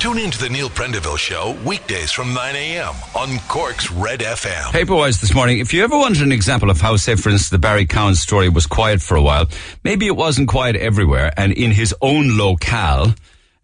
[0.00, 2.94] Tune in to the Neil Prendeville Show weekdays from 9 a.m.
[3.14, 4.72] on Cork's Red FM.
[4.72, 7.58] Paperwise this morning, if you ever wanted an example of how, say, for instance, the
[7.58, 9.46] Barry Cowen story was quiet for a while,
[9.84, 13.14] maybe it wasn't quiet everywhere, and in his own locale,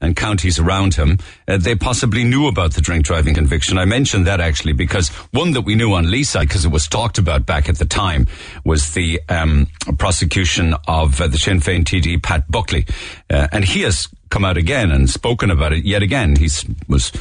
[0.01, 1.19] and counties around him,
[1.49, 3.79] uh, they possibly knew about the drink driving conviction.
[3.79, 7.17] I mentioned that actually because one that we knew on Leeside, because it was talked
[7.17, 8.27] about back at the time,
[8.63, 12.85] was the um, prosecution of uh, the Sinn Féin TD Pat Buckley,
[13.31, 16.37] uh, and he has come out again and spoken about it yet again.
[16.37, 16.49] He
[16.89, 17.13] was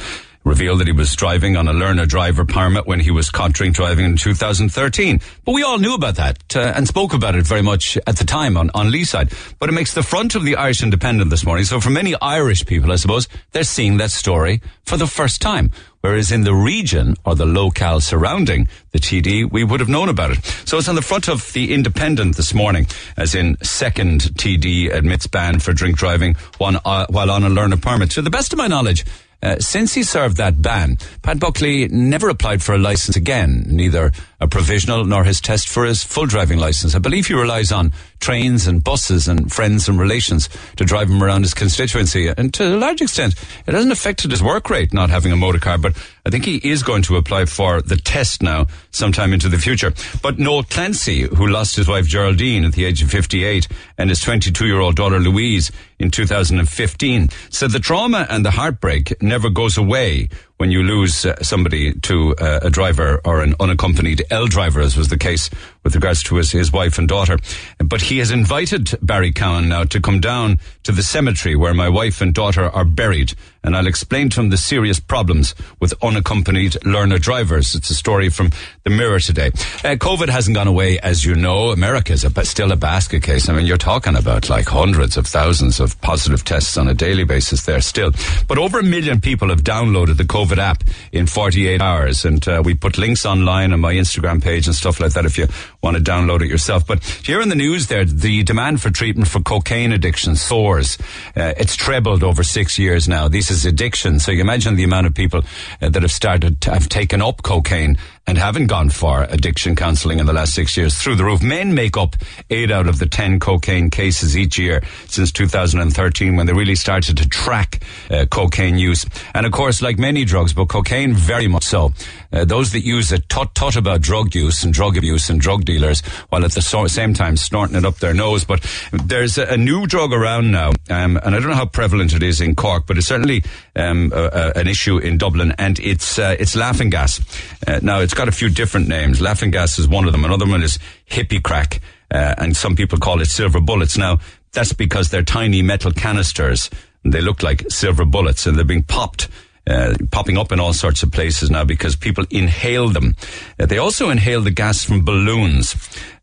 [0.46, 3.74] revealed that he was driving on a learner driver permit when he was caught drink
[3.74, 5.20] driving in 2013.
[5.44, 8.24] But we all knew about that uh, and spoke about it very much at the
[8.24, 9.32] time on, on Leeside.
[9.58, 11.64] But it makes the front of the Irish Independent this morning.
[11.64, 15.72] So for many Irish people, I suppose, they're seeing that story for the first time.
[16.00, 20.30] Whereas in the region or the locale surrounding the TD, we would have known about
[20.30, 20.44] it.
[20.64, 25.26] So it's on the front of the Independent this morning, as in second TD admits
[25.26, 28.12] ban for drink driving uh, while on a learner permit.
[28.12, 29.04] To the best of my knowledge,
[29.42, 34.12] uh, since he served that ban, Pat Buckley never applied for a license again, neither
[34.40, 36.94] a provisional nor his test for his full driving license.
[36.94, 41.22] I believe he relies on trains and buses and friends and relations to drive him
[41.22, 42.28] around his constituency.
[42.28, 43.34] And to a large extent,
[43.66, 46.56] it hasn't affected his work rate not having a motor car, but I think he
[46.56, 49.92] is going to apply for the test now sometime into the future.
[50.22, 54.20] But Noel Clancy, who lost his wife Geraldine at the age of 58 and his
[54.20, 59.78] 22 year old daughter Louise in 2015, said the trauma and the heartbreak never goes
[59.78, 60.28] away
[60.58, 64.96] when you lose uh, somebody to uh, a driver or an unaccompanied L driver, as
[64.96, 65.50] was the case
[65.86, 67.38] with regards to his, his wife and daughter.
[67.78, 71.88] But he has invited Barry Cowen now to come down to the cemetery where my
[71.88, 73.34] wife and daughter are buried.
[73.62, 77.76] And I'll explain to him the serious problems with unaccompanied learner drivers.
[77.76, 78.50] It's a story from
[78.82, 79.48] the Mirror today.
[79.48, 81.70] Uh, COVID hasn't gone away, as you know.
[81.70, 83.48] America is still a basket case.
[83.48, 87.24] I mean, you're talking about like hundreds of thousands of positive tests on a daily
[87.24, 88.12] basis there still.
[88.48, 92.24] But over a million people have downloaded the COVID app in 48 hours.
[92.24, 95.38] And uh, we put links online on my Instagram page and stuff like that if
[95.38, 95.48] you
[95.86, 96.86] want to download it yourself.
[96.86, 100.98] But here in the news there, the demand for treatment for cocaine addiction soars.
[101.36, 103.28] Uh, it's trebled over six years now.
[103.28, 104.18] This is addiction.
[104.18, 105.42] So you imagine the amount of people
[105.80, 110.26] uh, that have started have taken up cocaine and haven't gone for addiction counseling in
[110.26, 111.42] the last six years through the roof.
[111.42, 112.16] Men make up
[112.50, 117.16] eight out of the 10 cocaine cases each year since 2013 when they really started
[117.18, 119.06] to track uh, cocaine use.
[119.34, 121.92] And of course, like many drugs, but cocaine very much so.
[122.32, 125.64] Uh, those that use it taught, taught about drug use and drug abuse and drug
[125.64, 128.44] dealers while at the so- same time snorting it up their nose.
[128.44, 132.12] But there's a, a new drug around now, um, and I don't know how prevalent
[132.12, 133.44] it is in Cork, but it's certainly
[133.76, 137.20] um, a, a, an issue in Dublin, and it's uh, it's laughing gas.
[137.66, 139.20] Uh, now it's got a few different names.
[139.20, 140.24] Laughing gas is one of them.
[140.24, 140.78] Another one is
[141.08, 143.96] hippie crack, uh, and some people call it silver bullets.
[143.96, 144.18] Now
[144.52, 146.70] that's because they're tiny metal canisters.
[147.04, 149.28] And they look like silver bullets, and they're being popped.
[149.68, 153.16] Uh, popping up in all sorts of places now because people inhale them.
[153.58, 155.74] Uh, they also inhale the gas from balloons.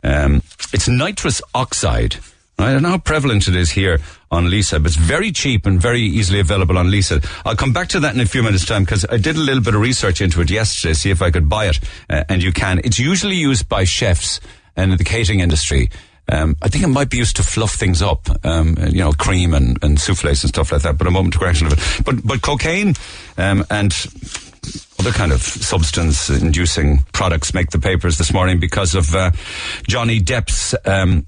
[0.02, 0.42] Um,
[0.72, 2.16] it's nitrous oxide.
[2.58, 4.00] I don't know how prevalent it is here
[4.34, 7.26] on Leeside, but it's very cheap and very easily available on Leeside.
[7.46, 9.62] I'll come back to that in a few minutes' time because I did a little
[9.62, 11.80] bit of research into it yesterday, see if I could buy it,
[12.10, 12.82] uh, and you can.
[12.84, 14.40] It's usually used by chefs
[14.76, 15.92] and in the catering industry.
[16.32, 19.54] Um, I think it might be used to fluff things up, um, you know, cream
[19.54, 20.98] and, and souffles and stuff like that.
[20.98, 22.06] But a moment to correction of it.
[22.06, 22.96] But but cocaine
[23.38, 23.94] um, and
[25.00, 29.32] other kind of substance inducing products make the papers this morning because of uh,
[29.86, 31.28] Johnny Depp's um,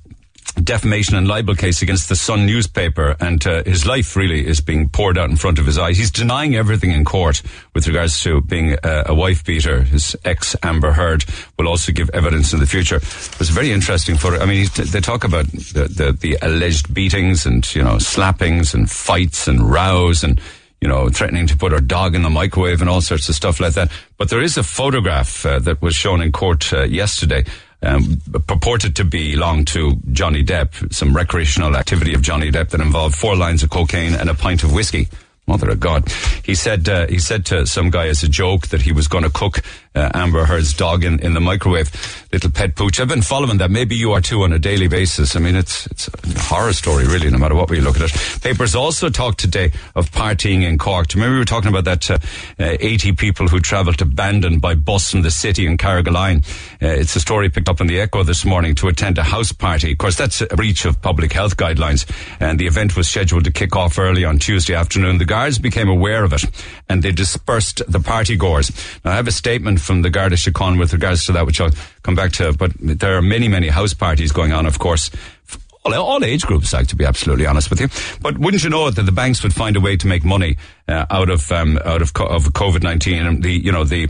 [0.63, 4.89] defamation and libel case against the Sun newspaper, and uh, his life really is being
[4.89, 5.97] poured out in front of his eyes.
[5.97, 7.41] He's denying everything in court
[7.73, 9.83] with regards to being uh, a wife beater.
[9.83, 11.25] His ex Amber Heard
[11.57, 12.97] will also give evidence in the future.
[12.97, 14.35] It was very interesting for.
[14.37, 18.89] I mean, they talk about the, the, the alleged beatings and you know slappings and
[18.89, 20.39] fights and rows and
[20.81, 23.59] you know, threatening to put her dog in the microwave and all sorts of stuff
[23.59, 23.91] like that.
[24.17, 27.45] But there is a photograph uh, that was shown in court uh, yesterday
[27.85, 33.15] um, purported to belong to Johnny Depp, some recreational activity of Johnny Depp that involved
[33.15, 35.07] four lines of cocaine and a pint of whiskey.
[35.47, 36.11] Mother of God.
[36.43, 39.23] He said, uh, he said to some guy as a joke that he was going
[39.23, 39.61] to cook
[39.95, 41.91] uh, Amber Heard's dog in, in the microwave.
[42.31, 42.99] Little pet pooch.
[42.99, 43.71] I've been following that.
[43.71, 45.35] Maybe you are too on a daily basis.
[45.35, 48.41] I mean, it's, it's a horror story, really, no matter what you look at it.
[48.41, 51.13] Papers also talked today of partying in Cork.
[51.13, 52.17] Remember we were talking about that uh,
[52.59, 56.45] uh, 80 people who travelled to Bandon by bus from the city in Carrigaline?
[56.81, 59.51] Uh, it's a story picked up in the Echo this morning to attend a house
[59.51, 59.93] party.
[59.93, 62.05] Of course, that's a breach of public health guidelines.
[62.39, 65.19] And the event was scheduled to kick off early on Tuesday afternoon.
[65.19, 66.43] The guards became aware of it
[66.89, 68.71] and they dispersed the party goers.
[69.03, 71.71] Now, I have a statement from the Garda Síochána with regards to that, which I'll
[72.03, 72.53] come back to.
[72.53, 75.11] But there are many, many house parties going on, of course,
[75.93, 77.87] all, age groups, like to be absolutely honest with you.
[78.21, 80.57] But wouldn't you know it that the banks would find a way to make money
[80.87, 84.07] uh, out of um, out of of COVID nineteen and the you know the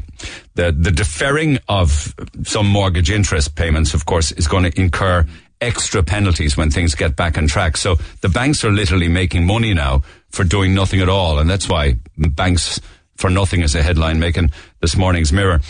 [0.55, 5.25] the the deferring of some mortgage interest payments, of course, is going to incur
[5.61, 7.77] extra penalties when things get back on track.
[7.77, 11.67] So the banks are literally making money now for doing nothing at all, and that's
[11.67, 12.79] why banks
[13.15, 14.51] for nothing is a headline making
[14.85, 15.61] this morning's Mirror.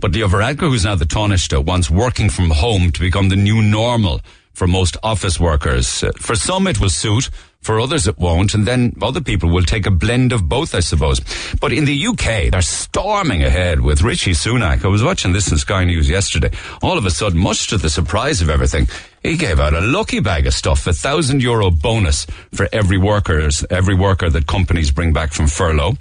[0.00, 3.60] But Leo Varadkar, who's now the Taoiseach, wants working from home to become the new
[3.60, 4.22] normal
[4.54, 6.02] for most office workers.
[6.02, 7.28] Uh, for some, it will suit.
[7.60, 8.54] For others, it won't.
[8.54, 11.20] And then other people will take a blend of both, I suppose.
[11.60, 14.84] But in the UK, they're storming ahead with Rishi Sunak.
[14.84, 16.50] I was watching this in Sky News yesterday.
[16.82, 18.86] All of a sudden, much to the surprise of everything,
[19.22, 23.64] he gave out a lucky bag of stuff, a thousand euro bonus for every workers,
[23.68, 25.96] every worker that companies bring back from furlough,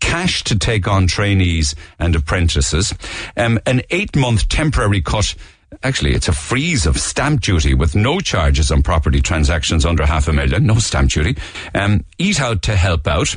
[0.00, 2.94] cash to take on trainees and apprentices,
[3.36, 5.34] um, an eight month temporary cut
[5.82, 10.28] Actually, it's a freeze of stamp duty with no charges on property transactions under half
[10.28, 11.36] a million, no stamp duty.
[11.74, 13.36] Um, eat out to help out.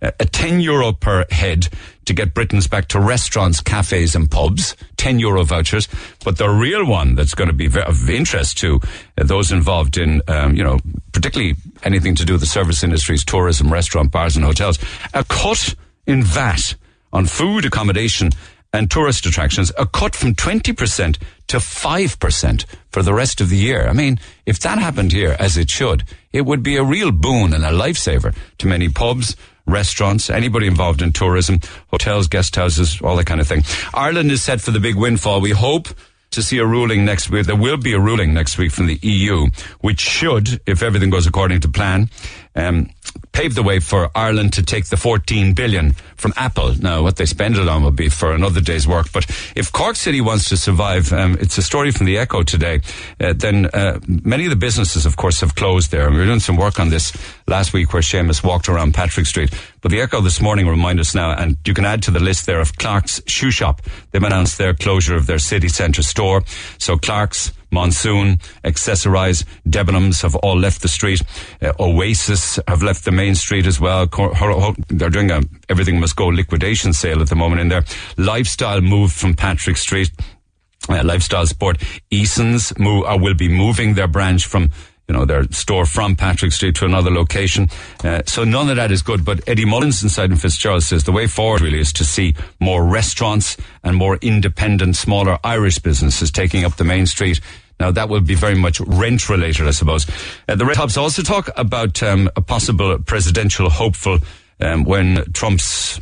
[0.00, 1.68] Uh, a 10 euro per head
[2.04, 4.76] to get Britons back to restaurants, cafes and pubs.
[4.96, 5.88] 10 euro vouchers.
[6.24, 8.80] But the real one that's going to be of interest to
[9.18, 10.78] uh, those involved in, um, you know,
[11.12, 14.78] particularly anything to do with the service industries, tourism, restaurant, bars and hotels.
[15.14, 15.74] A cut
[16.06, 16.74] in VAT
[17.12, 18.30] on food, accommodation
[18.72, 23.86] and tourist attractions, a cut from 20% to 5% for the rest of the year.
[23.86, 27.52] I mean, if that happened here, as it should, it would be a real boon
[27.52, 29.36] and a lifesaver to many pubs,
[29.66, 33.62] restaurants, anybody involved in tourism, hotels, guest houses, all that kind of thing.
[33.92, 35.40] Ireland is set for the big windfall.
[35.40, 35.88] We hope
[36.32, 37.46] to see a ruling next week.
[37.46, 39.48] There will be a ruling next week from the EU,
[39.80, 42.08] which should, if everything goes according to plan,
[42.54, 42.90] um,
[43.32, 46.74] pave the way for Ireland to take the 14 billion from Apple.
[46.74, 49.10] Now, what they spend it on will be for another day's work.
[49.12, 49.24] But
[49.56, 52.80] if Cork City wants to survive, um, it's a story from the Echo today.
[53.20, 56.06] Uh, then uh, many of the businesses, of course, have closed there.
[56.06, 57.12] And we were doing some work on this
[57.46, 59.52] last week, where Seamus walked around Patrick Street.
[59.80, 62.46] But the Echo this morning remind us now, and you can add to the list
[62.46, 63.82] there of Clark's Shoe Shop.
[64.10, 66.42] They've announced their closure of their city centre store.
[66.78, 71.22] So Clark's Monsoon, Accessorize, Debenhams have all left the street.
[71.60, 74.06] Uh, Oasis have left the main street as well.
[74.88, 77.84] They're doing a everything must go liquidation sale at the moment in there.
[78.16, 80.10] Lifestyle moved from Patrick Street.
[80.88, 81.80] Uh, lifestyle sport.
[82.10, 84.70] Eason's move, uh, will be moving their branch from
[85.08, 87.68] you know, their store from Patrick Street to another location.
[88.02, 89.24] Uh, so none of that is good.
[89.24, 92.84] But Eddie Mullins inside in Fitzgerald says the way forward really is to see more
[92.84, 97.40] restaurants and more independent, smaller Irish businesses taking up the main street
[97.82, 100.06] now that will be very much rent related, I suppose.
[100.48, 104.20] Uh, the Red Tops also talk about um, a possible presidential hopeful
[104.60, 106.00] um, when Trump's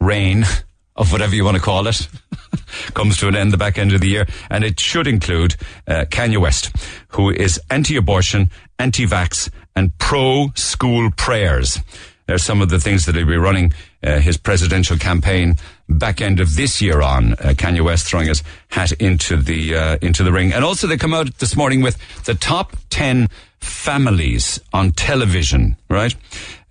[0.00, 0.44] reign
[0.96, 2.08] of whatever you want to call it
[2.94, 5.54] comes to an end the back end of the year, and it should include
[5.86, 6.72] uh, Kanye West,
[7.10, 8.50] who is anti-abortion,
[8.80, 11.78] anti-vax, and pro-school prayers.
[12.26, 15.56] There's some of the things that he'll be running uh, his presidential campaign
[15.88, 17.32] back end of this year on.
[17.34, 20.96] Uh, Kanye West throwing his hat into the uh, into the ring, and also they
[20.96, 23.28] come out this morning with the top ten
[23.60, 25.76] families on television.
[25.88, 26.14] Right?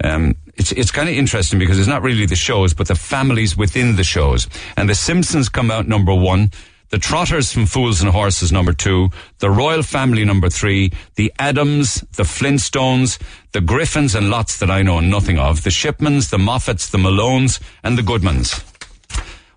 [0.04, 3.57] Um, it's it's kind of interesting because it's not really the shows, but the families
[3.57, 4.48] within the shows.
[4.77, 6.51] And The Simpsons come out number one.
[6.95, 9.09] The Trotters from Fools and Horses, number two.
[9.39, 10.94] The Royal Family, number three.
[11.15, 13.19] The Addams, the Flintstones,
[13.51, 15.63] the Griffins, and lots that I know nothing of.
[15.63, 18.63] The Shipmans, the Moffats, the Malones, and the Goodmans.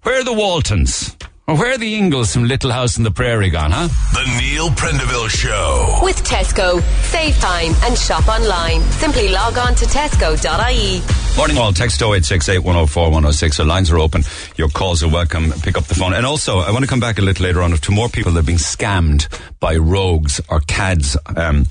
[0.03, 1.17] Where are the Waltons?
[1.49, 3.89] Or where are the Ingalls from Little House on the Prairie gone, huh?
[4.13, 5.99] The Neil Prendeville Show.
[6.03, 6.83] With Tesco.
[7.05, 8.83] Save time and shop online.
[8.83, 11.39] Simply log on to tesco.ie.
[11.39, 11.73] Morning all.
[11.73, 13.57] Text 0868 104 106.
[13.57, 14.25] The lines are open.
[14.57, 15.51] Your calls are welcome.
[15.63, 16.13] Pick up the phone.
[16.13, 18.41] And also, I want to come back a little later on to more people that
[18.41, 19.27] are being scammed
[19.59, 21.17] by rogues or cads.
[21.35, 21.65] Um,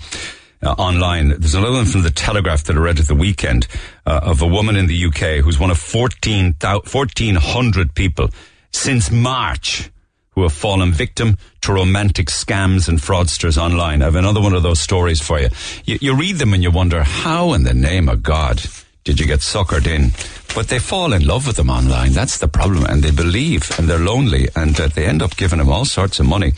[0.64, 1.30] uh, online.
[1.30, 3.68] There's another one from the Telegraph that I read at the weekend
[4.08, 8.32] uh, of a woman in the UK who's one of 14, 1,400 people
[8.78, 9.90] since March
[10.32, 14.04] who have fallen victim to romantic scams and fraudsters online.
[14.04, 15.50] I have another one of those stories for you.
[15.84, 18.62] You, you read them and you wonder, how in the name of God
[19.04, 20.12] did you get suckered in?
[20.54, 22.12] But they fall in love with them online.
[22.12, 22.86] That's the problem.
[22.86, 26.20] And they believe and they're lonely and uh, they end up giving them all sorts
[26.20, 26.54] of money.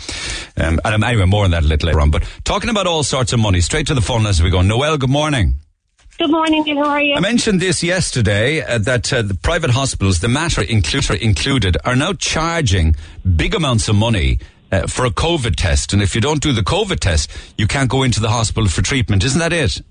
[0.57, 2.11] Um, and anyway, more on that a little later on.
[2.11, 4.61] But talking about all sorts of money, straight to the phone as we go.
[4.61, 5.55] Noel, good morning.
[6.19, 7.15] Good morning, How are you?
[7.15, 11.95] I mentioned this yesterday uh, that uh, the private hospitals, the Mater included, included, are
[11.95, 12.97] now charging
[13.37, 15.93] big amounts of money uh, for a COVID test.
[15.93, 18.81] And if you don't do the COVID test, you can't go into the hospital for
[18.81, 19.23] treatment.
[19.23, 19.81] Isn't that it?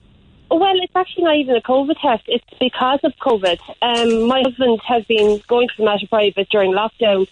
[0.50, 2.24] Well, it's actually not even a COVID test.
[2.26, 3.58] It's because of COVID.
[3.80, 7.26] Um, my husband has been going to the Mater Private during lockdown,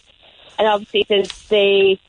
[0.58, 2.00] and obviously since they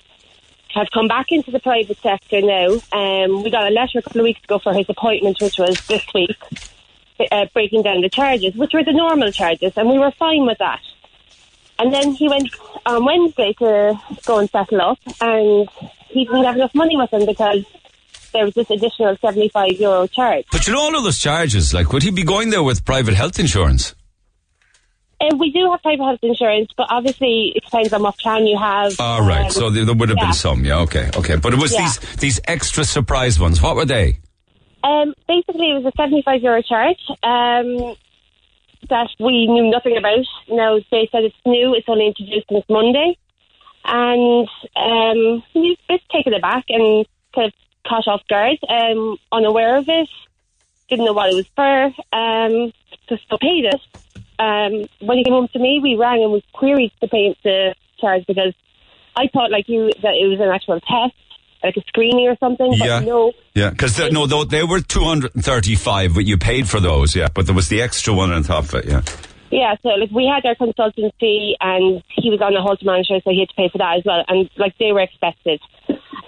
[0.73, 2.67] has come back into the private sector now.
[2.91, 5.79] Um, we got a letter a couple of weeks ago for his appointment, which was
[5.87, 6.37] this week,
[7.31, 10.57] uh, breaking down the charges, which were the normal charges, and we were fine with
[10.59, 10.79] that.
[11.79, 12.49] And then he went
[12.85, 15.69] on Wednesday to go and settle up, and
[16.09, 17.65] he didn't have enough money with him because
[18.33, 20.45] there was this additional 75 euro charge.
[20.51, 23.13] But you know all of those charges, like, would he be going there with private
[23.13, 23.93] health insurance?
[25.19, 28.57] Uh, we do have private health insurance, but obviously it depends on what plan you
[28.57, 28.99] have.
[28.99, 30.25] All right, Um, so there, there would have yeah.
[30.25, 31.37] been some, yeah, okay, okay.
[31.37, 31.81] But it was Yeah.
[31.85, 33.59] these these extra surprise ones.
[33.61, 34.19] What were they?
[34.83, 37.95] Um, basically, it was a 75 euro charge um,
[38.89, 40.25] that we knew nothing about.
[40.49, 43.17] Now, they said it's new, it's only introduced this Monday.
[43.85, 47.53] And um, we was a bit taken aback and kind of
[47.87, 50.09] caught off guard, um, unaware of it,
[50.89, 52.73] didn't know what it was for, um,
[53.07, 53.81] just so paid it.
[54.39, 57.75] Um, when he came home to me, we rang and we queried the pay the
[57.99, 58.53] charge because
[59.15, 61.15] I thought like you that it was an actual test,
[61.63, 62.73] like a screening or something.
[62.73, 62.99] Yeah.
[62.99, 66.79] No, Yeah, because no, though they were two hundred and thirty-five, but you paid for
[66.79, 67.27] those, yeah.
[67.33, 69.01] But there was the extra one on top of it, yeah.
[69.49, 73.31] Yeah, so like we had our consultancy and he was on the Holter monitor, so
[73.31, 74.23] he had to pay for that as well.
[74.27, 75.61] And like they were expected.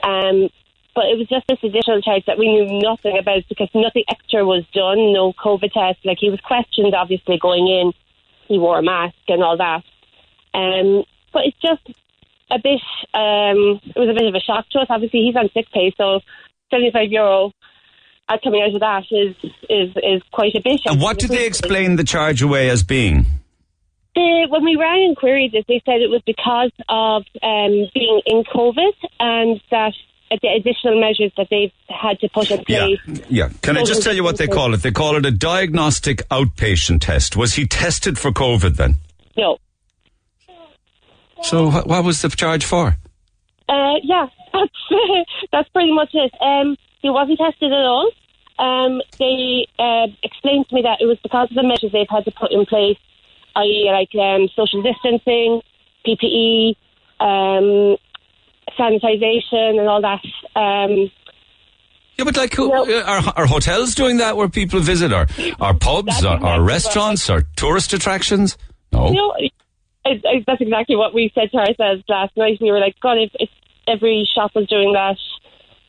[0.04, 0.50] Um,
[0.96, 4.46] but it was just this additional charge that we knew nothing about because nothing extra
[4.46, 6.00] was done, no COVID test.
[6.06, 7.92] Like he was questioned obviously going in.
[8.48, 9.84] He wore a mask and all that.
[10.54, 11.84] Um, but it's just
[12.52, 12.82] a bit,
[13.14, 14.88] um, it was a bit of a shock to us.
[14.90, 16.20] Obviously he's on sick pay, so
[16.72, 17.52] 75 euro
[18.28, 19.36] uh, coming out of that is,
[19.70, 20.82] is, is quite a bit.
[20.86, 23.26] And what did they explain the charge away as being?
[24.16, 28.22] The, when we rang and queried it, they said it was because of um, being
[28.26, 29.94] in COVID and that
[30.42, 33.22] the additional measures that they've had to put in Yeah, place.
[33.30, 33.50] yeah.
[33.64, 34.78] Can I just tell you what they call it?
[34.84, 37.36] They call it a diagnostic outpatient test.
[37.36, 38.96] Was he tested for COVID then?
[39.36, 39.58] No.
[41.44, 42.96] So wh- what was the charge for?
[43.68, 44.72] Uh, yeah, that's,
[45.52, 46.32] that's pretty much it.
[46.42, 48.12] Um, he wasn't tested at all.
[48.58, 52.26] Um, they uh, explained to me that it was because of the measures they've had
[52.26, 52.98] to put in place,
[53.56, 55.62] i.e., like um, social distancing,
[56.06, 56.76] PPE,
[57.22, 57.96] um,
[58.78, 60.22] sanitization, and all that.
[60.60, 61.10] Um,
[62.18, 62.84] Yeah, but like, who, No.
[62.84, 65.14] uh, are, are hotels doing that where people visit?
[65.14, 65.28] Or
[65.62, 68.58] are pubs, or, what- restaurants, or tourist attractions?
[68.92, 69.08] No.
[69.10, 69.34] You know,
[70.06, 72.60] that's exactly what we said to ourselves last night.
[72.62, 73.50] We were like, God, if, if
[73.88, 75.18] every shop was doing that,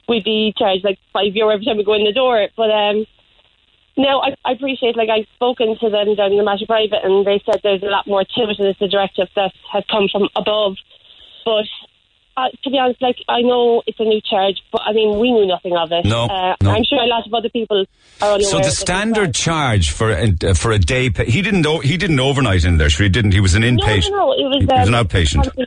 [0.09, 2.49] we'd be charged like five euro every time we go in the door.
[2.57, 3.07] But um,
[3.97, 4.97] no, I, I appreciate.
[4.97, 7.87] Like I've spoken to them down in the Mater Private, and they said there's a
[7.87, 10.77] lot more to it, and it's a directive that has come from above.
[11.45, 11.67] But
[12.37, 15.31] uh, to be honest, like I know it's a new charge, but I mean we
[15.33, 16.05] knew nothing of it.
[16.05, 16.71] No, uh, no.
[16.71, 17.85] I'm sure a lot of other people
[18.23, 18.41] are unaware.
[18.51, 22.21] So the standard charge for uh, for a day, pa- he didn't o- he didn't
[22.21, 22.91] overnight in there.
[22.91, 23.33] Sure, he didn't.
[23.33, 24.11] He was an inpatient.
[24.11, 24.33] No, no, no.
[24.33, 25.67] It was, He was um, an outpatient.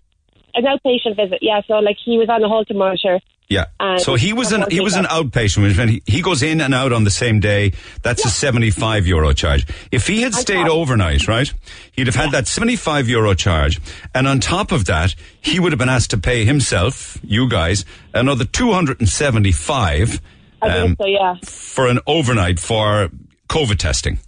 [0.55, 1.61] An outpatient visit, yeah.
[1.67, 3.19] So like he was on a Holter monitor.
[3.49, 3.65] Yeah.
[3.97, 6.73] So he was an he was an outpatient, which meant he, he goes in and
[6.73, 7.73] out on the same day.
[8.01, 9.67] That's a seventy five euro charge.
[9.91, 11.53] If he had stayed overnight, right,
[11.91, 13.79] he'd have had that seventy five euro charge,
[14.15, 17.85] and on top of that, he would have been asked to pay himself, you guys,
[18.13, 20.19] another two hundred and seventy five
[20.63, 21.35] I um, so, yeah.
[21.43, 23.09] for an overnight for
[23.49, 24.19] COVID testing.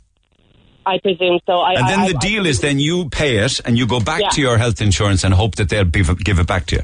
[0.85, 1.59] I presume so.
[1.59, 3.99] I, And then I, the I- deal is then you pay it and you go
[3.99, 4.29] back Yeah.
[4.29, 6.81] to your health insurance and hope that they'll give give it back to you.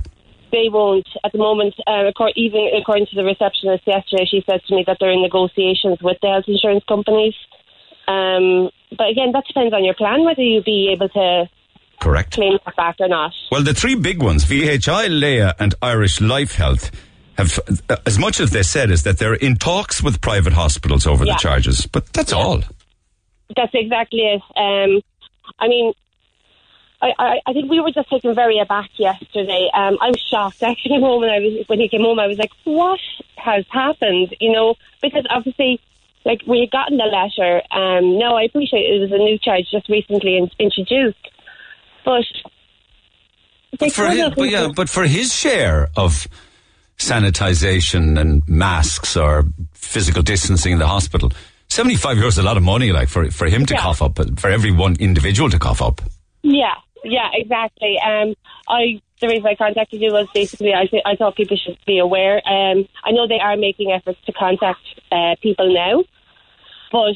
[0.51, 1.73] they won't at the moment.
[1.87, 5.97] Uh, even according to the receptionist yesterday, she said to me that they're in negotiations
[6.01, 7.33] with the health insurance companies.
[8.07, 11.49] Um, but again, that depends on your plan whether you'll be able to
[12.01, 12.33] Correct.
[12.33, 13.31] claim that back or not.
[13.51, 16.91] Well, the three big ones, VHI, Laya, and Irish Life Health,
[17.37, 17.57] have,
[17.89, 21.23] uh, as much as they said, is that they're in talks with private hospitals over
[21.25, 21.33] Yeah.
[21.33, 21.85] the charges.
[21.85, 22.61] But that's all.
[23.55, 24.41] That's exactly it.
[24.55, 25.01] Um,
[25.59, 25.93] I mean,
[27.01, 29.69] I, I, I think we were just taken very aback yesterday.
[29.73, 30.61] Um, I was shocked.
[30.61, 32.99] Home and I was when he came home, I was like, "What
[33.37, 35.79] has happened?" You know, because obviously,
[36.25, 37.61] like we had gotten the letter.
[37.71, 41.29] Um, no, I appreciate it it was a new charge just recently in, introduced,
[42.05, 42.23] but
[43.79, 46.27] they For his, but yeah, but for his share of
[46.97, 51.31] sanitization and masks or physical distancing in the hospital,
[51.71, 52.91] seventy-five euros is a lot of money.
[52.91, 53.81] Like for for him to Yeah.
[53.81, 56.01] cough up, for every one individual to cough up.
[56.43, 57.97] Yeah, yeah, exactly.
[57.99, 58.33] Um,
[58.67, 61.99] I the reason I contacted you was basically I th- I thought people should be
[61.99, 62.37] aware.
[62.47, 66.03] Um, I know they are making efforts to contact uh, people now,
[66.91, 67.13] but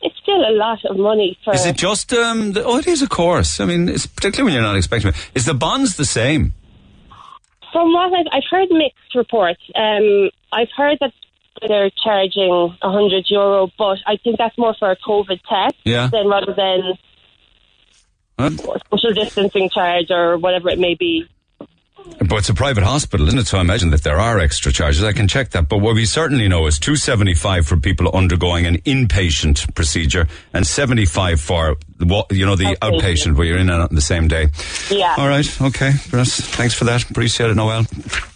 [0.00, 1.54] it's still a lot of money for.
[1.54, 2.12] Is it just?
[2.12, 3.60] Um, the, oh, it is, of course.
[3.60, 5.16] I mean, it's particularly when you're not expecting it.
[5.34, 6.54] Is the Bons the same?
[7.72, 9.62] From what I've, I've heard mixed reports.
[9.74, 11.12] Um, I've heard that
[11.66, 16.08] they're charging a hundred euro, but I think that's more for a COVID test Yeah.
[16.12, 16.94] than rather than
[18.38, 18.50] Huh?
[18.90, 21.26] social distancing charge or whatever it may be.
[22.18, 23.46] But it's a private hospital, isn't it?
[23.46, 25.04] So I imagine that there are extra charges.
[25.04, 25.68] I can check that.
[25.68, 31.40] But what we certainly know is 275 for people undergoing an inpatient procedure and 75
[31.40, 31.76] for,
[32.30, 33.00] you know, the Outpatient.
[33.00, 34.48] outpatient where you're in and out on the same day.
[34.90, 35.14] Yeah.
[35.18, 35.60] All right.
[35.62, 35.92] Okay.
[36.12, 37.08] Russ, Thanks for that.
[37.10, 37.84] Appreciate it, Noel.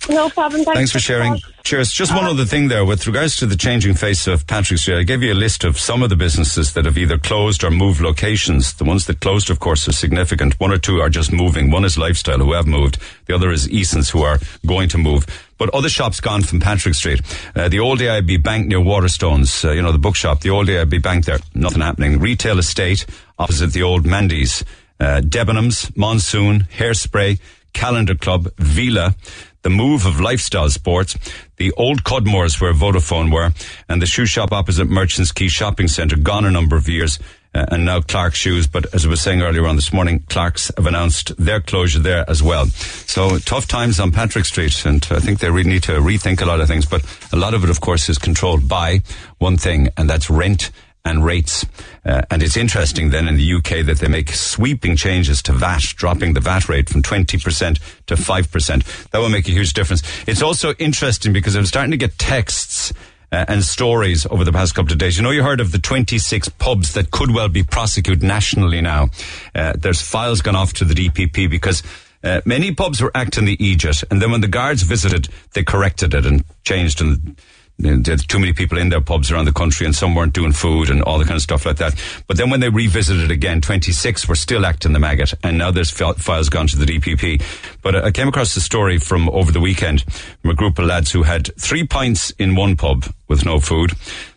[0.09, 0.63] No problem.
[0.65, 1.41] Thanks, Thanks for sharing.
[1.65, 1.91] Cheers.
[1.93, 5.01] Just one other thing there with regards to the changing face of Patrick Street.
[5.01, 7.73] I gave you a list of some of the businesses that have either closed or
[7.73, 8.75] moved locations.
[8.75, 10.61] The ones that closed, of course, are significant.
[10.61, 11.73] One or two are just moving.
[11.73, 12.99] One is Lifestyle, who have moved.
[13.27, 15.27] The other is Eason's, who are going to move.
[15.59, 17.21] But other shops gone from Patrick Street.
[17.57, 21.03] Uh, the old AIB Bank near Waterstones, uh, you know, the bookshop, the old AIB
[21.03, 22.21] Bank there, nothing happening.
[22.21, 23.07] Retail estate
[23.39, 24.65] opposite the old Mandy's.
[24.99, 27.39] Uh, Debenhams, Monsoon, Hairspray,
[27.75, 29.15] Calendar Club, Vila,
[29.63, 31.19] the move of lifestyle sports,
[31.57, 33.53] the old Cudmores where Vodafone were,
[33.89, 37.19] and the shoe shop opposite Merchants Quay Shopping Centre, gone a number of years,
[37.55, 38.67] uh, and now Clark Shoes.
[38.67, 42.25] But as I was saying earlier on this morning, Clark's have announced their closure there
[42.29, 42.67] as well.
[42.67, 46.47] So tough times on Patrick Street, and I think they really need to rethink a
[46.47, 46.87] lot of things.
[46.87, 49.01] But a lot of it, of course, is controlled by
[49.39, 50.71] one thing, and that's rent
[51.07, 51.65] and rates.
[52.05, 55.83] Uh, and it's interesting then in the UK that they make sweeping changes to VAT,
[55.97, 59.11] dropping the VAT rate from 20% to 5%.
[59.11, 60.03] That will make a huge difference.
[60.27, 62.93] It's also interesting because I'm starting to get texts
[63.33, 65.17] uh, and stories over the past couple of days.
[65.17, 69.09] You know, you heard of the 26 pubs that could well be prosecuted nationally now.
[69.55, 71.83] Uh, there's files gone off to the DPP because
[72.23, 76.15] uh, many pubs were acting the Aegis, and then when the guards visited, they corrected
[76.15, 77.37] it and changed and
[77.79, 81.03] too many people in their pubs around the country and some weren't doing food and
[81.03, 81.95] all the kind of stuff like that.
[82.27, 85.91] But then when they revisited again, 26 were still acting the maggot and now there's
[85.91, 87.43] fil- files gone to the DPP.
[87.83, 90.05] But I came across a story from over the weekend
[90.41, 93.93] from a group of lads who had three pints in one pub with no food.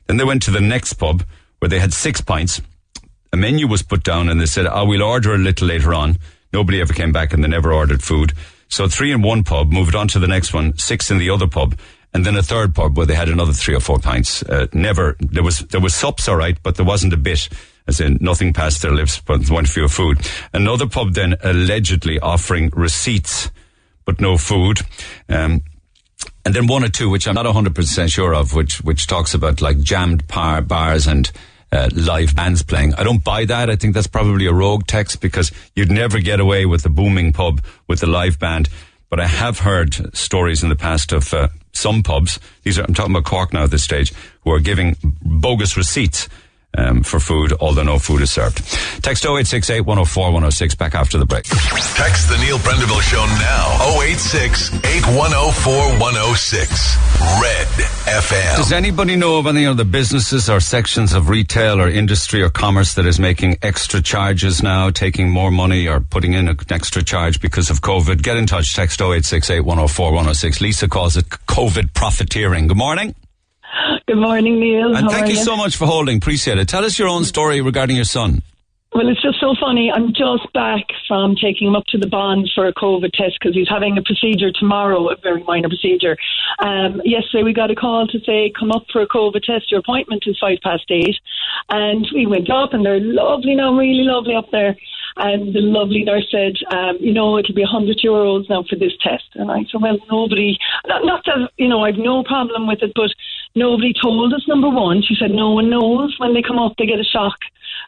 [0.08, 1.24] Then they went to the next pub
[1.60, 2.62] where they had six pints.
[3.32, 6.18] A menu was put down and they said, oh, we'll order a little later on.
[6.52, 8.34] Nobody ever came back and they never ordered food.
[8.68, 11.48] So three in one pub, moved on to the next one, six in the other
[11.48, 11.76] pub
[12.14, 14.44] and then a third pub where they had another three or four pints.
[14.44, 17.50] Uh, never there was there was sups all right, but there wasn't a bit.
[17.88, 20.20] As in, nothing passed their lips, but one few food.
[20.54, 23.50] Another pub then allegedly offering receipts,
[24.06, 24.82] but no food.
[25.28, 25.64] Um,
[26.46, 29.62] and then one or two, which I'm not 100% sure of, which, which talks about
[29.62, 31.32] like jammed par, bars and,
[31.72, 32.94] uh, live bands playing.
[32.96, 33.70] I don't buy that.
[33.70, 37.34] I think that's probably a rogue text because you'd never get away with the booming
[37.34, 38.70] pub with the live band.
[39.10, 42.94] But I have heard stories in the past of, uh, some pubs, these are, I'm
[42.94, 46.28] talking about Cork now at this stage, who are giving bogus receipts
[46.80, 48.58] um, for food, although no food is served.
[49.04, 51.44] Text 0868 104 106 back after the break.
[51.44, 54.02] Text the Neil Prendeville Show now.
[54.02, 56.98] 086 8104 106.
[57.42, 57.68] Red
[58.08, 58.58] FM.
[58.58, 62.94] Does anybody know of any other businesses or sections of retail or industry or commerce
[62.96, 67.42] that is making extra charges now, taking more money or putting in an extra charge
[67.42, 68.22] because of COVID?
[68.22, 68.74] Get in touch.
[68.74, 70.62] Text 0868 104 106.
[70.62, 72.68] Lisa calls it COVID profiteering.
[72.68, 73.16] Good morning.
[74.08, 74.96] Good morning, Neil.
[74.96, 76.18] And How thank are you so much for holding.
[76.18, 76.68] Appreciate it.
[76.68, 78.42] Tell us your own story regarding your son.
[78.92, 79.92] Well, it's just so funny.
[79.94, 83.54] I'm just back from taking him up to the bond for a COVID test because
[83.54, 86.18] he's having a procedure tomorrow, a very minor procedure.
[86.58, 89.70] Um, yesterday we got a call to say, come up for a COVID test.
[89.70, 91.16] Your appointment is five past eight.
[91.70, 94.76] And we went up and they're lovely now, really lovely up there.
[95.18, 98.94] And the lovely nurse said, um, you know, it'll be 100 euros now for this
[99.04, 99.26] test.
[99.36, 102.94] And I said, well, nobody, not, not that, you know, I've no problem with it,
[102.96, 103.12] but
[103.56, 105.02] nobody told us, number one.
[105.02, 107.38] She said, no one knows when they come up, they get a shock.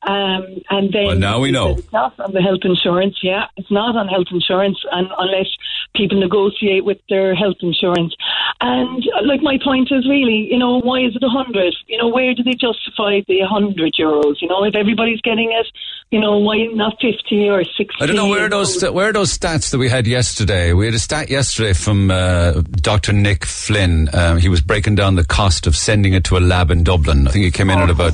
[0.03, 1.77] Um, and then Well, now we know.
[1.77, 3.45] It's not on the health insurance, yeah.
[3.57, 5.47] It's not on health insurance, and unless
[5.95, 8.15] people negotiate with their health insurance.
[8.59, 11.75] And uh, like my point is really, you know, why is it a hundred?
[11.87, 14.35] You know, where do they justify the hundred euros?
[14.41, 15.67] You know, if everybody's getting it,
[16.11, 18.01] you know, why not fifty or sixty?
[18.01, 20.73] I don't know where are those where are those stats that we had yesterday.
[20.73, 23.13] We had a stat yesterday from uh, Dr.
[23.13, 24.09] Nick Flynn.
[24.13, 27.27] Um, he was breaking down the cost of sending it to a lab in Dublin.
[27.27, 28.13] I think he came in at about.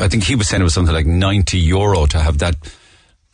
[0.00, 2.56] I think he was saying it was something like ninety euro to have that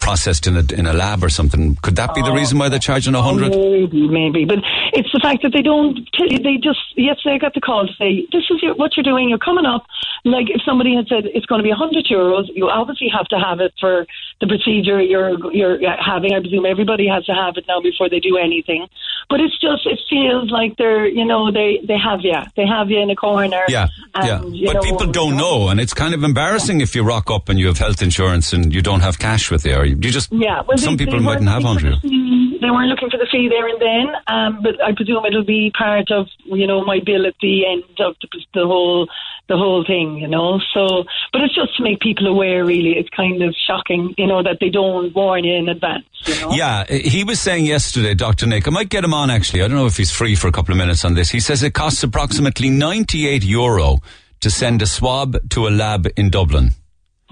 [0.05, 1.77] processed in a in a lab or something.
[1.77, 3.57] Could that be the reason why they're charging a oh, hundred?
[3.57, 4.59] Maybe, maybe, but
[4.93, 6.39] it's the fact that they don't tell you.
[6.39, 9.31] They just yesterday I got the call to say this is your, what you're doing.
[9.31, 9.87] You're coming up.
[10.25, 13.27] Like if somebody had said it's going to be a hundred euros, you obviously have
[13.33, 14.07] to have it for
[14.41, 16.35] the procedure you're you're having.
[16.35, 18.87] I presume everybody has to have it now before they do anything.
[19.31, 22.91] But it's just it feels like they're you know they they have you they have
[22.91, 23.65] you in a corner.
[23.69, 24.73] Yeah, and, yeah.
[24.73, 27.59] But know, people don't know, and it's kind of embarrassing if you rock up and
[27.59, 30.33] you have health insurance and you don't have cash with you, or you you just
[30.33, 32.03] Yeah, well, some they, people they mightn't have they hundred.
[32.03, 35.71] they weren't looking for the fee there and then, um, but I presume it'll be
[35.77, 39.09] part of you know my bill at the end of the, the whole
[39.49, 40.59] the whole thing, you know.
[40.73, 42.65] So, but it's just to make people aware.
[42.65, 46.07] Really, it's kind of shocking, you know, that they don't warn you in advance.
[46.25, 46.53] You know?
[46.53, 48.47] Yeah, he was saying yesterday, Dr.
[48.47, 49.63] Nick, I might get him on actually.
[49.63, 51.31] I don't know if he's free for a couple of minutes on this.
[51.31, 53.99] He says it costs approximately 98 euro
[54.41, 56.71] to send a swab to a lab in Dublin.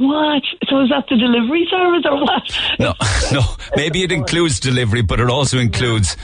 [0.02, 0.42] What?
[0.68, 2.42] So is that the delivery service or what?
[2.78, 2.94] No,
[3.32, 3.40] no.
[3.76, 6.16] Maybe it includes delivery, but it also includes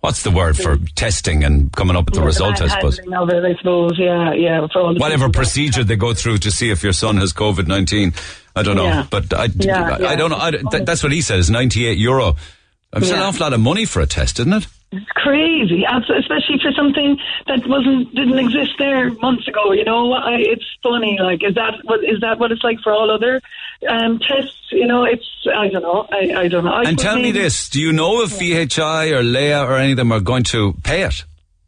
[0.00, 2.98] what's the word for testing and coming up with the Yeah, result, I suppose.
[2.98, 3.92] it, I suppose.
[3.98, 4.66] Yeah, yeah.
[4.74, 8.12] Whatever procedure they go through to see if your son has COVID 19.
[8.54, 8.84] I don't know.
[8.84, 9.06] Yeah.
[9.10, 10.80] But I, Yeah, I, I don't know.
[10.84, 12.36] That's what he says 98 euro.
[12.94, 13.24] It's an Yeah.
[13.24, 14.66] awful lot of money for a test, isn't it?
[14.94, 19.72] It's crazy, especially for something that wasn't didn't exist there months ago.
[19.72, 21.18] You know, I, it's funny.
[21.18, 23.40] Like, is that what is that what it's like for all other
[23.88, 24.54] um, tests?
[24.70, 25.24] You know, it's
[25.56, 26.06] I don't know.
[26.12, 26.72] I, I don't know.
[26.72, 29.96] I And tell me this do you know if VHI or Laya or any of
[29.96, 31.24] them are going to pay it?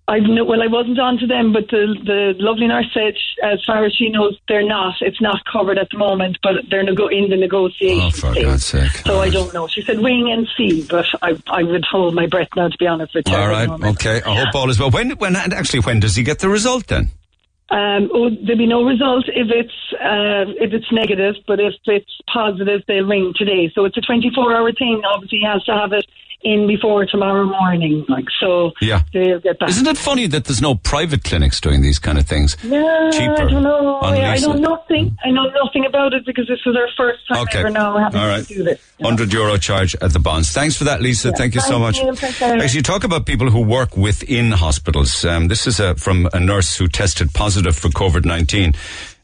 [0.07, 0.45] I know.
[0.45, 3.95] Well, I wasn't on to them, but the the lovely nurse said, as far as
[3.95, 4.97] she knows, they're not.
[5.01, 8.01] It's not covered at the moment, but they're nego- in the negotiation.
[8.03, 8.45] Oh, for stage.
[8.45, 8.91] God's sake.
[9.07, 9.67] So I don't know.
[9.67, 12.69] She said wing and see, but I I would hold my breath now.
[12.69, 13.35] To be honest with you.
[13.35, 13.69] All right.
[13.69, 14.21] Okay.
[14.21, 14.91] I hope all is well.
[14.91, 17.11] When, when, actually, when does he get the result then?
[17.71, 22.21] Um, oh, there'll be no result if it's uh, if it's negative, but if it's
[22.31, 23.73] positive, they'll ring today.
[23.75, 25.01] So it's a 24 hour thing.
[25.07, 26.05] Obviously, he has to have it
[26.45, 28.05] in before tomorrow morning.
[28.09, 29.01] Like so, Yeah.
[29.13, 29.71] they'll get back.
[29.71, 32.57] Isn't it funny that there's no private clinics doing these kind of things?
[32.63, 33.33] Yeah, Cheaper.
[33.33, 33.95] I don't know.
[34.03, 35.17] on I, know nothing.
[35.25, 37.61] I know nothing about it because this was our first time Okay.
[37.61, 38.47] ever now having All right.
[38.47, 38.79] to do this.
[38.99, 39.05] you.
[39.05, 40.51] 100 euro charge at the Bons.
[40.53, 41.29] Thanks for that, Lisa.
[41.29, 41.35] Yeah.
[41.37, 41.99] Thank you so much.
[41.99, 42.15] you.
[42.15, 42.63] Sarah.
[42.63, 45.25] Actually, talk about people who work within hospitals.
[45.25, 48.75] Um, this is uh from a nurse who tested positive for COVID 19.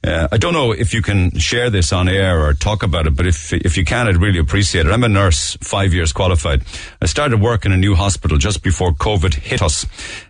[0.03, 3.15] Uh, I don't know if you can share this on air or talk about it,
[3.15, 4.93] but if if you can, I'd really appreciate it.
[4.93, 6.63] I'm a nurse, five years qualified.
[7.03, 9.85] I started work in a new hospital just before COVID hit us.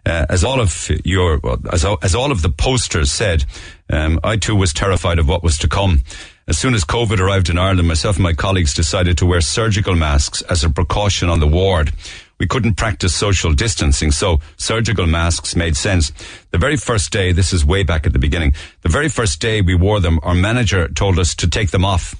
[0.05, 1.41] Uh, as all of your,
[1.73, 3.45] as, as all of the posters said,
[3.89, 6.03] um, I too was terrified of what was to come.
[6.49, 9.95] As soon as COVID arrived in Ireland, myself and my colleagues decided to wear surgical
[9.95, 11.93] masks as a precaution on the ward.
[12.41, 16.11] We couldn't practice social distancing, so surgical masks made sense.
[16.53, 19.61] The very first day, this is way back at the beginning, the very first day
[19.61, 22.15] we wore them, our manager told us to take them off.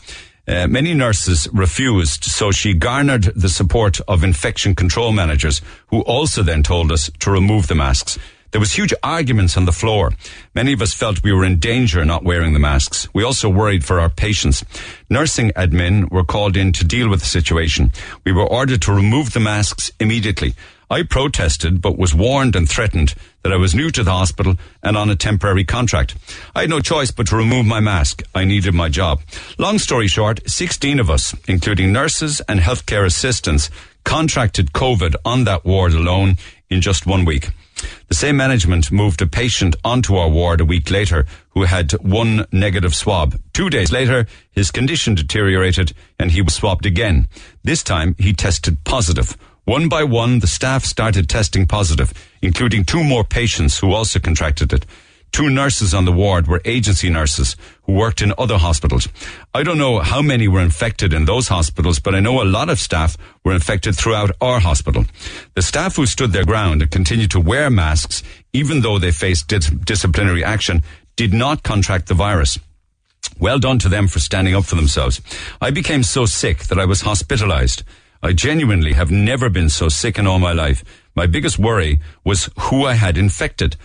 [0.47, 6.43] Uh, many nurses refused, so she garnered the support of infection control managers, who also
[6.43, 8.19] then told us to remove the masks.
[8.53, 10.13] There was huge arguments on the floor.
[10.55, 13.09] Many of us felt we were in danger not wearing the masks.
[13.15, 14.65] We also worried for our patients.
[15.09, 17.93] Nursing admin were called in to deal with the situation.
[18.25, 20.55] We were ordered to remove the masks immediately.
[20.93, 24.97] I protested, but was warned and threatened that I was new to the hospital and
[24.97, 26.17] on a temporary contract.
[26.53, 28.25] I had no choice but to remove my mask.
[28.35, 29.21] I needed my job.
[29.59, 33.71] Long story short, 16 of us, including nurses and healthcare assistants,
[34.03, 37.51] contracted COVID on that ward alone in just one week.
[38.09, 42.47] The same management moved a patient onto our ward a week later who had one
[42.53, 43.41] negative swab.
[43.53, 47.29] Two days later, his condition deteriorated and he was swabbed again.
[47.63, 49.37] This time, he tested positive.
[49.65, 52.13] One by one, the staff started testing positive,
[52.43, 54.87] including two more patients who also contracted it.
[55.33, 59.09] Two nurses on the ward were agency nurses who worked in other hospitals.
[59.55, 62.69] I don't know how many were infected in those hospitals, but I know a lot
[62.69, 65.05] of staff were infected throughout our hospital.
[65.55, 69.49] The staff who stood their ground and continued to wear masks, even though they faced
[69.49, 70.83] dis- disciplinary action,
[71.17, 72.59] did not contract the virus.
[73.39, 75.21] Well done to them for standing up for themselves.
[75.61, 77.85] I became so sick that I was hospitalized.
[78.23, 80.85] I genuinely have never been so sick in all my life.
[81.15, 83.77] My biggest worry was who I had infected.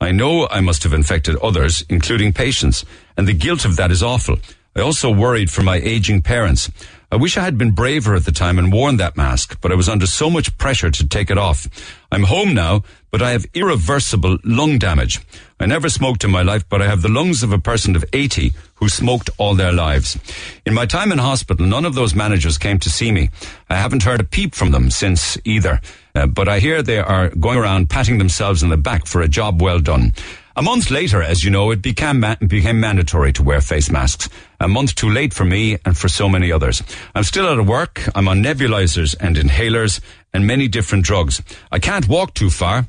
[0.00, 2.84] I know I must have infected others, including patients,
[3.16, 4.38] and the guilt of that is awful.
[4.76, 6.70] I also worried for my aging parents.
[7.12, 9.74] I wish I had been braver at the time and worn that mask, but I
[9.74, 11.68] was under so much pressure to take it off.
[12.10, 15.20] I'm home now, but I have irreversible lung damage.
[15.60, 18.04] I never smoked in my life, but I have the lungs of a person of
[18.12, 20.18] 80 who smoked all their lives.
[20.66, 23.30] In my time in hospital, none of those managers came to see me.
[23.70, 25.80] I haven't heard a peep from them since either.
[26.14, 29.28] Uh, but I hear they are going around patting themselves on the back for a
[29.28, 30.12] job well done.
[30.56, 34.28] A month later, as you know, it became, ma- became mandatory to wear face masks.
[34.60, 36.80] A month too late for me and for so many others.
[37.12, 38.02] I'm still out of work.
[38.14, 40.00] I'm on nebulizers and inhalers
[40.32, 41.42] and many different drugs.
[41.72, 42.86] I can't walk too far.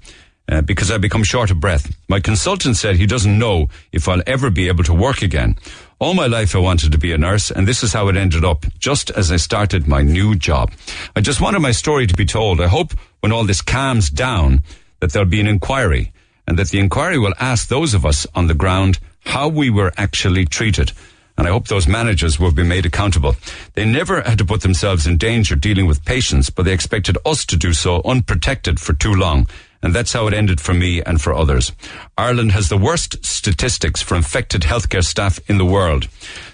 [0.48, 1.92] Uh, because I become short of breath.
[2.08, 5.56] My consultant said he doesn't know if I'll ever be able to work again.
[5.98, 8.46] All my life I wanted to be a nurse, and this is how it ended
[8.46, 10.72] up, just as I started my new job.
[11.16, 12.62] I just wanted my story to be told.
[12.62, 14.62] I hope when all this calms down
[15.00, 16.14] that there'll be an inquiry,
[16.48, 19.92] and that the inquiry will ask those of us on the ground how we were
[19.98, 20.92] actually treated.
[21.38, 23.36] and I hope those managers will be made accountable.
[23.74, 27.46] They never had to put themselves in danger dealing with patients, but they expected us
[27.48, 29.48] to do so unprotected for too long.
[29.84, 31.72] And that's how it ended for me and for others.
[32.18, 36.08] Ireland has the worst statistics for infected healthcare staff in the world.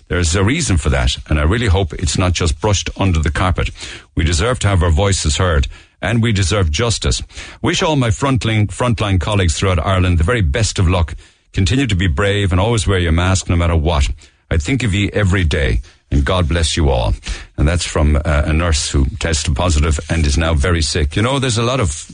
[0.08, 3.32] There's a reason for that, and I really hope it's not just brushed under the
[3.32, 3.69] carpet.
[4.15, 5.67] We deserve to have our voices heard,
[6.02, 7.22] and we deserve justice.
[7.62, 11.16] Wish all my frontline, frontline colleagues throughout Ireland the very best of luck.
[11.54, 14.10] Continue to be brave and always wear your mask no matter what.
[14.50, 17.14] I think of you every day, and God bless you all.
[17.58, 21.16] And that's from uh, a nurse who tested positive and is now very sick.
[21.16, 22.10] You know, there's a lot of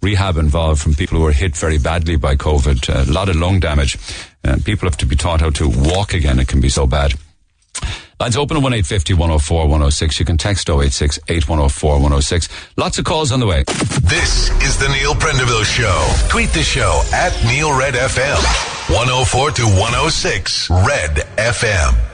[0.00, 3.60] rehab involved from people who were hit very badly by COVID, a lot of lung
[3.60, 3.98] damage.
[4.44, 6.38] Uh, people have to be taught how to walk again.
[6.38, 7.14] It can be so bad.
[8.22, 10.20] Lines open at 1850 104 106.
[10.20, 12.48] You can text 086 8104 106.
[12.76, 13.64] Lots of calls on the way.
[13.66, 16.28] This is the Neil Prendeville Show.
[16.28, 18.38] Tweet the show at Neil Red FM.
[18.94, 22.12] 104 to 106 Red FM.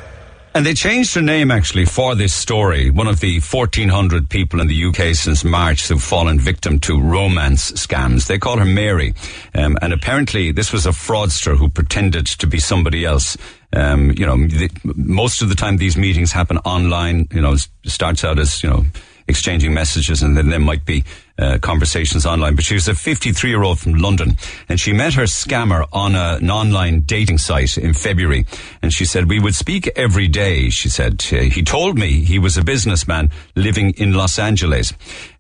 [0.55, 2.89] And they changed their name actually for this story.
[2.89, 7.71] One of the 1,400 people in the UK since March who've fallen victim to romance
[7.73, 8.27] scams.
[8.27, 9.15] They call her Mary.
[9.55, 13.37] Um, and apparently this was a fraudster who pretended to be somebody else.
[13.75, 17.29] Um, you know, the, most of the time these meetings happen online.
[17.33, 18.85] You know, starts out as, you know,
[19.29, 21.05] exchanging messages and then there might be
[21.39, 22.57] uh, conversations online.
[22.57, 24.37] But she was a 53 year old from London
[24.69, 28.47] and she met her scammer on a, an online dating site in February.
[28.83, 30.71] And she said, we would speak every day.
[30.71, 34.95] She said, uh, he told me he was a businessman living in Los Angeles.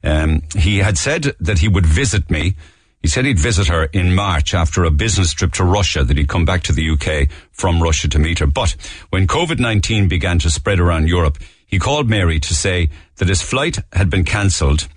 [0.04, 2.54] Um, he had said that he would visit me.
[3.02, 6.28] He said he'd visit her in March after a business trip to Russia, that he'd
[6.28, 8.46] come back to the UK from Russia to meet her.
[8.46, 8.74] But
[9.10, 13.78] when COVID-19 began to spread around Europe, he called Mary to say that his flight
[13.92, 14.88] had been cancelled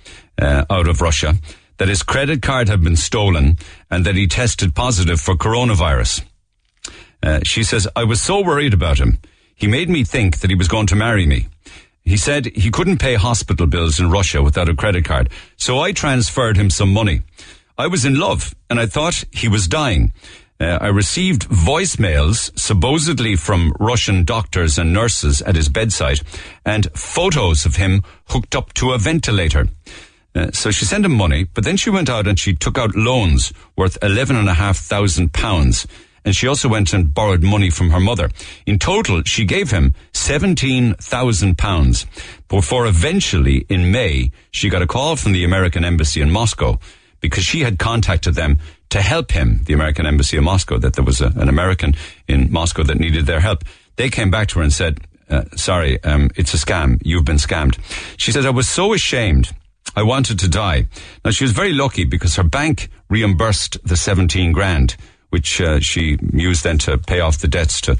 [0.42, 1.36] uh, out of Russia,
[1.78, 3.58] that his credit card had been stolen,
[3.90, 6.24] and that he tested positive for coronavirus.
[7.22, 9.20] Uh, she says, I was so worried about him.
[9.54, 11.48] He made me think that he was going to marry me.
[12.04, 15.92] He said he couldn't pay hospital bills in Russia without a credit card, so I
[15.92, 17.22] transferred him some money.
[17.82, 20.14] I was in love and I thought he was dying.
[20.60, 26.22] Uh, I received voicemails, supposedly from Russian doctors and nurses at his bedside,
[26.64, 29.68] and photos of him hooked up to a ventilator.
[30.36, 32.96] Uh, so she sent him money, but then she went out and she took out
[32.96, 35.88] loans worth eleven and a half thousand pounds.
[36.24, 38.30] And she also went and borrowed money from her mother.
[38.68, 42.06] In total, she gave him seventeen thousand pounds.
[42.48, 46.80] Before eventually, in May, she got a call from the American embassy in Moscow
[47.22, 51.06] because she had contacted them to help him, the American embassy in Moscow, that there
[51.06, 51.96] was a, an American
[52.28, 53.64] in Moscow that needed their help.
[53.96, 57.00] They came back to her and said, uh, sorry, um, it's a scam.
[57.04, 57.78] You've been scammed.
[58.18, 59.52] She said, I was so ashamed.
[59.96, 60.88] I wanted to die.
[61.24, 64.96] Now she was very lucky because her bank reimbursed the 17 grand,
[65.30, 67.98] which uh, she used then to pay off the debts to,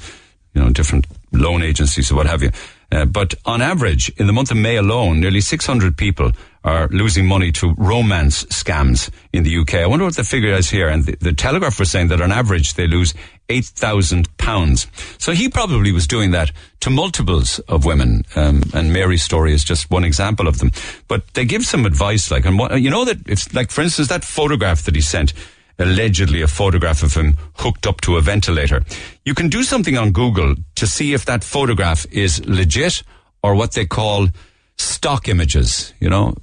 [0.54, 2.50] you know, different loan agencies or what have you.
[2.90, 6.32] Uh, but on average, in the month of May alone, nearly 600 people
[6.64, 9.74] are losing money to romance scams in the UK.
[9.74, 10.88] I wonder what the figure is here.
[10.88, 13.14] And the, the Telegraph was saying that on average they lose
[13.48, 14.86] eight thousand pounds.
[15.18, 18.24] So he probably was doing that to multiples of women.
[18.36, 20.70] Um, and Mary's story is just one example of them.
[21.08, 24.08] But they give some advice, like, and what, you know that it's like, for instance,
[24.08, 25.32] that photograph that he sent.
[25.78, 28.84] Allegedly, a photograph of him hooked up to a ventilator.
[29.24, 33.02] You can do something on Google to see if that photograph is legit
[33.42, 34.28] or what they call
[34.76, 35.94] stock images.
[35.98, 36.34] You know,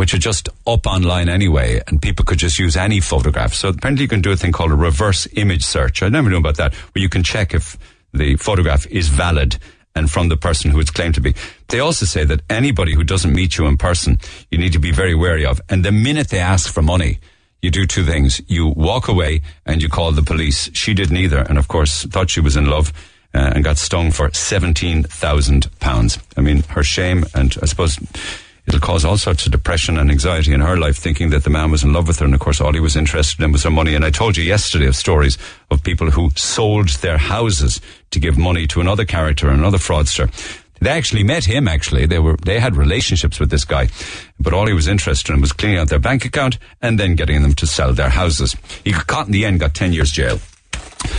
[0.00, 3.52] which are just up online anyway, and people could just use any photograph.
[3.52, 6.02] So apparently you can do a thing called a reverse image search.
[6.02, 7.76] I never knew about that, where you can check if
[8.14, 9.58] the photograph is valid
[9.94, 11.34] and from the person who it's claimed to be.
[11.68, 14.18] They also say that anybody who doesn't meet you in person,
[14.50, 15.60] you need to be very wary of.
[15.68, 17.18] And the minute they ask for money,
[17.60, 18.40] you do two things.
[18.48, 20.70] You walk away and you call the police.
[20.72, 21.40] She did neither.
[21.40, 22.90] And of course, thought she was in love.
[23.32, 26.18] Uh, and got stung for seventeen thousand pounds.
[26.36, 27.96] I mean, her shame, and I suppose
[28.70, 31.70] it'll cause all sorts of depression and anxiety in her life, thinking that the man
[31.70, 33.70] was in love with her, and of course all he was interested in was her
[33.70, 33.94] money.
[33.94, 35.38] And I told you yesterday of stories
[35.70, 37.80] of people who sold their houses
[38.12, 40.30] to give money to another character, another fraudster.
[40.80, 41.68] They actually met him.
[41.68, 43.88] Actually, they were they had relationships with this guy,
[44.38, 47.42] but all he was interested in was cleaning out their bank account and then getting
[47.42, 48.56] them to sell their houses.
[48.84, 50.38] He got caught in the end, got ten years jail.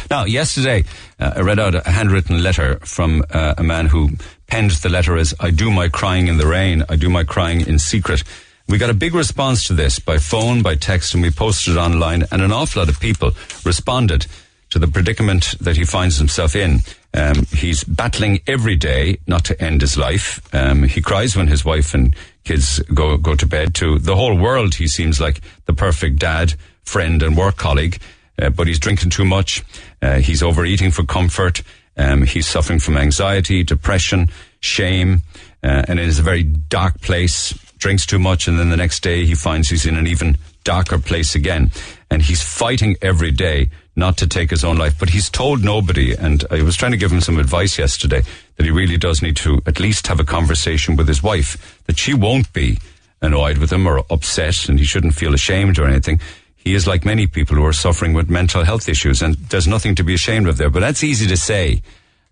[0.10, 0.84] Now, yesterday,
[1.20, 4.10] uh, I read out a handwritten letter from uh, a man who
[4.52, 7.62] penned the letter as, I do my crying in the rain, I do my crying
[7.62, 8.22] in secret.
[8.68, 11.80] We got a big response to this by phone, by text, and we posted it
[11.80, 13.32] online, and an awful lot of people
[13.64, 14.28] responded
[14.72, 16.80] to the predicament that he finds himself in.
[17.14, 20.42] Um, he's battling every day not to end his life.
[20.54, 23.74] Um, he cries when his wife and kids go go to bed.
[23.76, 28.02] To the whole world, he seems like the perfect dad, friend, and work colleague
[28.42, 29.64] uh, but he's drinking too much.
[30.02, 31.62] Uh, he's overeating for comfort.
[31.98, 35.22] Um, he's suffering from anxiety, depression, shame,
[35.64, 37.54] uh, and it is a very dark place.
[37.78, 41.00] Drinks too much, and then the next day he finds he's in an even darker
[41.00, 41.72] place again.
[42.10, 46.14] And he's fighting every day not to take his own life, but he's told nobody.
[46.14, 48.22] And I was trying to give him some advice yesterday
[48.56, 51.98] that he really does need to at least have a conversation with his wife, that
[51.98, 52.78] she won't be
[53.22, 56.20] annoyed with him or upset and he shouldn't feel ashamed or anything.
[56.64, 59.96] He is like many people who are suffering with mental health issues and there's nothing
[59.96, 60.70] to be ashamed of there.
[60.70, 61.82] But that's easy to say.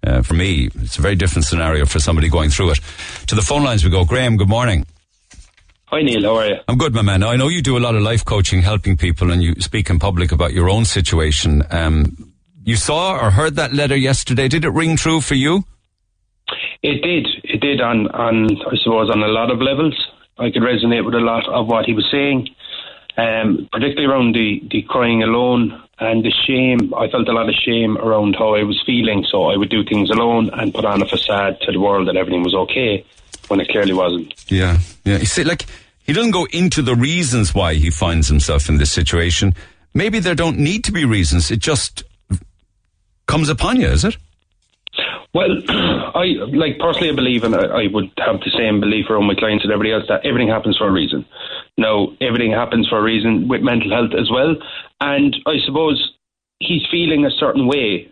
[0.06, 2.80] Uh, for me, it's a very different scenario for somebody going through it.
[3.28, 4.06] To the phone lines we go.
[4.06, 4.86] Graham, good morning.
[5.88, 6.56] Hi Neil, how are you?
[6.68, 7.22] I'm good, my man.
[7.22, 9.90] Now, I know you do a lot of life coaching, helping people, and you speak
[9.90, 11.64] in public about your own situation.
[11.72, 12.32] Um,
[12.64, 14.48] you saw or heard that letter yesterday.
[14.48, 15.64] Did it ring true for you?
[16.84, 17.28] It did.
[17.44, 19.96] It did on, on I suppose, on a lot of levels.
[20.38, 22.48] I could resonate with a lot of what he was saying,
[23.20, 26.94] um, particularly around the, the crying alone and the shame.
[26.94, 29.84] I felt a lot of shame around how I was feeling, so I would do
[29.84, 33.06] things alone and put on a facade to the world that everything was okay
[33.50, 34.34] when it clearly wasn't.
[34.50, 35.18] Yeah, yeah.
[35.18, 35.66] You see, like
[36.04, 39.54] he doesn't go into the reasons why he finds himself in this situation.
[39.94, 41.52] Maybe there don't need to be reasons.
[41.52, 42.04] It just
[43.28, 44.18] comes upon you, is it?
[45.34, 49.28] Well, I like personally, I believe, and I, I would have the same belief around
[49.28, 51.26] my clients and everybody else that everything happens for a reason.
[51.78, 54.56] Now, everything happens for a reason with mental health as well,
[55.02, 56.14] and I suppose
[56.60, 58.12] he's feeling a certain way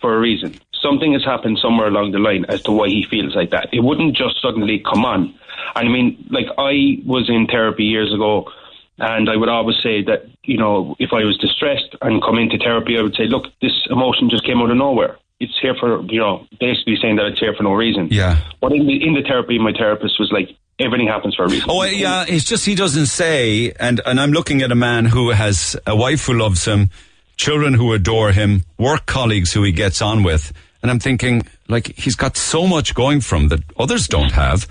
[0.00, 0.58] for a reason.
[0.74, 3.68] Something has happened somewhere along the line as to why he feels like that.
[3.72, 5.34] It wouldn't just suddenly come on.
[5.74, 8.50] And I mean, like I was in therapy years ago.
[8.98, 12.56] And I would always say that, you know, if I was distressed and come into
[12.56, 16.02] therapy, I would say, look, this emotion just came out of nowhere it's here for
[16.04, 18.08] you know basically saying that it's here for no reason.
[18.10, 18.40] Yeah.
[18.60, 21.68] But in the in the therapy, my therapist was like, everything happens for a reason.
[21.70, 23.72] Oh yeah, it's just he doesn't say.
[23.78, 26.90] And and I'm looking at a man who has a wife who loves him,
[27.36, 31.96] children who adore him, work colleagues who he gets on with, and I'm thinking like
[31.96, 34.68] he's got so much going from that others don't have.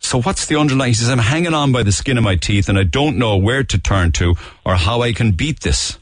[0.00, 0.90] So what's the underlying?
[0.90, 3.38] He says, I'm hanging on by the skin of my teeth and I don't know
[3.38, 5.98] where to turn to or how I can beat this.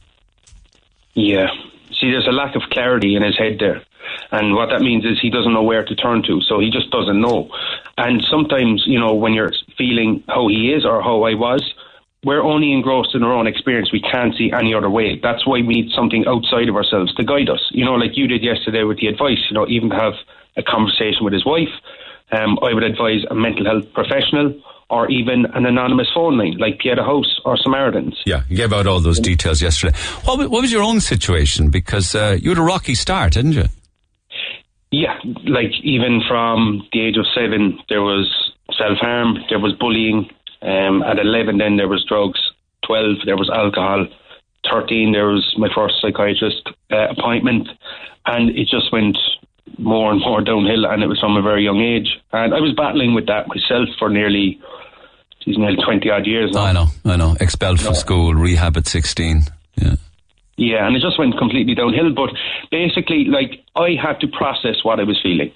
[1.15, 1.47] Yeah.
[1.93, 3.83] See, there's a lack of clarity in his head there.
[4.31, 6.91] And what that means is he doesn't know where to turn to, so he just
[6.91, 7.51] doesn't know.
[7.97, 11.63] And sometimes, you know, when you're feeling how he is or how I was,
[12.25, 13.93] we're only engrossed in our own experience.
[13.93, 15.21] We can't see any other way.
[15.23, 17.61] That's why we need something outside of ourselves to guide us.
[17.71, 20.15] You know, like you did yesterday with the advice, you know, even to have
[20.57, 21.69] a conversation with his wife.
[22.33, 26.79] Um, I would advise a mental health professional or even an anonymous phone line like
[26.79, 28.21] Pieta House or Samaritans.
[28.27, 29.97] Yeah, you gave out all those details yesterday.
[30.25, 31.71] What, what was your own situation?
[31.71, 33.65] Because uh, you had a rocky start, didn't you?
[34.91, 38.31] Yeah, like even from the age of seven, there was
[38.79, 40.31] self harm, there was bullying.
[40.63, 42.41] Um, at 11, then there was drugs.
[42.87, 44.07] 12, there was alcohol.
[44.71, 47.69] 13, there was my first psychiatrist uh, appointment.
[48.25, 49.19] And it just went
[49.79, 52.19] more and more downhill, and it was from a very young age.
[52.33, 54.61] And I was battling with that myself for nearly,
[55.45, 56.65] geez, nearly 20 odd years now.
[56.65, 57.37] I know, I know.
[57.41, 59.43] Expelled from school, rehab at 16.
[59.77, 59.95] Yeah.
[60.57, 62.13] Yeah, and it just went completely downhill.
[62.15, 62.31] But
[62.71, 65.53] basically, like I had to process what I was feeling,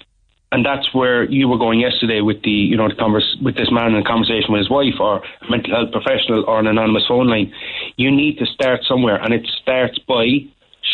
[0.51, 3.71] and that's where you were going yesterday with the, you know, the converse with this
[3.71, 7.05] man in a conversation with his wife, or a mental health professional, or an anonymous
[7.07, 7.53] phone line.
[7.95, 10.39] You need to start somewhere, and it starts by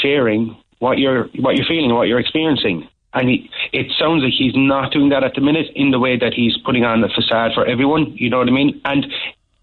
[0.01, 2.87] sharing what you're what you're feeling, what you're experiencing.
[3.13, 6.17] And he, it sounds like he's not doing that at the minute in the way
[6.17, 8.11] that he's putting on a facade for everyone.
[8.17, 8.81] You know what I mean?
[8.83, 9.07] And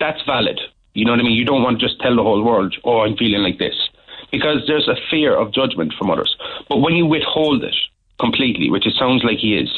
[0.00, 0.58] that's valid.
[0.94, 1.36] You know what I mean?
[1.36, 3.76] You don't want to just tell the whole world, "Oh, I'm feeling like this."
[4.32, 6.34] Because there's a fear of judgment from others.
[6.68, 7.76] But when you withhold it
[8.18, 9.70] completely, which it sounds like he is,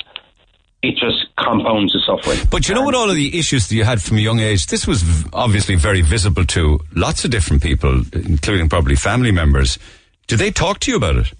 [0.82, 2.38] it just compounds the suffering.
[2.50, 2.94] But you know what?
[2.94, 6.02] All of the issues that you had from a young age, this was obviously very
[6.02, 9.78] visible to lots of different people, including probably family members.
[10.26, 11.32] Did they talk to you about it?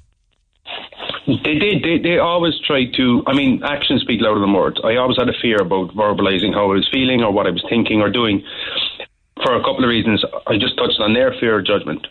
[1.27, 1.83] They did.
[1.83, 3.23] They, they always tried to.
[3.27, 4.81] I mean, actions speak louder than words.
[4.85, 7.65] I always had a fear about verbalizing how I was feeling or what I was
[7.69, 8.43] thinking or doing.
[9.43, 12.07] For a couple of reasons, I just touched on their fear of judgment.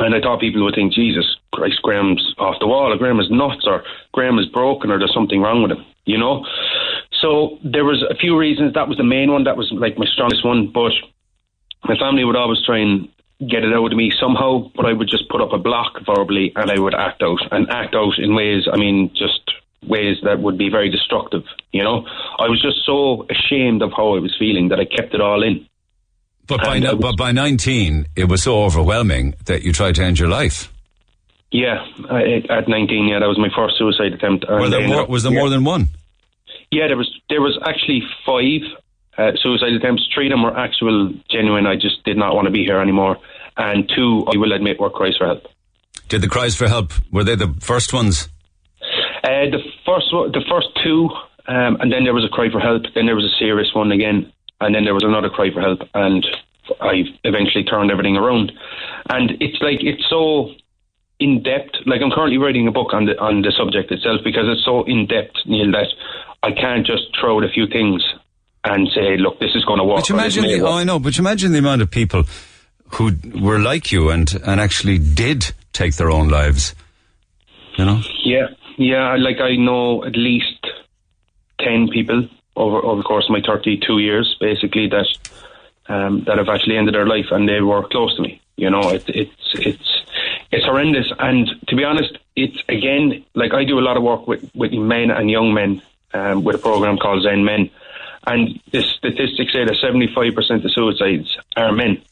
[0.00, 3.30] And I thought people would think, Jesus Christ, Graham's off the wall, or Graham is
[3.30, 6.44] nuts, or Graham is broken, or there's something wrong with him, you know?
[7.20, 8.74] So there was a few reasons.
[8.74, 9.44] That was the main one.
[9.44, 10.72] That was like my strongest one.
[10.72, 10.92] But
[11.84, 13.08] my family would always try and
[13.48, 16.52] get it out of me somehow, but I would just put up a block verbally
[16.56, 19.40] and I would act out and act out in ways, I mean, just
[19.86, 22.04] ways that would be very destructive, you know?
[22.38, 25.42] I was just so ashamed of how I was feeling that I kept it all
[25.42, 25.66] in.
[26.50, 30.18] But by, no, but by 19, it was so overwhelming that you tried to end
[30.18, 30.72] your life.
[31.52, 34.46] Yeah, I, at 19, yeah, that was my first suicide attempt.
[34.48, 35.38] There more, was there yeah.
[35.38, 35.90] more than one?
[36.72, 38.62] Yeah, there was there was actually five
[39.16, 40.08] uh, suicide attempts.
[40.12, 41.66] Three of them were actual, genuine.
[41.66, 43.18] I just did not want to be here anymore,
[43.56, 45.46] and two, I will admit, were cries for help.
[46.08, 48.28] Did the cries for help were they the first ones?
[49.22, 51.10] Uh, the first the first two,
[51.46, 52.82] um, and then there was a cry for help.
[52.94, 55.80] Then there was a serious one again, and then there was another cry for help,
[55.94, 56.26] and
[56.80, 58.52] I eventually turned everything around.
[59.08, 60.50] And it's like it's so
[61.18, 61.76] in depth.
[61.86, 64.84] Like I'm currently writing a book on the on the subject itself because it's so
[64.84, 65.88] in depth, Neil, that
[66.42, 68.02] I can't just throw out a few things
[68.64, 70.00] and say, look, this is going to work.
[70.00, 72.24] But you imagine the, oh, I know, but you imagine the amount of people
[72.92, 76.74] who were like you and, and actually did take their own lives.
[77.78, 78.02] You know?
[78.24, 79.16] Yeah, yeah.
[79.16, 80.66] Like I know at least
[81.58, 82.28] ten people
[82.60, 85.08] over over the course of my thirty-two years, basically that
[85.92, 88.32] um, that have actually ended their life, and they were close to me.
[88.56, 89.90] You know, it, it's it's
[90.54, 91.08] it's horrendous.
[91.18, 94.72] And to be honest, it's again like I do a lot of work with with
[94.72, 95.82] men and young men
[96.12, 97.70] um, with a program called Zen Men,
[98.26, 102.02] and the statistics say that seventy-five percent of suicides are men.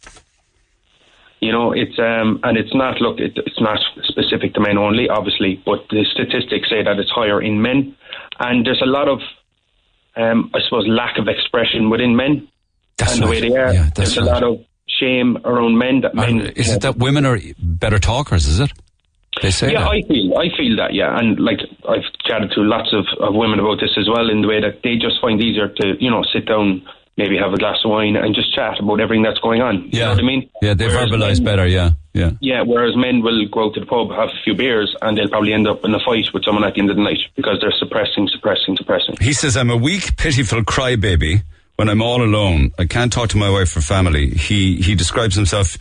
[1.40, 5.08] You know, it's um, and it's not look, it, it's not specific to men only,
[5.08, 7.94] obviously, but the statistics say that it's higher in men,
[8.40, 9.20] and there's a lot of,
[10.16, 12.48] um, I suppose, lack of expression within men,
[12.96, 13.72] That's and the way they are.
[13.72, 14.26] Yeah, there's right.
[14.26, 16.40] a lot of shame around men that men.
[16.40, 18.72] And is it that women are better talkers, is it?
[19.42, 19.88] They say yeah, that.
[19.88, 20.94] I feel I feel that.
[20.94, 24.42] Yeah, and like I've chatted to lots of, of women about this as well, in
[24.42, 26.82] the way that they just find easier to you know sit down,
[27.18, 29.82] maybe have a glass of wine, and just chat about everything that's going on.
[29.82, 30.04] You yeah.
[30.04, 30.50] know what I mean?
[30.62, 31.90] Yeah, they men- better, yeah.
[32.14, 32.30] Yeah.
[32.40, 35.28] Yeah, whereas men will go out to the pub, have a few beers, and they'll
[35.28, 37.58] probably end up in a fight with someone at the end of the night because
[37.60, 39.16] they're suppressing, suppressing, suppressing.
[39.20, 41.42] He says, I'm a weak, pitiful crybaby
[41.76, 42.72] when I'm all alone.
[42.78, 44.30] I can't talk to my wife or family.
[44.30, 45.76] He, he describes himself,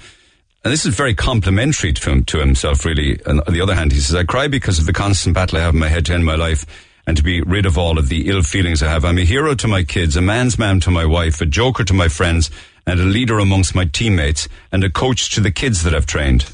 [0.63, 3.19] and this is very complimentary to, him, to himself, really.
[3.25, 5.61] And on the other hand, he says, I cry because of the constant battle I
[5.61, 6.65] have in my head to end my life
[7.07, 9.05] and to be rid of all of the ill feelings I have.
[9.05, 11.93] I'm a hero to my kids, a man's man to my wife, a joker to
[11.93, 12.51] my friends,
[12.85, 16.53] and a leader amongst my teammates, and a coach to the kids that I've trained.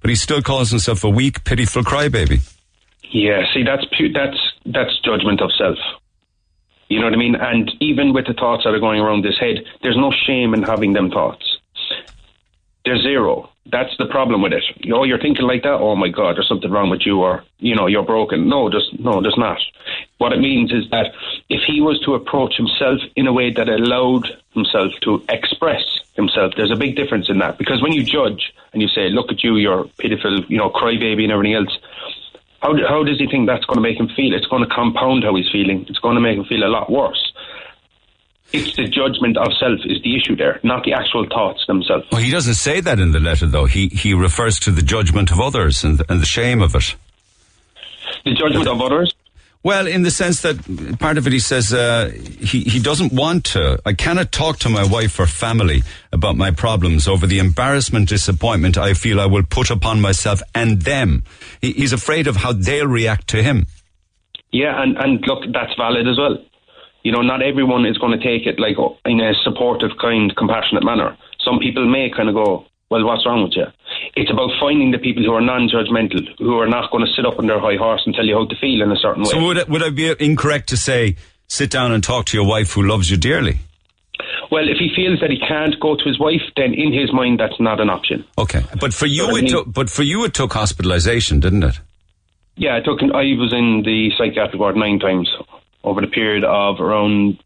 [0.00, 2.40] But he still calls himself a weak, pitiful crybaby.
[3.12, 5.78] Yeah, see, that's pu- that's that's judgment of self.
[6.88, 7.36] You know what I mean?
[7.36, 10.62] And even with the thoughts that are going around his head, there's no shame in
[10.62, 11.58] having them thoughts.
[12.84, 13.48] There's zero.
[13.70, 14.64] That's the problem with it.
[14.78, 15.74] You know, you're thinking like that.
[15.74, 18.48] Oh my God, there's something wrong with you, or you know, you're broken.
[18.48, 19.58] No, there's no, there's not.
[20.18, 21.12] What it means is that
[21.48, 26.54] if he was to approach himself in a way that allowed himself to express himself,
[26.56, 27.56] there's a big difference in that.
[27.56, 31.22] Because when you judge and you say, "Look at you, you're pitiful," you know, crybaby
[31.22, 31.78] and everything else.
[32.62, 34.34] How, how does he think that's going to make him feel?
[34.34, 35.84] It's going to compound how he's feeling.
[35.88, 37.31] It's going to make him feel a lot worse.
[38.52, 42.06] It's the judgment of self is the issue there, not the actual thoughts themselves.
[42.12, 43.64] Well, he doesn't say that in the letter, though.
[43.64, 46.94] He he refers to the judgment of others and and the shame of it.
[48.24, 49.14] The judgment of others.
[49.64, 53.44] Well, in the sense that part of it, he says uh, he he doesn't want
[53.46, 53.80] to.
[53.86, 55.82] I cannot talk to my wife or family
[56.12, 60.82] about my problems over the embarrassment, disappointment I feel I will put upon myself and
[60.82, 61.22] them.
[61.60, 63.66] He, he's afraid of how they'll react to him.
[64.50, 66.44] Yeah, and, and look, that's valid as well.
[67.02, 70.84] You know, not everyone is going to take it like in a supportive, kind, compassionate
[70.84, 71.16] manner.
[71.44, 73.66] Some people may kind of go, well, what's wrong with you?
[74.14, 77.38] It's about finding the people who are non-judgmental, who are not going to sit up
[77.38, 79.30] on their high horse and tell you how to feel in a certain way.
[79.30, 81.16] So would it, would I be incorrect to say
[81.48, 83.58] sit down and talk to your wife who loves you dearly?
[84.52, 87.40] well, if he feels that he can't go to his wife, then in his mind,
[87.40, 88.22] that's not an option.
[88.36, 91.62] Okay, but for you, But I it took, but for you, it took hospitalisation, didn't
[91.62, 91.80] it?
[92.56, 93.00] Yeah, I took.
[93.02, 95.30] I was in the psychiatric ward nine times
[95.84, 97.42] over the period of around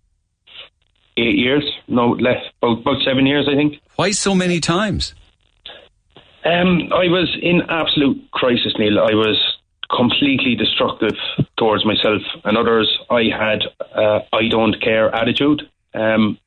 [1.16, 1.64] eight years.
[1.88, 3.80] No, less, about about seven years, I think.
[3.96, 5.14] Why so many times?
[6.44, 9.00] Um, I was in absolute crisis, Neil.
[9.00, 9.56] I was
[9.90, 11.16] completely destructive
[11.56, 12.98] towards myself and others.
[13.10, 13.62] I had
[13.94, 15.62] uh, I don't care attitude.
[15.94, 16.38] Um,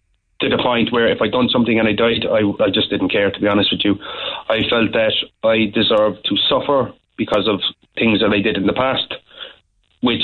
[0.42, 3.10] to the point where if I'd done something and I died, I, I just didn't
[3.10, 3.96] care, to be honest with you.
[4.48, 5.14] I felt that
[5.44, 7.60] I deserved to suffer because of
[7.96, 9.14] things that I did in the past,
[10.02, 10.24] which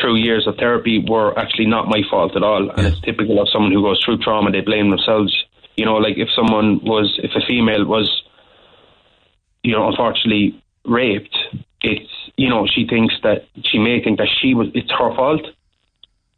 [0.00, 2.70] through years of therapy were actually not my fault at all.
[2.70, 5.34] And it's typical of someone who goes through trauma, they blame themselves.
[5.76, 8.22] You know, like if someone was, if a female was,
[9.62, 11.36] you know, unfortunately raped,
[11.82, 15.46] it's, you know, she thinks that, she may think that she was, it's her fault.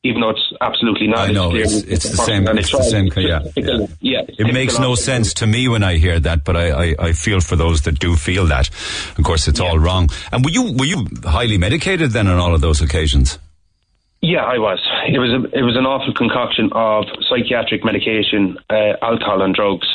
[0.04, 1.28] Even though it's absolutely not.
[1.28, 3.86] I know, clearly it's- it's the same- it's the same- It's yeah, yeah.
[4.00, 7.12] yeah, It makes no sense to me when I hear that, but I, I, I
[7.12, 8.68] feel for those that do feel that.
[9.16, 10.10] Of course, it's all wrong.
[10.32, 13.38] And were you were you highly medicated then on all of those occasions?
[14.20, 14.80] Yeah, I was.
[15.06, 19.86] It was a, it was an awful concoction of psychiatric medication, uh, alcohol, and drugs,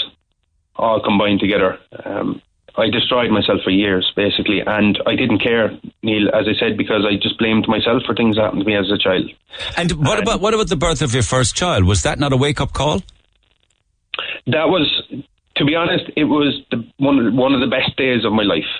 [0.77, 1.79] all combined together.
[2.05, 2.41] Um,
[2.77, 5.71] I destroyed myself for years, basically, and I didn't care,
[6.03, 8.75] Neil, as I said, because I just blamed myself for things that happened to me
[8.75, 9.31] as a child.
[9.75, 11.85] And what about what about the birth of your first child?
[11.85, 13.01] Was that not a wake up call?
[14.45, 15.03] That was,
[15.55, 18.31] to be honest, it was the, one of the, one of the best days of
[18.31, 18.71] my life,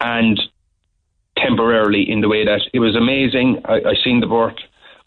[0.00, 0.38] and
[1.38, 3.62] temporarily in the way that it was amazing.
[3.64, 4.58] I, I seen the birth.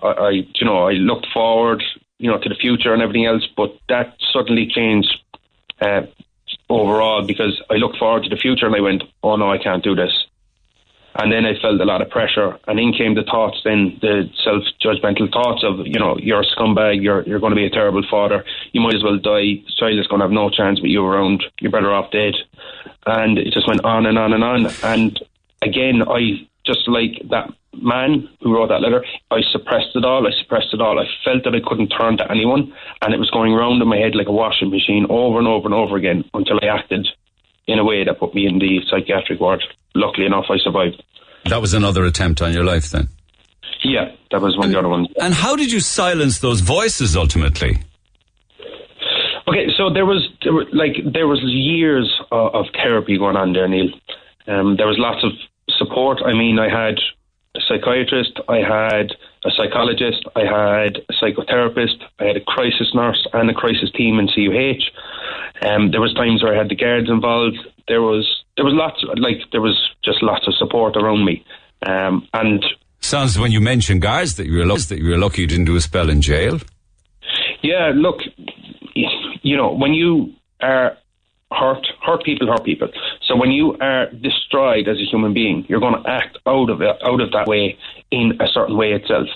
[0.02, 1.84] I, I, you know, I looked forward,
[2.18, 3.48] you know, to the future and everything else.
[3.56, 5.20] But that suddenly changed
[5.80, 6.02] uh,
[6.70, 9.84] overall because I looked forward to the future and I went, oh no, I can't
[9.84, 10.12] do this.
[11.16, 14.28] And then I felt a lot of pressure, and in came the thoughts, then the
[14.44, 18.02] self-judgmental thoughts of, you know, you're a scumbag, you're you're going to be a terrible
[18.10, 19.62] father, you might as well die.
[19.64, 21.44] The child is going to have no chance with you around.
[21.62, 22.34] You're better off dead.
[23.06, 24.66] And it just went on and on and on.
[24.82, 25.20] And
[25.62, 30.28] again, I just like that man who wrote that letter, I suppressed it all.
[30.28, 31.00] I suppressed it all.
[31.00, 33.98] I felt that I couldn't turn to anyone, and it was going round in my
[33.98, 37.08] head like a washing machine over and over and over again until I acted
[37.68, 39.64] in a way that put me in the psychiatric ward.
[39.96, 41.02] Luckily enough, I survived.
[41.46, 43.10] That was another attempt on your life then?
[43.84, 45.10] Yeah, that was one of the other ones.
[45.20, 47.80] And how did you silence those voices ultimately?
[49.46, 53.52] Okay, so there was, there were, like there was years of, of therapy going on
[53.52, 53.90] there, Neil.
[54.48, 55.32] Um, there was lots of
[55.78, 56.20] support.
[56.26, 56.96] I mean, I had
[57.56, 59.12] a psychiatrist, I had
[59.46, 64.20] a psychologist, I had a psychotherapist, I had a crisis nurse and a crisis team
[64.20, 64.84] in CUH.
[65.68, 67.58] Um, there was times where I had the guards involved.
[67.88, 71.46] There was there was lots like there was just lots of support around me.
[71.86, 72.64] Um, and
[73.02, 75.66] sounds when you mention guards that you were lucky, that you were lucky you didn't
[75.66, 76.60] do a spell in jail.
[77.62, 78.22] Yeah, look,
[79.44, 80.98] you know when you are
[81.54, 82.90] hurt, hurt people, hurt people.
[83.28, 86.82] So when you are destroyed as a human being, you're going to act out of
[86.82, 87.78] it, out of that way
[88.12, 89.28] in a certain way itself.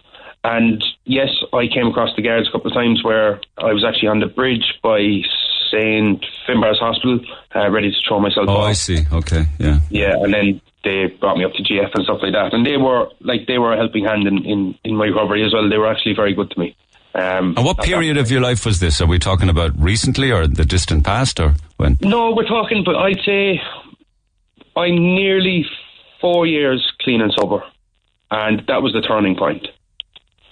[0.44, 4.10] And yes, I came across the guards a couple of times where I was actually
[4.10, 5.22] on the bridge by
[5.72, 6.24] St.
[6.48, 7.20] Finbarr's Hospital,
[7.56, 8.70] uh, ready to throw myself oh, off.
[8.70, 9.00] I see.
[9.12, 9.80] Okay, yeah.
[9.90, 12.54] Yeah, and then they brought me up to GF and stuff like that.
[12.54, 15.54] And they were like they were a helping hand in, in, in my recovery as
[15.54, 15.70] well.
[15.70, 16.76] They were actually very good to me.
[17.16, 19.02] Um, and what period of your life was this?
[19.02, 21.98] Are we talking about recently or the distant past or when?
[22.02, 23.60] No, we're talking, but I'd say
[24.76, 25.66] I'm nearly
[26.22, 27.64] four years clean and sober.
[28.30, 29.68] And that was the turning point.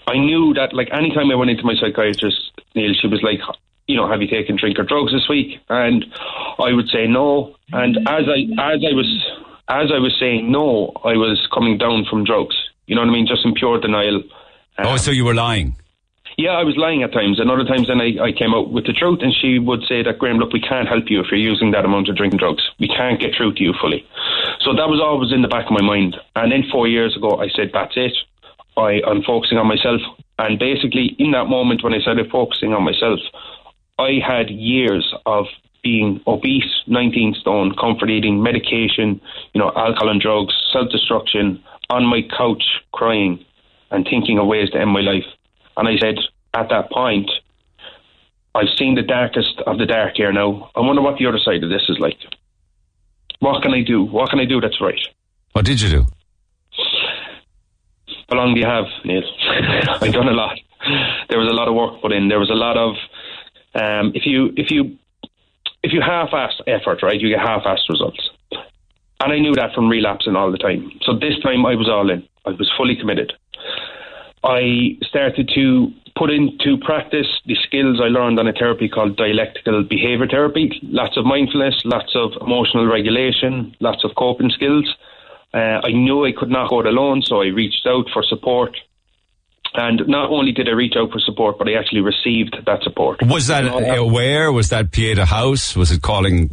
[0.08, 3.40] I knew that, like, anytime I went into my psychiatrist, Neil, she was like,
[3.88, 5.60] you know, have you taken drink or drugs this week?
[5.70, 6.06] And
[6.60, 7.56] I would say no.
[7.72, 9.26] And as I as I was
[9.68, 12.56] as I was saying no, I was coming down from drugs.
[12.88, 13.28] You know what I mean?
[13.28, 14.24] Just in pure denial.
[14.78, 15.76] Um, oh, so you were lying?
[16.38, 18.86] Yeah, I was lying at times, and other times then I, I came out with
[18.86, 21.40] the truth, and she would say that, Graham, look, we can't help you if you're
[21.40, 22.64] using that amount of drinking drugs.
[22.78, 24.06] We can't get through to you fully.
[24.60, 26.18] So that was always in the back of my mind.
[26.36, 28.12] And then four years ago, I said, that's it.
[28.76, 30.02] I, I'm focusing on myself.
[30.38, 33.20] And basically, in that moment when I started focusing on myself,
[33.98, 35.46] I had years of
[35.84, 39.22] being obese, 19 stone, comfort eating, medication,
[39.54, 43.46] you know, alcohol and drugs, self destruction, on my couch crying
[43.92, 45.24] and thinking of ways to end my life.
[45.78, 46.16] And I said,
[46.54, 47.30] at that point,
[48.54, 50.72] I've seen the darkest of the dark here now.
[50.76, 52.18] I wonder what the other side of this is like.
[53.40, 54.04] What can I do?
[54.04, 55.00] What can I do that's right?
[55.52, 56.06] What did you do?
[58.30, 59.24] How long do you have, Neil?
[60.02, 60.58] I've done a lot.
[61.30, 62.28] There was a lot of work put in.
[62.28, 62.96] There was a lot of
[63.76, 64.98] um, if you if you
[65.84, 68.30] if you half-ass effort, right, you get half-assed results.
[69.20, 70.92] And I knew that from relapsing all the time.
[71.04, 72.28] So this time I was all in.
[72.46, 73.34] I was fully committed.
[74.46, 79.84] I started to put into practice the skills I learned on a therapy called dialectical
[79.84, 80.80] behavior therapy.
[80.84, 84.88] Lots of mindfulness, lots of emotional regulation, lots of coping skills.
[85.54, 88.78] Uh, I knew I could not go it alone, so I reached out for support.
[89.74, 93.22] And not only did I reach out for support, but I actually received that support.
[93.24, 93.66] Was that
[93.98, 94.52] aware?
[94.52, 95.76] Was that Pieta House?
[95.76, 96.52] Was it calling?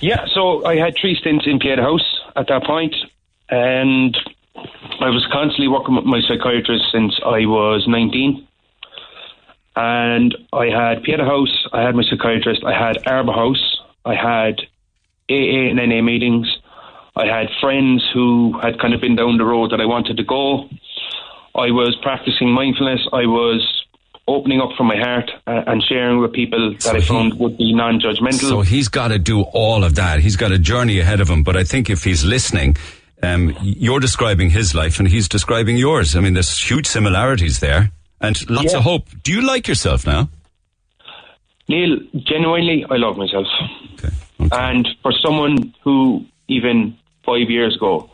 [0.00, 2.06] Yeah, so I had three stints in Pieta House
[2.36, 2.94] at that point,
[3.48, 4.16] and
[5.00, 8.46] I was constantly working with my psychiatrist since I was 19.
[9.76, 13.76] And I had Pieta House, I had my psychiatrist, I had Arbour House,
[14.06, 14.60] I had
[15.28, 16.48] AA and NA meetings,
[17.14, 20.24] I had friends who had kind of been down the road that I wanted to
[20.24, 20.68] go.
[21.54, 23.00] I was practicing mindfulness.
[23.12, 23.84] I was
[24.28, 27.38] opening up from my heart uh, and sharing with people that so I found he,
[27.38, 28.48] would be non-judgmental.
[28.48, 30.20] So he's got to do all of that.
[30.20, 31.42] He's got a journey ahead of him.
[31.42, 32.76] But I think if he's listening,
[33.26, 36.16] um, you're describing his life and he's describing yours.
[36.16, 38.78] I mean, there's huge similarities there and lots yeah.
[38.78, 39.08] of hope.
[39.22, 40.28] Do you like yourself now?
[41.68, 43.46] Neil, genuinely, I love myself.
[43.94, 44.14] Okay.
[44.40, 44.56] Okay.
[44.56, 48.10] And for someone who, even five years ago,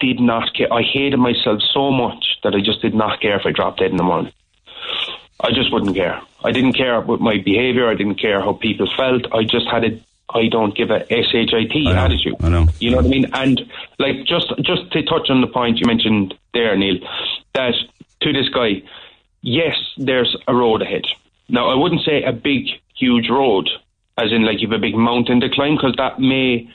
[0.00, 3.46] did not care, I hated myself so much that I just did not care if
[3.46, 4.32] I dropped dead in the morning.
[5.40, 6.20] I just wouldn't care.
[6.44, 7.88] I didn't care about my behaviour.
[7.88, 9.32] I didn't care how people felt.
[9.32, 10.00] I just had a
[10.30, 12.34] I don't give a shit attitude.
[12.40, 12.66] I know.
[12.80, 13.26] You know what I mean?
[13.32, 13.60] And
[13.98, 16.96] like just just to touch on the point you mentioned there, Neil,
[17.54, 17.74] that
[18.20, 18.82] to this guy,
[19.42, 21.04] yes, there's a road ahead.
[21.48, 22.66] Now I wouldn't say a big,
[22.96, 23.68] huge road,
[24.18, 26.68] as in like you've a big mountain to climb, because that may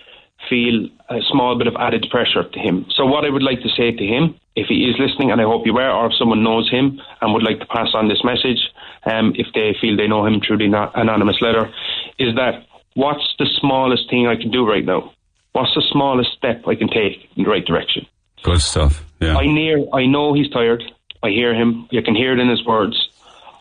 [0.50, 2.86] feel a small bit of added pressure to him.
[2.96, 5.44] So what I would like to say to him, if he is listening, and I
[5.44, 8.24] hope you are, or if someone knows him and would like to pass on this
[8.24, 8.60] message,
[9.06, 11.72] um, if they feel they know him through the anonymous letter,
[12.18, 12.66] is that
[12.96, 15.14] what's the smallest thing I can do right now?
[15.54, 18.06] What's the smallest step I can take in the right direction?
[18.44, 19.04] Good stuff.
[19.20, 19.38] Yeah.
[19.38, 20.84] I near, I know he's tired.
[21.24, 21.88] I hear him.
[21.92, 23.10] You can hear it in his words.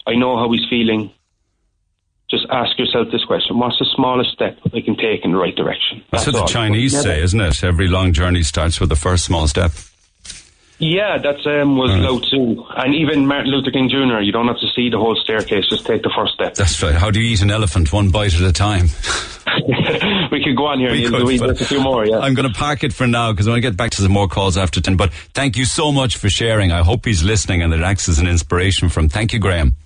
[0.07, 1.12] I know how he's feeling.
[2.31, 5.55] Just ask yourself this question: What's the smallest step I can take in the right
[5.55, 6.03] direction?
[6.12, 6.45] That's what the.
[6.47, 7.64] Chinese say, isn't it?
[7.64, 9.72] Every long journey starts with the first small step.
[10.81, 12.01] Yeah, that's um, was Right.
[12.01, 14.20] Lao Tzu, and even Martin Luther King Jr.
[14.20, 16.55] You don't have to see the whole staircase; just take the first step.
[16.55, 16.95] That's right.
[16.95, 18.89] How do you eat an elephant one bite at a time?
[20.31, 20.91] we could go on here.
[20.93, 22.07] We could, we a few more.
[22.07, 22.18] Yeah.
[22.18, 24.12] I'm going to park it for now because I want to get back to some
[24.12, 24.97] more calls after 10.
[24.97, 26.72] But thank you so much for sharing.
[26.72, 29.09] I hope he's listening and that it acts as an inspiration for him.
[29.09, 29.76] Thank you, Graham.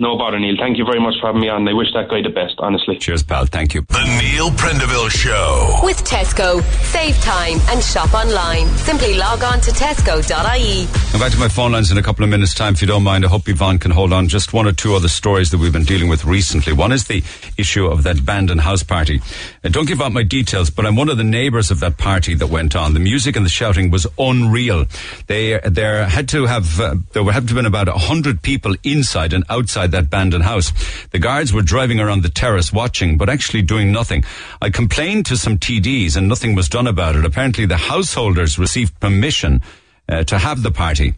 [0.00, 0.56] No bother, Neil.
[0.58, 1.68] Thank you very much for having me on.
[1.68, 2.54] I wish that guy the best.
[2.58, 2.96] Honestly.
[2.98, 3.46] Cheers, pal.
[3.46, 3.82] Thank you.
[3.82, 5.80] The Neil Prendeville Show.
[5.84, 6.62] With Tesco.
[6.84, 8.66] Save time and shop online.
[8.78, 10.88] Simply log on to tesco.ie.
[11.12, 13.02] I'm back to my phone lines in a couple of minutes' time, if you don't
[13.02, 13.24] mind.
[13.24, 14.28] I hope Yvonne can hold on.
[14.28, 16.72] Just one or two other stories that we've been dealing with recently.
[16.72, 17.22] One is the
[17.58, 19.20] issue of that abandoned house party.
[19.62, 22.34] Uh, don't give out my details, but I'm one of the neighbours of that party
[22.34, 22.94] that went on.
[22.94, 24.86] The music and the shouting was unreal.
[25.26, 28.40] They there had to have uh, there would have to have been about a hundred
[28.40, 30.72] people inside and outside that abandoned house.
[31.10, 34.24] The guards were driving around the terrace watching, but actually doing nothing.
[34.60, 37.24] I complained to some TDs and nothing was done about it.
[37.24, 39.60] Apparently, the householders received permission
[40.08, 41.14] uh, to have the party.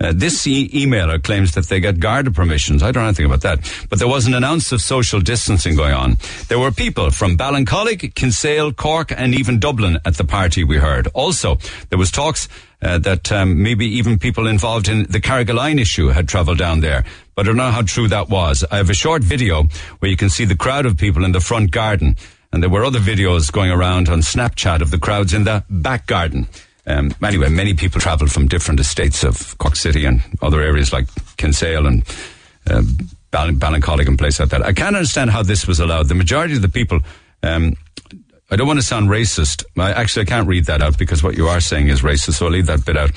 [0.00, 2.82] Uh, this e- emailer claims that they get Garda permissions.
[2.82, 3.60] I don't know anything about that.
[3.88, 6.18] But there wasn't an ounce of social distancing going on.
[6.48, 11.08] There were people from Ballincollig, Kinsale, Cork, and even Dublin at the party we heard.
[11.14, 11.58] Also,
[11.90, 12.48] there was talks
[12.80, 17.04] uh, that um, maybe even people involved in the Carrigaline issue had travelled down there.
[17.34, 18.64] But I don't know how true that was.
[18.70, 19.64] I have a short video
[19.98, 22.16] where you can see the crowd of people in the front garden.
[22.52, 26.06] And there were other videos going around on Snapchat of the crowds in the back
[26.06, 26.48] garden.
[26.88, 31.06] Um, anyway, many people travelled from different estates of Cork City and other areas like
[31.36, 32.02] Kinsale and
[32.66, 32.82] uh,
[33.30, 34.64] Ball- Ballincollig and places like that.
[34.64, 36.08] I can't understand how this was allowed.
[36.08, 37.00] The majority of the people,
[37.42, 37.76] um,
[38.50, 39.64] I don't want to sound racist.
[39.76, 42.46] I, actually, I can't read that out because what you are saying is racist, so
[42.46, 43.10] I'll leave that bit out.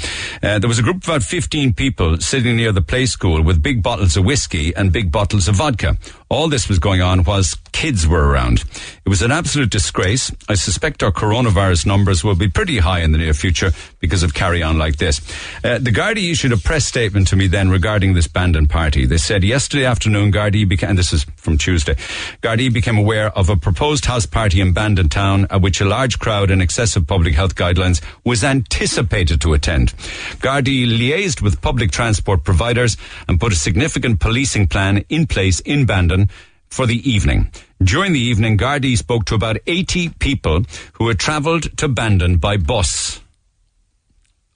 [0.43, 3.63] Uh, there was a group of about 15 people sitting near the play school with
[3.63, 5.97] big bottles of whiskey and big bottles of vodka.
[6.32, 8.64] All this was going on whilst kids were around.
[9.06, 10.32] It was an absolute disgrace.
[10.48, 14.34] I suspect our coronavirus numbers will be pretty high in the near future because of
[14.34, 15.20] carry on like this.
[15.62, 19.06] Uh, the Gardaí issued a press statement to me then regarding this Bandon party.
[19.06, 21.96] They said yesterday afternoon, Gardaí became, and this is from Tuesday,
[22.42, 26.18] Gardaí became aware of a proposed house party in Bandon town at which a large
[26.18, 29.92] crowd in excess of public health guidelines was anticipated to attend.
[30.40, 32.96] Gardaí liaised with public transport providers
[33.28, 36.20] and put a significant policing plan in place in Bandon
[36.69, 37.51] for the evening.
[37.84, 40.63] During the evening, Gardaí spoke to about 80 people
[40.93, 43.19] who had travelled to Bandon by bus.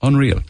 [0.02, 0.42] Unreal.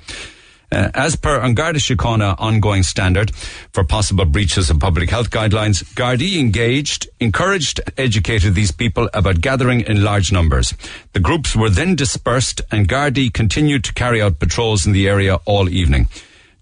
[0.70, 3.34] Uh, as per An Garda Síochána ongoing standard
[3.72, 9.82] for possible breaches of public health guidelines, Gardaí engaged, encouraged, educated these people about gathering
[9.82, 10.74] in large numbers.
[11.12, 15.36] The groups were then dispersed and Gardaí continued to carry out patrols in the area
[15.44, 16.08] all evening.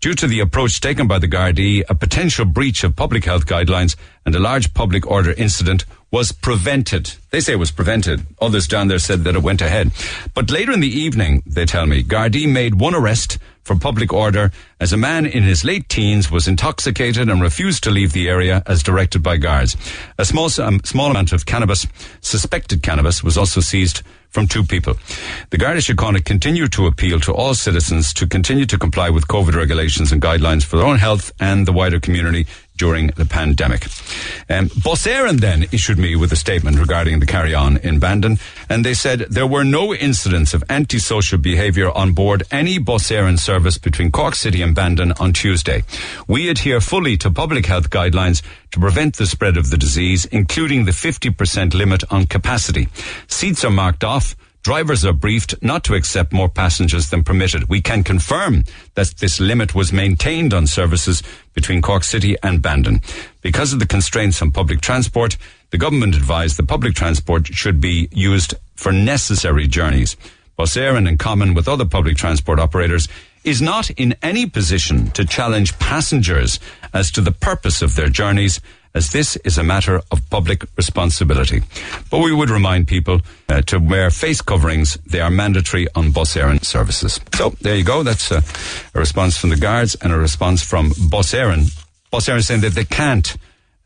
[0.04, 3.96] Due to the approach taken by the Gardaí, a potential breach of public health guidelines
[4.26, 7.12] and a large public order incident was prevented.
[7.32, 8.24] They say it was prevented.
[8.40, 9.90] Others down there said that it went ahead.
[10.32, 14.52] But later in the evening, they tell me, Gardaí made one arrest for public order
[14.78, 18.62] as a man in his late teens was intoxicated and refused to leave the area
[18.64, 19.76] as directed by guards.
[20.16, 21.84] A small, um, small amount of cannabis,
[22.20, 24.94] suspected cannabis, was also seized from two people.
[25.50, 29.54] The Garda Síochána continue to appeal to all citizens to continue to comply with COVID
[29.54, 32.46] regulations and guidelines for their own health and the wider community
[32.76, 33.86] during the pandemic.
[34.48, 38.94] Um, Bus then issued me with a statement regarding the carry-on in Bandon, and they
[38.94, 44.10] said there were no incidents of antisocial behaviour on board any Bus Éireann service between
[44.10, 45.84] Cork City and Bandon on Tuesday.
[46.26, 50.84] We adhere fully to public health guidelines to prevent the spread of the disease, including
[50.84, 52.88] the 50% limit on capacity.
[53.28, 54.34] Seats are marked off.
[54.64, 57.68] Drivers are briefed not to accept more passengers than permitted.
[57.68, 63.02] We can confirm that this limit was maintained on services between Cork City and Bandon.
[63.42, 65.36] Because of the constraints on public transport,
[65.68, 70.16] the government advised that public transport should be used for necessary journeys.
[70.56, 73.06] Bus Éireann, in common with other public transport operators,
[73.44, 76.58] is not in any position to challenge passengers
[76.94, 78.62] as to the purpose of their journeys
[78.94, 81.62] as this is a matter of public responsibility.
[82.10, 84.94] But we would remind people uh, to wear face coverings.
[85.06, 87.20] They are mandatory on Bus Éireann services.
[87.34, 88.02] So there you go.
[88.02, 88.40] That's uh,
[88.94, 91.74] a response from the guards and a response from Bus Éireann.
[92.10, 93.36] Bus Éireann saying that they can't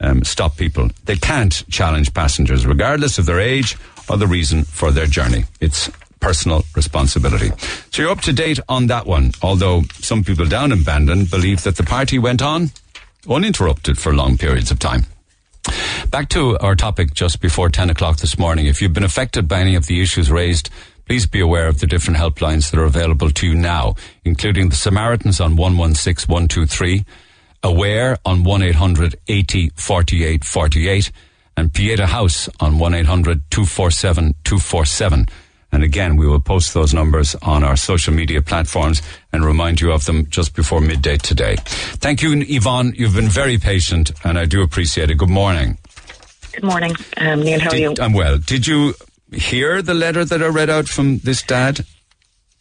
[0.00, 0.90] um, stop people.
[1.04, 3.76] They can't challenge passengers, regardless of their age
[4.08, 5.44] or the reason for their journey.
[5.60, 5.90] It's
[6.20, 7.50] personal responsibility.
[7.90, 11.62] So you're up to date on that one, although some people down in Bandon believe
[11.62, 12.70] that the party went on
[13.28, 15.06] uninterrupted for long periods of time.
[16.10, 18.66] Back to our topic just before 10 o'clock this morning.
[18.66, 20.70] If you've been affected by any of the issues raised,
[21.06, 24.76] please be aware of the different helplines that are available to you now, including the
[24.76, 27.04] Samaritans on 116 123,
[27.62, 31.10] Aware on 1 800 80 48 48,
[31.56, 35.26] and Pieta House on 1 800 247 247.
[35.70, 39.02] And again, we will post those numbers on our social media platforms
[39.32, 41.56] and remind you of them just before midday today.
[42.00, 42.94] Thank you, Yvonne.
[42.96, 45.16] You've been very patient and I do appreciate it.
[45.18, 45.76] Good morning.
[46.52, 47.60] Good morning, um, Neil.
[47.60, 47.94] How Did- are you?
[48.00, 48.38] I'm well.
[48.38, 48.94] Did you
[49.32, 51.84] hear the letter that I read out from this dad?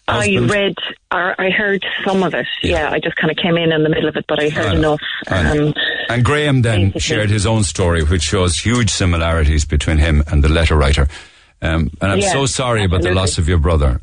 [0.10, 0.76] I read,
[1.12, 2.48] or I heard some of it.
[2.64, 4.68] Yeah, I just kind of came in in the middle of it, but I heard
[4.68, 5.02] I enough.
[5.28, 5.58] I.
[5.58, 5.74] Um,
[6.10, 10.44] And Graham then basically- shared his own story, which shows huge similarities between him and
[10.44, 11.08] the letter writer.
[11.62, 14.00] Um, and I'm Yeah, so sorry about the loss of your brother.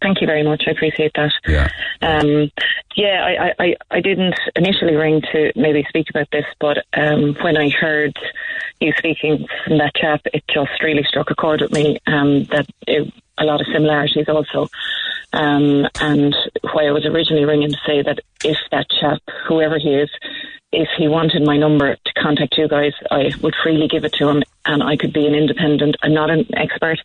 [0.00, 0.64] thank you very much.
[0.66, 1.30] I appreciate that.
[1.46, 1.68] Yeah.
[2.02, 2.50] Um,
[2.96, 7.34] yeah, I, I- I, I didn't initially ring to maybe speak about this, but um,
[7.40, 8.12] when I heard
[8.80, 12.66] you speaking from that chap, it just really struck a chord with me um, that
[12.88, 14.68] it, a lot of similarities also.
[15.32, 16.34] Um, and
[16.72, 20.10] why I was originally ringing to say that if that chap, whoever he is,
[20.72, 24.28] if he wanted my number to contact you guys, I would freely give it to
[24.28, 24.42] him
[24.72, 25.96] and I could be an independent.
[26.02, 26.98] I'm not an expert.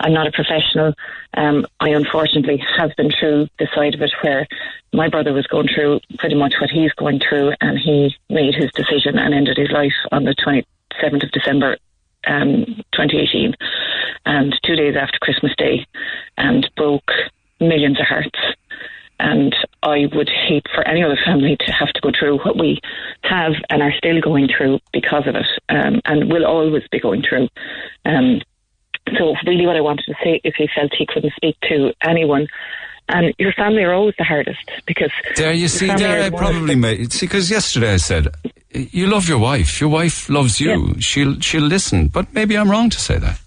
[0.00, 0.94] I'm not a professional.
[1.34, 4.46] Um, I unfortunately have been through the side of it where
[4.92, 8.70] my brother was going through pretty much what he's going through and he made his
[8.72, 11.76] decision and ended his life on the 27th of December
[12.26, 13.54] um, 2018
[14.26, 15.86] and two days after Christmas Day
[16.36, 17.10] and broke
[17.60, 18.38] millions of hearts.
[19.24, 22.78] And I would hate for any other family to have to go through what we
[23.22, 27.22] have and are still going through because of it, um, and will always be going
[27.26, 27.48] through.
[28.04, 28.42] Um,
[29.16, 32.48] so, really, what I wanted to say is he felt he couldn't speak to anyone.
[33.08, 37.12] And your family are always the hardest because There, you see, there I probably made.
[37.12, 38.28] See, because yesterday I said,
[38.70, 39.80] you love your wife.
[39.80, 40.88] Your wife loves you.
[40.88, 41.00] Yeah.
[41.00, 42.08] She'll she'll listen.
[42.08, 43.40] But maybe I'm wrong to say that.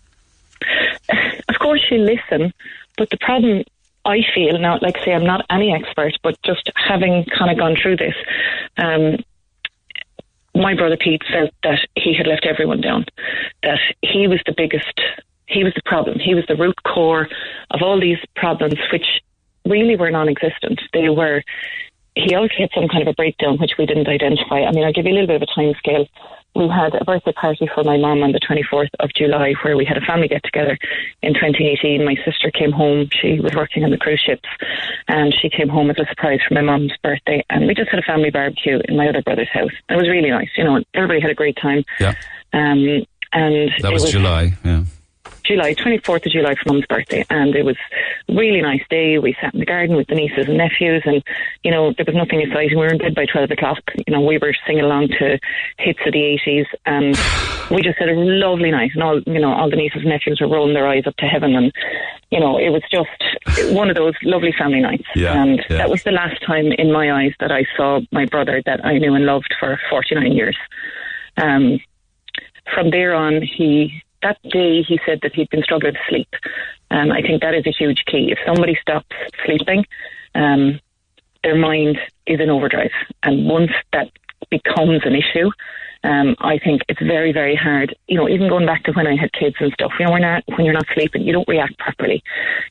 [1.49, 2.53] of course she'll listen,
[2.97, 3.63] but the problem
[4.07, 7.75] I feel now, like say, I'm not any expert, but just having kind of gone
[7.75, 8.15] through this,
[8.77, 9.17] um,
[10.55, 13.05] my brother Pete felt that he had let everyone down,
[13.63, 14.99] that he was the biggest,
[15.45, 17.27] he was the problem, he was the root core
[17.71, 19.21] of all these problems, which
[19.65, 20.81] really were non-existent.
[20.93, 21.43] They were.
[22.25, 24.61] He also had some kind of a breakdown, which we didn't identify.
[24.61, 26.07] I mean, I'll give you a little bit of a time scale.
[26.55, 29.85] We had a birthday party for my mum on the 24th of July where we
[29.85, 30.75] had a family get together
[31.21, 32.03] in 2018.
[32.03, 33.09] My sister came home.
[33.21, 34.49] She was working on the cruise ships
[35.07, 37.45] and she came home as a surprise for my mum's birthday.
[37.51, 39.71] And we just had a family barbecue in my other brother's house.
[39.89, 40.49] It was really nice.
[40.57, 41.85] You know, everybody had a great time.
[41.99, 42.15] Yeah,
[42.53, 44.53] Um, and that it was, July.
[44.65, 44.83] Yeah.
[45.47, 47.25] July, 24th of July for Mum's birthday.
[47.29, 47.77] And it was
[48.29, 49.17] a really nice day.
[49.17, 51.23] We sat in the garden with the nieces and nephews and,
[51.63, 52.77] you know, there was nothing exciting.
[52.77, 53.79] We were in bed by 12 o'clock.
[54.05, 55.39] You know, we were singing along to
[55.77, 57.17] hits of the 80s and
[57.71, 58.91] we just had a lovely night.
[58.93, 61.25] And all, you know, all the nieces and nephews were rolling their eyes up to
[61.25, 61.55] heaven.
[61.55, 61.71] And,
[62.31, 65.07] you know, it was just one of those lovely family nights.
[65.15, 65.77] Yeah, and yeah.
[65.77, 68.97] that was the last time in my eyes that I saw my brother that I
[68.97, 70.57] knew and loved for 49 years.
[71.37, 71.79] Um,
[72.73, 76.29] from there on, he that day he said that he'd been struggling to sleep.
[76.91, 78.31] Um, I think that is a huge key.
[78.31, 79.15] If somebody stops
[79.45, 79.85] sleeping,
[80.35, 80.79] um,
[81.43, 82.91] their mind is in overdrive,
[83.23, 84.11] and once that
[84.49, 85.49] becomes an issue,
[86.03, 87.95] um, I think it's very, very hard.
[88.07, 89.91] You know, even going back to when I had kids and stuff.
[89.99, 92.23] You know, when not when you're not sleeping, you don't react properly,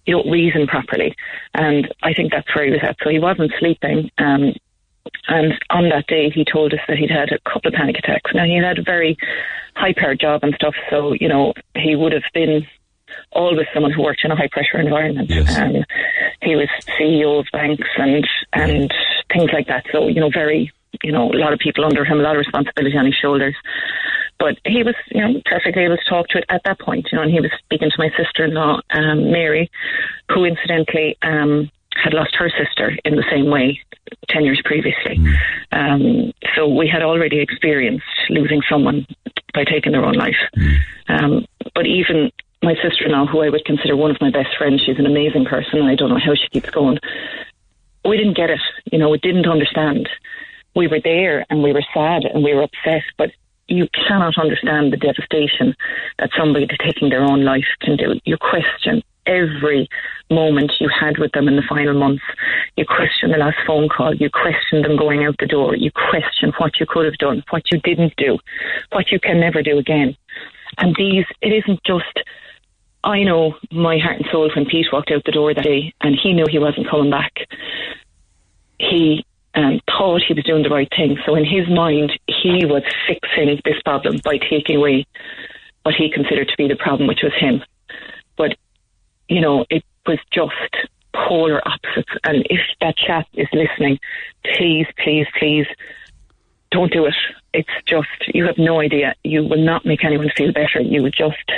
[0.07, 1.15] you don't reason properly,
[1.55, 2.97] and I think that's where he was at.
[3.03, 4.11] So he wasn't sleeping.
[4.19, 4.55] Um,
[5.29, 8.33] and on that day, he told us that he'd had a couple of panic attacks.
[8.35, 9.17] Now, he had a very
[9.75, 12.67] high powered job and stuff, so, you know, he would have been
[13.33, 15.31] always someone who worked in a high pressure environment.
[15.31, 15.57] Yes.
[15.57, 15.85] Um,
[16.43, 18.93] he was CEO of banks and, and
[19.33, 19.85] things like that.
[19.93, 22.41] So, you know, very, you know, a lot of people under him, a lot of
[22.41, 23.55] responsibility on his shoulders.
[24.39, 27.17] But he was, you know, perfectly able to talk to it at that point, you
[27.17, 29.71] know, and he was speaking to my sister-in-law, um, Mary,
[30.31, 31.71] who incidentally, um,
[32.03, 33.81] had lost her sister in the same way
[34.29, 35.19] 10 years previously.
[35.73, 39.07] Um, so we had already experienced losing someone
[39.55, 40.37] by taking their own life.
[41.09, 42.31] Um, but even
[42.63, 45.07] my sister in law, who I would consider one of my best friends, she's an
[45.07, 46.99] amazing person, and I don't know how she keeps going.
[48.05, 48.61] We didn't get it,
[48.93, 50.09] you know, we didn't understand.
[50.75, 53.31] We were there and we were sad and we were upset, but
[53.69, 55.75] you cannot understand the devastation
[56.19, 58.21] that somebody taking their own life can do.
[58.25, 59.89] You question every
[60.31, 62.23] moment you had with them in the final months.
[62.77, 64.15] You question the last phone call.
[64.15, 65.77] You question them going out the door.
[65.77, 68.39] You question what you could have done, what you didn't do,
[68.93, 70.17] what you can never do again.
[70.79, 72.21] And these, it isn't just
[73.07, 76.19] I know my heart and soul when Pete walked out the door that day and
[76.21, 77.33] he knew he wasn't coming back.
[78.81, 79.25] He
[79.55, 81.17] um, thought he was doing the right thing.
[81.25, 85.07] So in his mind, he was fixing this problem by taking away
[85.85, 87.63] what he considered to be the problem, which was him.
[89.29, 90.53] You know, it was just
[91.15, 92.13] polar opposites.
[92.25, 93.99] And if that chap is listening,
[94.55, 95.67] please, please, please
[96.71, 97.15] don't do it.
[97.53, 99.15] It's just, you have no idea.
[99.25, 100.81] You will not make anyone feel better.
[100.81, 101.51] You would just,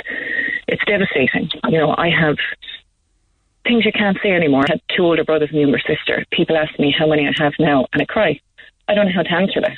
[0.67, 1.49] it's devastating.
[1.67, 2.37] You know, I have
[3.63, 4.63] things you can't say anymore.
[4.67, 6.25] I had two older brothers and a younger sister.
[6.31, 8.39] People ask me how many I have now, and I cry.
[8.87, 9.77] I don't know how to answer that.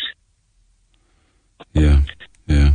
[1.74, 2.02] Yeah,
[2.48, 2.72] yeah.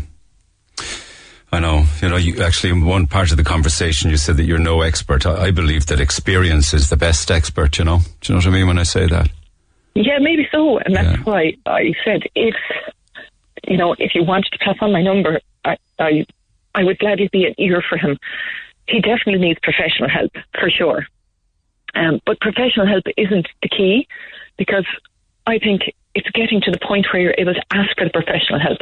[1.57, 1.85] I know.
[2.03, 4.83] You know, you actually in one part of the conversation you said that you're no
[4.83, 5.25] expert.
[5.25, 7.79] I, I believe that experience is the best expert.
[7.79, 9.31] You know, do you know what I mean when I say that?
[9.95, 11.23] Yeah, maybe so, and that's Yeah.
[11.25, 12.55] why I said if
[13.67, 16.27] you know if you wanted to pass on my number, I I,
[16.75, 18.19] I would gladly be an ear for him.
[18.87, 21.07] He definitely needs professional help for sure,
[21.95, 24.07] um, but professional help isn't the key
[24.59, 24.85] because
[25.47, 25.81] I think
[26.17, 28.79] it's getting to the point where you're able to ask for the professional help.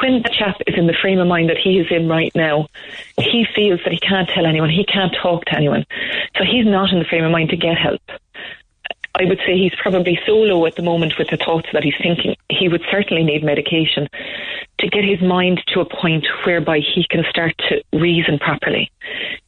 [0.00, 2.68] When the chap is in the frame of mind that he is in right now,
[3.16, 5.86] he feels that he can't tell anyone, he can't talk to anyone,
[6.36, 8.02] so he's not in the frame of mind to get help.
[9.16, 11.94] I would say he's probably so low at the moment with the thoughts that he's
[12.02, 12.34] thinking.
[12.50, 14.08] He would certainly need medication
[14.80, 18.90] to get his mind to a point whereby he can start to reason properly.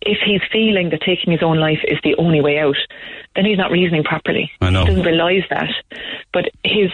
[0.02, 2.76] If he's feeling that taking his own life is the only way out,
[3.34, 4.52] then he's not reasoning properly.
[4.60, 4.82] I know.
[4.82, 5.70] He doesn't realise that.
[6.32, 6.92] But his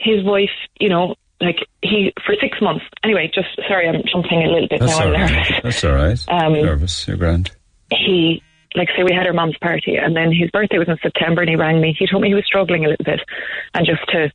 [0.00, 2.84] his wife, you know, like he for six months.
[3.04, 5.06] Anyway, just sorry, I'm jumping a little bit That's now.
[5.06, 5.30] all I'm right.
[5.32, 6.24] nervous That's all right.
[6.46, 7.06] Um, Nervous.
[7.08, 7.50] You're grand.
[7.92, 8.42] he
[8.76, 11.50] like say we had our mom's party and then his birthday was in September and
[11.50, 11.94] he rang me.
[11.98, 13.20] He told me he was struggling a little bit
[13.74, 14.30] and just to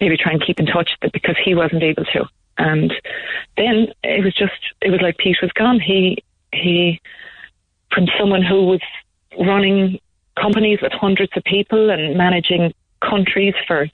[0.00, 2.24] maybe try and keep in touch because he wasn't able to.
[2.58, 2.92] And
[3.56, 5.78] then it was just it was like Pete was gone.
[5.80, 7.00] He he
[7.92, 8.80] from someone who was
[9.38, 9.98] running
[10.40, 13.86] companies with hundreds of people and managing countries for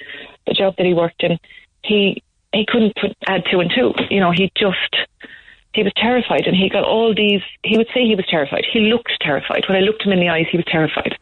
[0.47, 1.39] the job that he worked in,
[1.83, 2.23] he
[2.53, 3.93] he couldn't put add two and two.
[4.11, 4.97] You know, he just
[5.75, 6.47] he was terrified.
[6.47, 8.65] And he got all these he would say he was terrified.
[8.71, 9.65] He looked terrified.
[9.69, 11.17] When i looked him in the eyes he was terrified.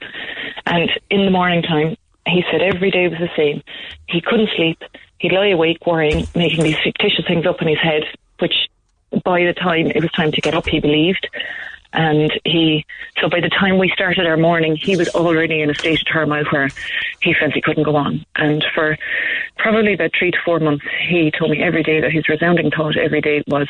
[0.67, 1.97] And in the morning time
[2.27, 3.63] he said every day was the same.
[4.09, 4.83] He couldn't sleep.
[5.19, 8.05] He'd lie awake worrying making these fictitious things up in his head
[8.39, 8.69] which
[9.25, 11.29] by the time it was time to get up he believed
[11.93, 12.85] and he
[13.21, 16.07] so by the time we started our morning he was already in a state of
[16.07, 16.73] turmoil where
[17.21, 18.25] he felt he couldn't go on.
[18.37, 18.97] And for
[19.59, 22.97] probably about three to four months he told me every day that his resounding thought
[22.97, 23.69] every day was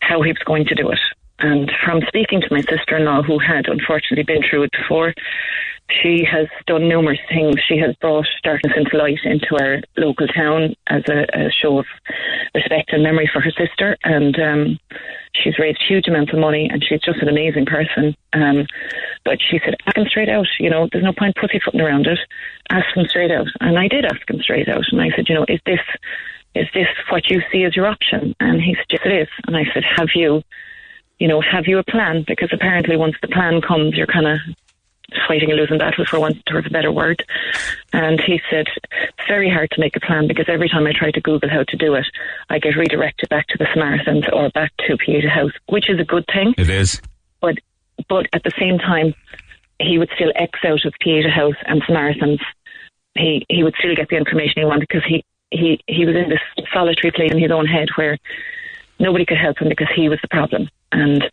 [0.00, 1.00] how he was going to do it.
[1.38, 5.14] And from speaking to my sister-in-law who had unfortunately been through it before
[6.02, 7.56] she has done numerous things.
[7.66, 11.86] She has brought Darkness into Light into our local town as a, a show of
[12.54, 14.78] respect and memory for her sister, and um,
[15.34, 18.14] she's raised huge amounts of money, and she's just an amazing person.
[18.32, 18.66] Um,
[19.24, 20.46] but she said, ask him straight out.
[20.58, 22.18] You know, there's no point pussyfooting around it.
[22.70, 25.34] Ask him straight out, and I did ask him straight out, and I said, you
[25.34, 25.80] know, is this
[26.54, 28.34] is this what you see as your option?
[28.40, 29.28] And he said, yes, it is.
[29.46, 30.42] And I said, have you,
[31.20, 32.24] you know, have you a plan?
[32.26, 34.38] Because apparently, once the plan comes, you're kind of
[35.26, 37.24] fighting a losing battle for want of a better word.
[37.92, 41.10] And he said, it's very hard to make a plan because every time I try
[41.10, 42.06] to Google how to do it,
[42.48, 46.04] I get redirected back to the Samaritans or back to Pieta House, which is a
[46.04, 46.54] good thing.
[46.56, 47.00] It is.
[47.40, 47.58] But,
[48.08, 49.14] but at the same time,
[49.78, 52.40] he would still X out of Pieta House and Samaritans.
[53.14, 56.28] He, he would still get the information he wanted because he, he, he was in
[56.28, 58.18] this solitary place in his own head where
[59.00, 60.68] nobody could help him because he was the problem.
[60.92, 61.24] And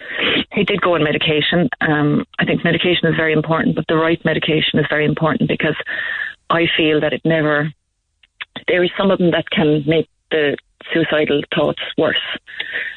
[0.54, 1.70] he did go on medication.
[1.82, 5.76] Um, I think medication is very important, but the right medication is very important because
[6.50, 7.72] I feel that it never.
[8.68, 10.58] There is some of them that can make the
[10.94, 12.18] suicidal thoughts worse,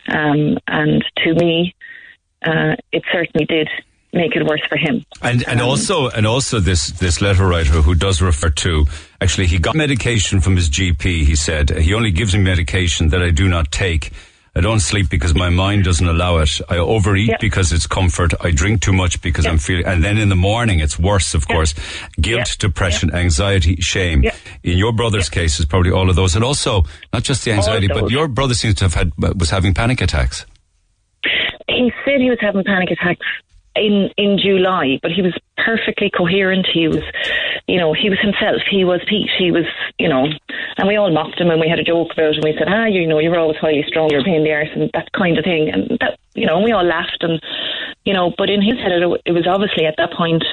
[0.09, 1.75] um, and to me,
[2.45, 3.69] uh, it certainly did
[4.13, 5.05] make it worse for him.
[5.23, 8.87] And and also and also this this letter writer who does refer to
[9.21, 11.25] actually he got medication from his GP.
[11.25, 14.13] He said he only gives me medication that I do not take.
[14.57, 16.61] I don't sleep because my mind doesn't allow it.
[16.69, 17.37] I overeat Yeah.
[17.41, 18.35] because it's comfort.
[18.41, 21.47] I drink too much because I'm feeling, and then in the morning it's worse, of
[21.47, 21.73] course.
[22.21, 24.25] Guilt, depression, anxiety, shame.
[24.65, 26.83] In your brother's case, it's probably all of those, and also
[27.13, 30.45] not just the anxiety, but your brother seems to have had was having panic attacks.
[31.69, 33.25] he said he was having panic attacks
[33.77, 36.67] in in July, but he was perfectly coherent.
[36.73, 37.03] He was,
[37.67, 38.63] you know, he was himself.
[38.71, 39.31] He was Pete.
[39.39, 39.67] He was,
[39.99, 40.27] you know,
[40.77, 42.35] and we all mocked him and we had a joke about.
[42.35, 44.91] And we said, ah, you know, you're always highly strong, you're in the arse, and
[44.95, 45.71] that kind of thing.
[45.71, 47.41] And that, you know, we all laughed and,
[48.05, 50.45] you know, but in his head, it, it was obviously at that point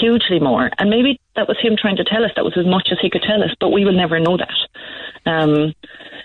[0.00, 0.70] hugely more.
[0.78, 3.10] And maybe that was him trying to tell us that was as much as he
[3.10, 4.58] could tell us, but we will never know that.
[5.24, 5.74] Um,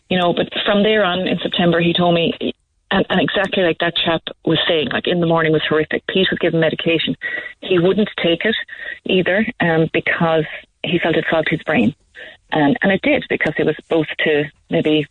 [0.10, 2.54] you know, but from there on in September, he told me,
[2.94, 6.06] and, and exactly like that chap was saying, like in the morning was horrific.
[6.06, 7.18] Pete was given medication.
[7.60, 8.56] He wouldn't take it
[9.06, 10.46] either um, because
[10.84, 11.96] he felt it fogged his brain.
[12.52, 15.08] And, and it did because it was both to maybe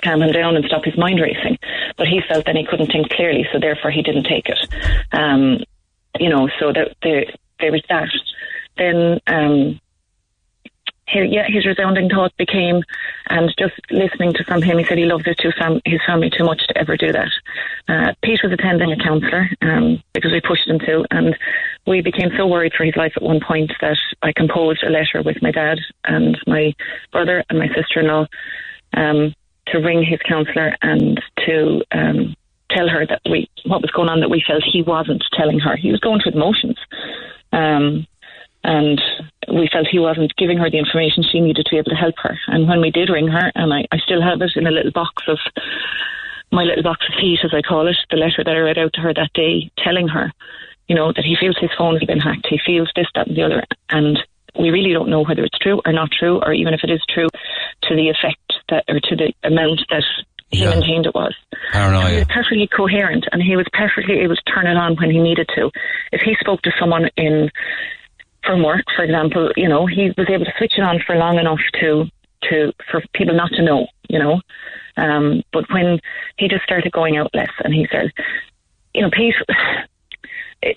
[0.00, 1.58] calm him down and stop his mind racing.
[1.96, 4.68] But he felt then he couldn't think clearly, so therefore he didn't take it.
[5.12, 5.58] Um,
[6.20, 7.24] you know, so that there,
[7.58, 8.10] there was that.
[8.78, 9.80] Then um,
[11.06, 12.82] his, yeah, his resounding thought became,
[13.28, 16.44] and just listening to from him, he said he loved his, fam- his family too
[16.44, 17.30] much to ever do that.
[17.88, 21.36] Uh, Pete was attending a counsellor um, because we pushed him to, and
[21.86, 25.22] we became so worried for his life at one point that I composed a letter
[25.22, 26.74] with my dad and my
[27.12, 28.26] brother and my sister-in-law
[28.96, 29.34] um,
[29.66, 32.34] to ring his counsellor and to um,
[32.70, 35.76] tell her that we what was going on that we felt he wasn't telling her.
[35.76, 36.78] He was going through the motions.
[37.52, 38.06] Um,
[38.64, 39.00] and
[39.52, 42.14] we felt he wasn't giving her the information she needed to be able to help
[42.22, 42.38] her.
[42.48, 44.90] And when we did ring her, and I, I still have it in a little
[44.90, 45.38] box of
[46.50, 48.92] my little box of heat, as I call it, the letter that I read out
[48.94, 50.32] to her that day, telling her,
[50.88, 53.36] you know, that he feels his phone has been hacked, he feels this, that, and
[53.36, 54.18] the other, and
[54.58, 57.02] we really don't know whether it's true or not true, or even if it is
[57.08, 57.28] true,
[57.82, 60.04] to the effect that, or to the amount that
[60.50, 60.70] he Yeah.
[60.70, 61.34] maintained it was.
[61.72, 62.08] Paranoia.
[62.08, 65.18] He was perfectly coherent and he was perfectly able to turn it on when he
[65.18, 65.70] needed to.
[66.12, 67.50] If he spoke to someone in
[68.44, 71.38] from work, for example, you know, he was able to switch it on for long
[71.38, 72.06] enough to
[72.50, 74.40] to for people not to know, you know.
[74.96, 76.00] Um, but when
[76.38, 78.12] he just started going out less and he said,
[78.94, 79.34] you know, Pete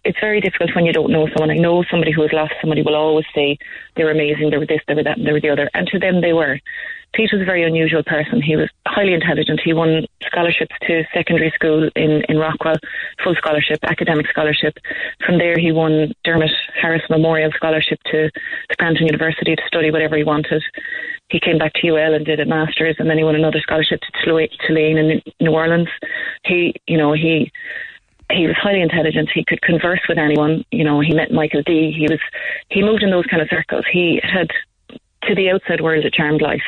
[0.03, 1.51] it's very difficult when you don't know someone.
[1.51, 3.57] I know somebody who has lost somebody will always say
[3.95, 5.69] they were amazing, they were this, they were that, and they were the other.
[5.73, 6.59] And to them, they were.
[7.13, 8.41] Pete was a very unusual person.
[8.41, 9.61] He was highly intelligent.
[9.63, 12.75] He won scholarships to secondary school in, in Rockwell,
[13.23, 14.77] full scholarship, academic scholarship.
[15.25, 18.29] From there, he won Dermot Harris Memorial Scholarship to
[18.73, 20.61] Scranton University to study whatever he wanted.
[21.29, 24.01] He came back to UL and did a master's, and then he won another scholarship
[24.01, 25.89] to Tulane in New Orleans.
[26.43, 27.51] He, you know, he
[28.31, 29.29] he was highly intelligent.
[29.33, 30.65] He could converse with anyone.
[30.71, 31.91] You know, he met Michael D.
[31.91, 32.19] He was
[32.69, 33.85] he moved in those kind of circles.
[33.91, 34.49] He had
[35.23, 36.63] to the outside world a charmed life.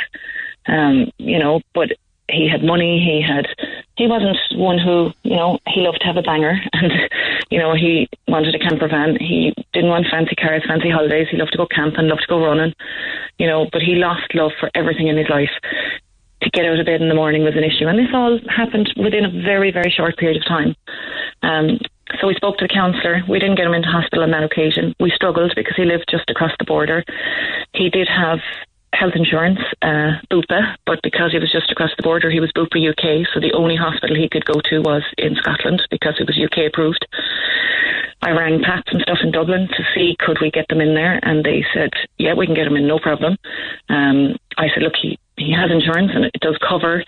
[0.68, 1.89] Um, you know, but
[2.30, 2.99] he had money.
[2.99, 3.47] He had
[3.97, 6.91] he wasn't one who you know he loved to have a banger, and
[7.49, 9.18] you know he wanted a camper van.
[9.20, 11.28] He didn't want fancy cars, fancy holidays.
[11.30, 12.74] He loved to go camping, loved to go running.
[13.38, 15.51] You know, but he lost love for everything in his life
[16.42, 17.88] to get out of bed in the morning was an issue.
[17.88, 20.76] And this all happened within a very, very short period of time.
[21.44, 21.80] Um,
[22.20, 23.22] so we spoke to the counsellor.
[23.30, 24.96] We didn't get him into hospital on that occasion.
[25.00, 27.04] We struggled because he lived just across the border.
[27.74, 28.40] He did have
[28.94, 32.78] health insurance, uh, Bupa, but because he was just across the border, he was Bupa
[32.82, 36.38] UK, so the only hospital he could go to was in Scotland because it was
[36.38, 37.06] UK approved.
[38.22, 41.20] I rang Pat and stuff in Dublin to see could we get them in there,
[41.24, 43.38] and they said, "Yeah, we can get them in, no problem."
[43.88, 47.03] Um, I said, "Look, he he has insurance and it does cover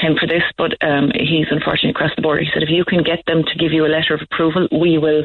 [0.00, 3.02] him for this, but um, he's unfortunately across the border." He said, "If you can
[3.02, 5.24] get them to give you a letter of approval, we will."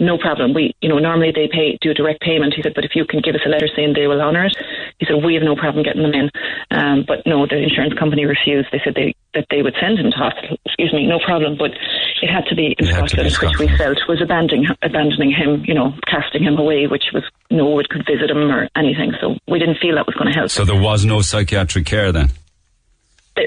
[0.00, 0.54] No problem.
[0.54, 2.54] We, you know, normally they pay do a direct payment.
[2.54, 4.56] He said, but if you can give us a letter saying they will honour it,
[4.98, 6.30] he said we have no problem getting them in.
[6.70, 8.68] Um, but no, the insurance company refused.
[8.70, 10.56] They said they that they would send him to hospital.
[10.66, 11.56] Excuse me, no problem.
[11.58, 11.72] But
[12.22, 15.64] it had to be in to be Scotland, which we felt was abandoning abandoning him.
[15.66, 19.12] You know, casting him away, which was no one could visit him or anything.
[19.20, 20.50] So we didn't feel that was going to help.
[20.50, 22.30] So there was no psychiatric care then?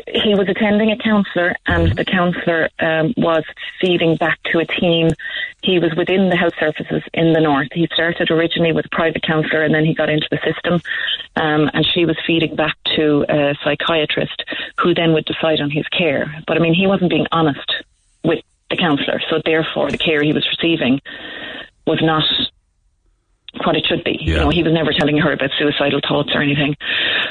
[0.08, 3.44] He was attending a counsellor, and the counsellor um, was
[3.80, 5.10] feeding back to a team.
[5.64, 7.70] He was within the health services in the north.
[7.74, 10.82] He started originally with a private counsellor, and then he got into the system.
[11.36, 14.44] Um, and she was feeding back to a psychiatrist,
[14.80, 16.34] who then would decide on his care.
[16.48, 17.72] But I mean, he wasn't being honest
[18.24, 21.02] with the counsellor, so therefore, the care he was receiving
[21.86, 22.24] was not
[23.66, 24.18] what it should be.
[24.20, 26.76] You know, he was never telling her about suicidal thoughts or anything.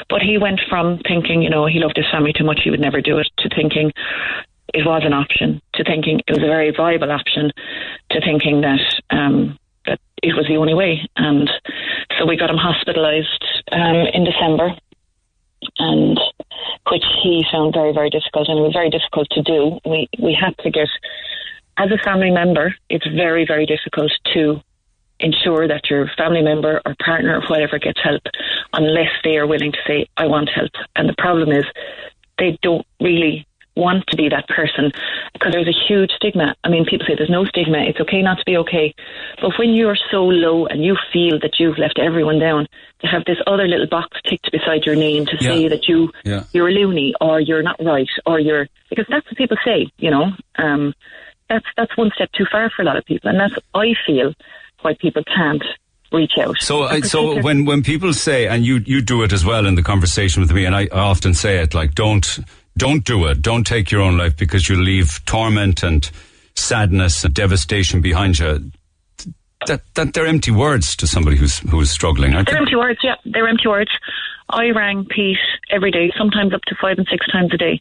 [0.09, 2.79] But he went from thinking, you know, he loved his family too much, he would
[2.79, 3.91] never do it, to thinking
[4.73, 7.51] it was an option, to thinking it was a very viable option,
[8.11, 11.07] to thinking that um, that it was the only way.
[11.17, 11.49] And
[12.17, 14.75] so we got him hospitalised um, in December,
[15.77, 16.19] and
[16.89, 19.79] which he found very, very difficult, and it was very difficult to do.
[19.85, 20.87] We we had to get,
[21.77, 24.61] as a family member, it's very, very difficult to
[25.21, 28.21] ensure that your family member or partner or whatever gets help
[28.73, 30.71] unless they are willing to say, I want help.
[30.95, 31.65] And the problem is
[32.37, 34.91] they don't really want to be that person
[35.33, 36.55] because there's a huge stigma.
[36.63, 38.93] I mean, people say there's no stigma, it's okay not to be okay.
[39.41, 42.67] But when you're so low and you feel that you've left everyone down,
[42.99, 45.69] to have this other little box ticked beside your name to say Yeah.
[45.69, 46.43] that you Yeah.
[46.53, 50.11] you're a loony or you're not right or you're because that's what people say, you
[50.11, 50.33] know.
[50.57, 50.93] Um,
[51.49, 54.33] that's that's one step too far for a lot of people, and that's I feel
[54.83, 55.63] why people can't
[56.11, 56.55] reach out.
[56.59, 59.75] So, I, so when, when people say, and you, you do it as well in
[59.75, 62.39] the conversation with me, and I, I often say it, like, don't,
[62.77, 63.41] don't do it.
[63.41, 66.09] Don't take your own life because you leave torment and
[66.55, 68.71] sadness and devastation behind you.
[69.67, 72.61] That, that they're empty words to somebody who's who's struggling, aren't They're they?
[72.61, 73.15] empty words, yeah.
[73.25, 73.91] They're empty words.
[74.49, 75.37] I rang Pete
[75.69, 77.79] every day, sometimes up to five and six times a day.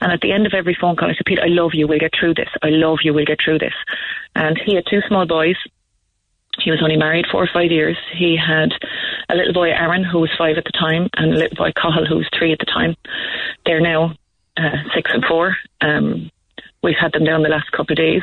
[0.00, 1.88] And at the end of every phone call, I said, Pete, I love you.
[1.88, 2.48] We'll get through this.
[2.62, 3.14] I love you.
[3.14, 3.72] We'll get through this.
[4.34, 5.56] And he had two small boys.
[6.58, 7.96] He was only married four or five years.
[8.14, 8.72] He had
[9.28, 12.06] a little boy, Aaron, who was five at the time, and a little boy, Cahill,
[12.06, 12.94] who was three at the time.
[13.64, 14.14] They're now
[14.56, 15.56] uh, six and four.
[15.80, 16.30] Um,
[16.82, 18.22] we've had them down the last couple of days,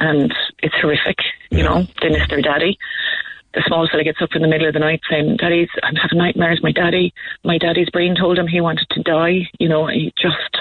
[0.00, 1.18] and it's horrific.
[1.50, 2.78] You know, they miss their daddy
[3.54, 6.18] the small fella gets up in the middle of the night saying, Daddy's, I'm having
[6.18, 6.60] nightmares.
[6.62, 7.12] My daddy,
[7.44, 9.48] my daddy's brain told him he wanted to die.
[9.58, 10.58] You know, he just,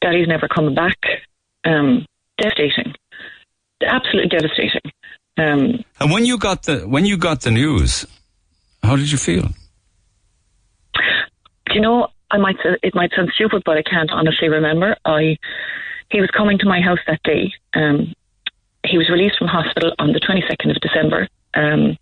[0.00, 0.98] Daddy's never coming back.
[1.64, 2.06] Um,
[2.38, 2.94] devastating.
[3.84, 4.92] Absolutely devastating.
[5.38, 8.06] Um, And when you got the when you got the news,
[8.82, 9.48] how did you feel?
[11.66, 14.96] do you know, I might it might sound stupid, but I can't honestly remember.
[15.04, 15.38] I,
[16.10, 17.50] he was coming to my house that day.
[17.74, 18.12] Um,
[18.84, 21.28] he was released from hospital on the 22nd of December.
[21.54, 21.98] Um,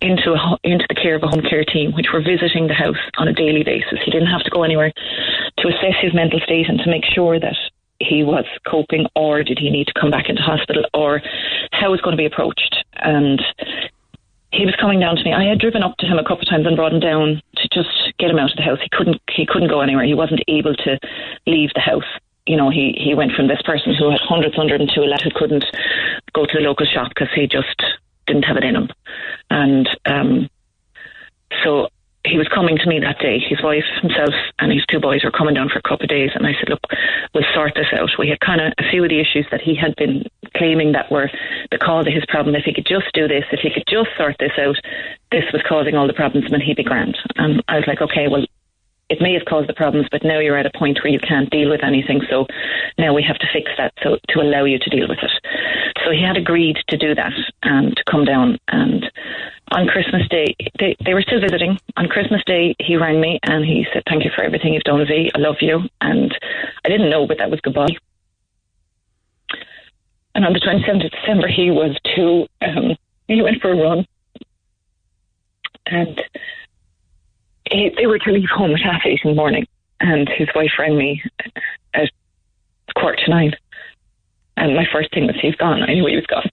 [0.00, 2.98] into a, into the care of a home care team, which were visiting the house
[3.18, 4.00] on a daily basis.
[4.04, 4.90] He didn't have to go anywhere
[5.58, 7.54] to assess his mental state and to make sure that
[8.00, 11.22] he was coping, or did he need to come back into hospital, or
[11.72, 12.84] how was going to be approached.
[12.94, 13.40] And
[14.52, 15.32] he was coming down to me.
[15.32, 17.68] I had driven up to him a couple of times and brought him down to
[17.72, 18.78] just get him out of the house.
[18.82, 20.04] He couldn't he couldn't go anywhere.
[20.04, 20.98] He wasn't able to
[21.46, 22.08] leave the house.
[22.46, 25.04] You know, he, he went from this person who had hundreds, hundred and two, a
[25.04, 25.64] lad who couldn't
[26.32, 27.80] go to the local shop because he just
[28.26, 28.88] didn't have it in him.
[29.50, 30.50] And um,
[31.62, 31.88] so
[32.24, 33.38] he was coming to me that day.
[33.38, 36.30] His wife, himself, and his two boys were coming down for a couple of days.
[36.34, 36.82] And I said, look,
[37.34, 38.10] we'll sort this out.
[38.18, 40.24] We had kind of a few of the issues that he had been
[40.56, 41.30] claiming that were
[41.70, 42.54] the cause of his problem.
[42.54, 44.76] If he could just do this, if he could just sort this out,
[45.32, 47.16] this was causing all the problems, and he'd be grand.
[47.36, 48.44] And I was like, okay, well,
[49.10, 51.50] it may have caused the problems, but now you're at a point where you can't
[51.50, 52.22] deal with anything.
[52.30, 52.46] So
[52.96, 55.32] now we have to fix that so to allow you to deal with it.
[56.04, 57.32] So he had agreed to do that
[57.64, 58.58] and to come down.
[58.68, 59.10] And
[59.72, 61.76] on Christmas Day, they, they were still visiting.
[61.96, 65.04] On Christmas Day, he rang me and he said, "Thank you for everything you've done,
[65.04, 65.30] V.
[65.34, 66.36] I love you." And
[66.84, 67.96] I didn't know, but that was goodbye.
[70.36, 72.96] And on the 27th of December, he was to um,
[73.26, 74.06] he went for a run,
[75.86, 76.20] and
[77.70, 79.66] he, they were to leave home at half eight in the morning,
[80.00, 81.22] and his wife rang me
[81.94, 82.10] at
[82.96, 83.52] quarter to nine.
[84.56, 85.82] And my first thing was, he's gone.
[85.82, 86.50] I knew he was gone.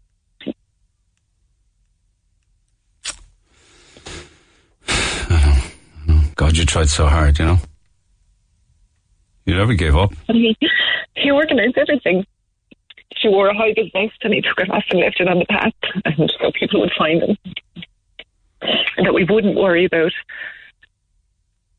[6.35, 7.57] God, you tried so hard, you know.
[9.45, 10.13] You never gave up.
[10.27, 10.55] He,
[11.15, 12.25] he organised everything.
[13.15, 15.39] She wore a high vis vest and he took it off and left it on
[15.39, 15.73] the path,
[16.05, 17.37] and so people would find him.
[18.61, 20.11] And that we wouldn't worry about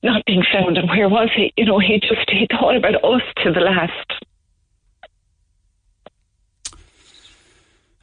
[0.02, 0.78] not being found.
[0.78, 1.52] And where was he?
[1.56, 4.12] You know, he just he thought about us to the last.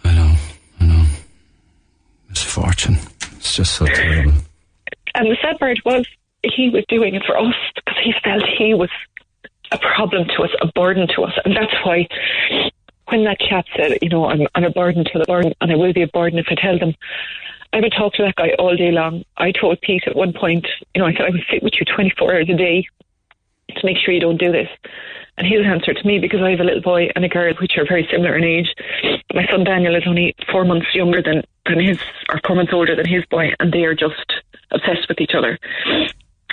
[0.03, 0.35] I know,
[0.79, 1.05] I know.
[2.29, 2.97] Misfortune.
[3.37, 4.33] It's just so terrible.
[5.15, 6.05] And the sad part was
[6.43, 8.89] he was doing it for us because he felt he was
[9.71, 11.33] a problem to us, a burden to us.
[11.43, 12.07] And that's why
[13.09, 15.75] when that chap said, you know, I'm, I'm a burden to the burden and I
[15.75, 16.93] will be a burden if I tell them,
[17.75, 19.25] I would talk to that guy all day long.
[19.35, 21.83] I told Pete at one point, you know, I said, I would sit with you
[21.83, 22.87] 24 hours a day
[23.67, 24.69] to make sure you don't do this.
[25.37, 27.77] And his answer to me, because I have a little boy and a girl, which
[27.77, 28.73] are very similar in age,
[29.33, 31.99] my son Daniel is only four months younger than, than his,
[32.29, 34.31] or four months older than his boy, and they are just
[34.71, 35.59] obsessed with each other.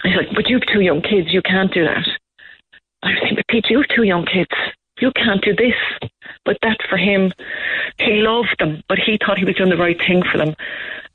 [0.02, 2.04] He's like, but you have two young kids, you can't do that.
[3.04, 4.50] I was thinking, but Pete, you have two young kids,
[5.02, 5.74] you can't do this.
[6.44, 7.32] But that for him,
[7.98, 10.54] he loved them, but he thought he was doing the right thing for them.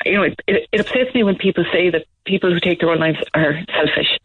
[0.05, 2.89] You know, it, it, it upsets me when people say that people who take their
[2.89, 4.19] own lives are selfish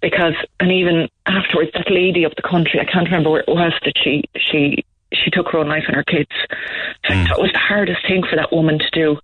[0.00, 3.72] because and even afterwards that lady up the country I can't remember where it was
[3.84, 4.84] that she she
[5.22, 6.30] she took her own life and her kids
[7.06, 7.24] Hmm.
[7.24, 9.18] that was the hardest thing for that woman to do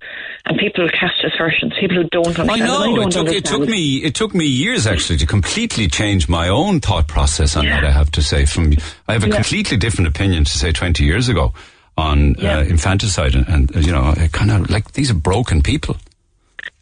[0.45, 2.95] and people cast aspersions people who don't understand I know.
[2.95, 3.61] don't It took, it understand.
[3.63, 3.97] took me.
[4.05, 7.83] It took me years actually to completely change my own thought process on that.
[7.85, 8.75] I have to say, from
[9.09, 9.35] I have a Yeah.
[9.37, 11.55] completely different opinion to say twenty years ago
[11.97, 12.59] on Yeah.
[12.59, 15.97] uh, infanticide, and, and uh, you know, I kind of like these are broken people.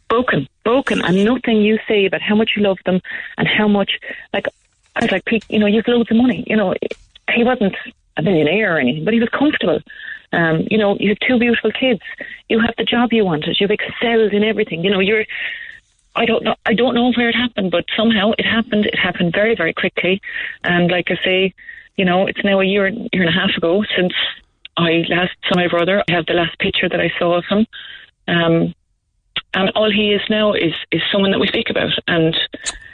[0.08, 2.98] broken, broken, and nothing you say about how much you love them
[3.36, 3.92] and how much,
[4.32, 4.46] like,
[4.96, 6.44] I was like, Pete, you know, you've loads of money.
[6.46, 6.74] You know,
[7.34, 7.74] he wasn't
[8.18, 9.80] a millionaire or anything, but he was comfortable.
[10.32, 12.00] Um, you know, you have two beautiful kids.
[12.48, 13.56] You have the job you wanted.
[13.58, 14.84] You've excelled in everything.
[14.84, 15.24] You know, you're.
[16.14, 16.56] I don't know.
[16.66, 18.86] I don't know where it happened, but somehow it happened.
[18.86, 20.20] It happened very, very quickly.
[20.64, 21.54] And like I say,
[21.96, 24.12] you know, it's now a year, year and a half ago since
[24.76, 26.02] I last saw my brother.
[26.08, 27.66] I have the last picture that I saw of him.
[28.26, 28.74] Um,
[29.54, 32.36] and all he is now is is someone that we speak about, and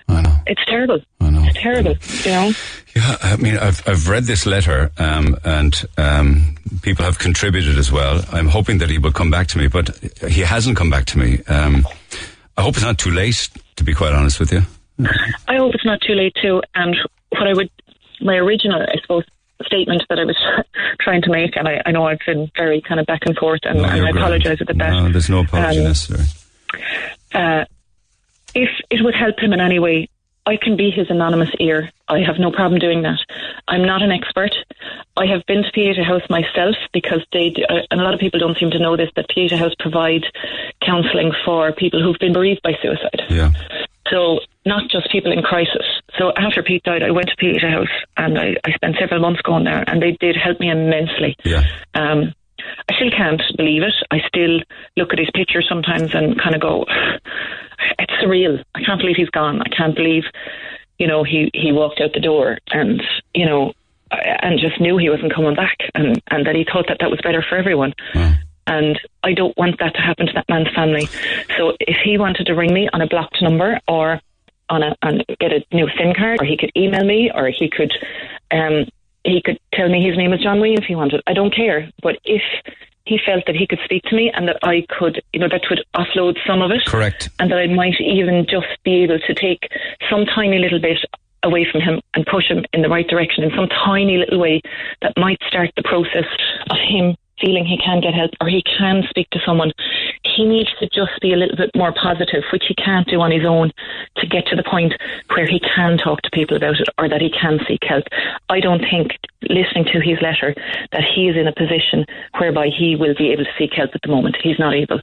[0.08, 0.36] I know.
[0.46, 1.00] it's terrible.
[1.20, 1.42] I know.
[1.44, 1.94] It's terrible.
[2.24, 2.52] You know.
[2.94, 7.90] Yeah, I mean, I've I've read this letter, um, and um, people have contributed as
[7.90, 8.22] well.
[8.30, 9.88] I'm hoping that he will come back to me, but
[10.28, 11.42] he hasn't come back to me.
[11.48, 11.86] Um,
[12.56, 13.48] I hope it's not too late.
[13.76, 14.62] To be quite honest with you.
[15.48, 16.62] I hope it's not too late too.
[16.76, 16.94] And
[17.30, 17.68] what I would,
[18.20, 19.24] my original, I suppose,
[19.64, 20.36] statement that I was
[21.00, 23.58] trying to make, and I, I know I've been very kind of back and forth,
[23.64, 24.90] and, No, and I apologise about that.
[24.90, 26.24] No, there's no apology Um, necessary.
[27.34, 27.64] uh,
[28.54, 30.08] if it would help him in any way,
[30.46, 31.90] I can be his anonymous ear.
[32.06, 33.18] I have no problem doing that.
[33.66, 34.54] I'm not an expert.
[35.16, 38.20] I have been to Pieta House myself because they, do, uh, and a lot of
[38.20, 40.24] people don't seem to know this, that Pieta House provide
[40.82, 43.22] counselling for people who've been bereaved by suicide.
[43.30, 43.52] Yeah.
[44.10, 45.86] So not just people in crisis.
[46.18, 49.40] So after Pete died, I went to Pieta House and I, I spent several months
[49.40, 51.36] going there, and they did help me immensely.
[51.42, 51.62] Yeah.
[51.94, 52.34] Um,
[52.88, 53.94] I still can't believe it.
[54.10, 54.60] I still
[54.96, 56.84] look at his picture sometimes and kind of go,
[57.98, 58.62] it's surreal.
[58.74, 59.60] I can't believe he's gone.
[59.62, 60.24] I can't believe,
[60.98, 63.02] you know, he, he walked out the door and,
[63.34, 63.72] you know,
[64.10, 67.10] I- and just knew he wasn't coming back and, and that he thought that that
[67.10, 67.94] was better for everyone.
[68.66, 71.06] And I don't want that to happen to that man's family.
[71.58, 74.20] So if he wanted to ring me on a blocked number or
[74.70, 77.68] on a on get a new SIM card, or he could email me, or he
[77.68, 77.92] could
[78.50, 78.86] um,
[79.24, 81.22] he could tell me his name is John Williams if he wanted.
[81.26, 81.90] I don't care.
[82.02, 82.42] But if
[83.06, 85.62] he felt that he could speak to me and that I could, you know, that
[85.68, 87.28] would offload some of it, Correct.
[87.38, 89.68] and that I might even just be able to take
[90.10, 90.98] some tiny little bit
[91.42, 94.62] away from him and push him in the right direction in some tiny little way
[95.02, 96.24] that might start the process
[96.70, 99.72] of him feeling he can get help or he can speak to someone.
[100.22, 103.30] He needs to just be a little bit more positive, which he can't do on
[103.30, 103.72] his own
[104.16, 104.94] to get to the point
[105.34, 108.04] where he can talk to people about it or that he can seek help.
[108.48, 109.12] I don't think
[109.42, 110.54] listening to his letter
[110.92, 112.06] that he is in a position
[112.38, 114.36] whereby he will be able to seek help at the moment.
[114.42, 115.00] He's not able.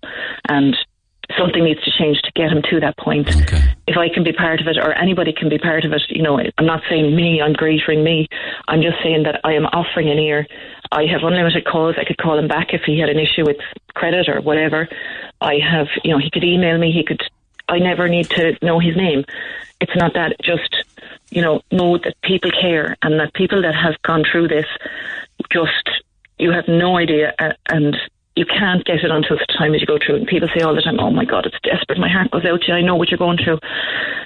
[0.50, 0.76] And
[1.38, 3.30] something needs to change to get him to that point.
[3.30, 3.62] Okay.
[3.88, 6.22] If I can be part of it or anybody can be part of it, you
[6.22, 8.28] know, I'm not saying me, I'm greetering me.
[8.68, 10.48] I'm just saying that I am offering an ear.
[10.92, 11.96] I have unlimited calls.
[11.98, 13.58] I could call him back if he had an issue with
[13.94, 14.90] credit or whatever.
[15.40, 16.92] I have, you know, he could email me.
[16.92, 17.22] He could,
[17.70, 19.24] I never need to know his name.
[19.80, 20.84] It's not that, just,
[21.30, 24.68] you know, know that people care and that people that have gone through this
[25.52, 25.90] just,
[26.38, 27.96] you have no idea uh, and
[28.36, 30.16] you can't get it until such time as you go through.
[30.16, 32.00] And people say all the time, oh my God, it's desperate.
[32.00, 32.74] My heart goes out to you.
[32.74, 33.60] I know what you're going through.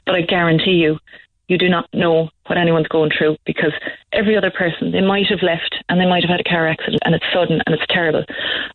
[0.06, 1.00] But I guarantee you,
[1.48, 3.74] you do not know what anyone's going through because
[4.14, 7.02] every other person, they might have left and they might have had a car accident
[7.06, 8.24] and it's sudden and it's terrible.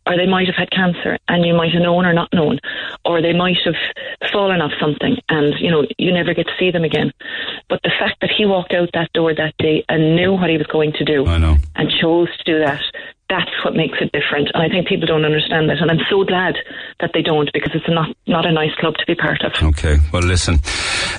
[0.05, 2.59] Or they might have had cancer and you might have known or not known.
[3.05, 3.75] Or they might have
[4.31, 7.11] fallen off something and, you know, you never get to see them again.
[7.69, 10.57] But the fact that he walked out that door that day and knew what he
[10.57, 11.57] was going to do I know.
[11.75, 12.81] and chose to do that.
[13.31, 15.77] That's what makes it different, and I think people don't understand that.
[15.77, 16.55] And I'm so glad
[16.99, 19.53] that they don't because it's not not a nice club to be part of.
[19.69, 19.99] Okay.
[20.11, 20.59] Well, listen.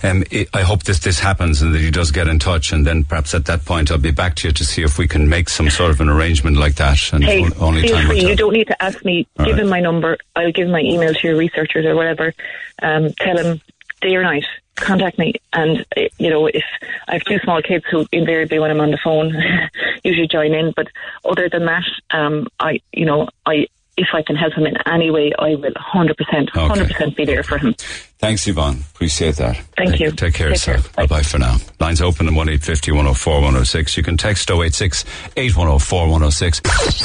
[0.03, 0.23] Um,
[0.53, 3.33] I hope this this happens and that he does get in touch, and then perhaps
[3.35, 5.71] at that point I'll be back to you to see if we can make some
[5.71, 6.99] sort of an arrangement like that.
[7.15, 8.21] And Hey, on- only time will free.
[8.21, 8.29] tell.
[8.31, 9.27] You don't need to ask me.
[9.39, 9.63] All give right.
[9.63, 10.19] him my number.
[10.37, 12.35] I'll give my email to your researchers or whatever.
[12.83, 13.61] Um, tell him
[14.03, 14.45] day or night.
[14.77, 15.85] Contact me, and
[16.19, 16.65] you know if
[17.09, 19.35] I have two small kids who invariably when I'm on the phone
[20.05, 20.73] usually join in.
[20.75, 20.89] But
[21.25, 23.67] other than that, um, I you know I
[23.97, 27.25] if I can help him in any way, I will 100 percent, 100 percent be
[27.25, 27.75] there for him.
[28.23, 28.77] Thanks, Yvonne.
[28.95, 29.57] Appreciate that.
[29.77, 30.11] Thank take, you.
[30.13, 30.75] Take care, Take sir.
[30.79, 30.83] care.
[30.95, 31.57] Bye bye for now.
[31.81, 33.97] Lines open at 1 850 104 106.
[33.97, 35.05] You can text 086
[35.37, 36.61] 8104 106.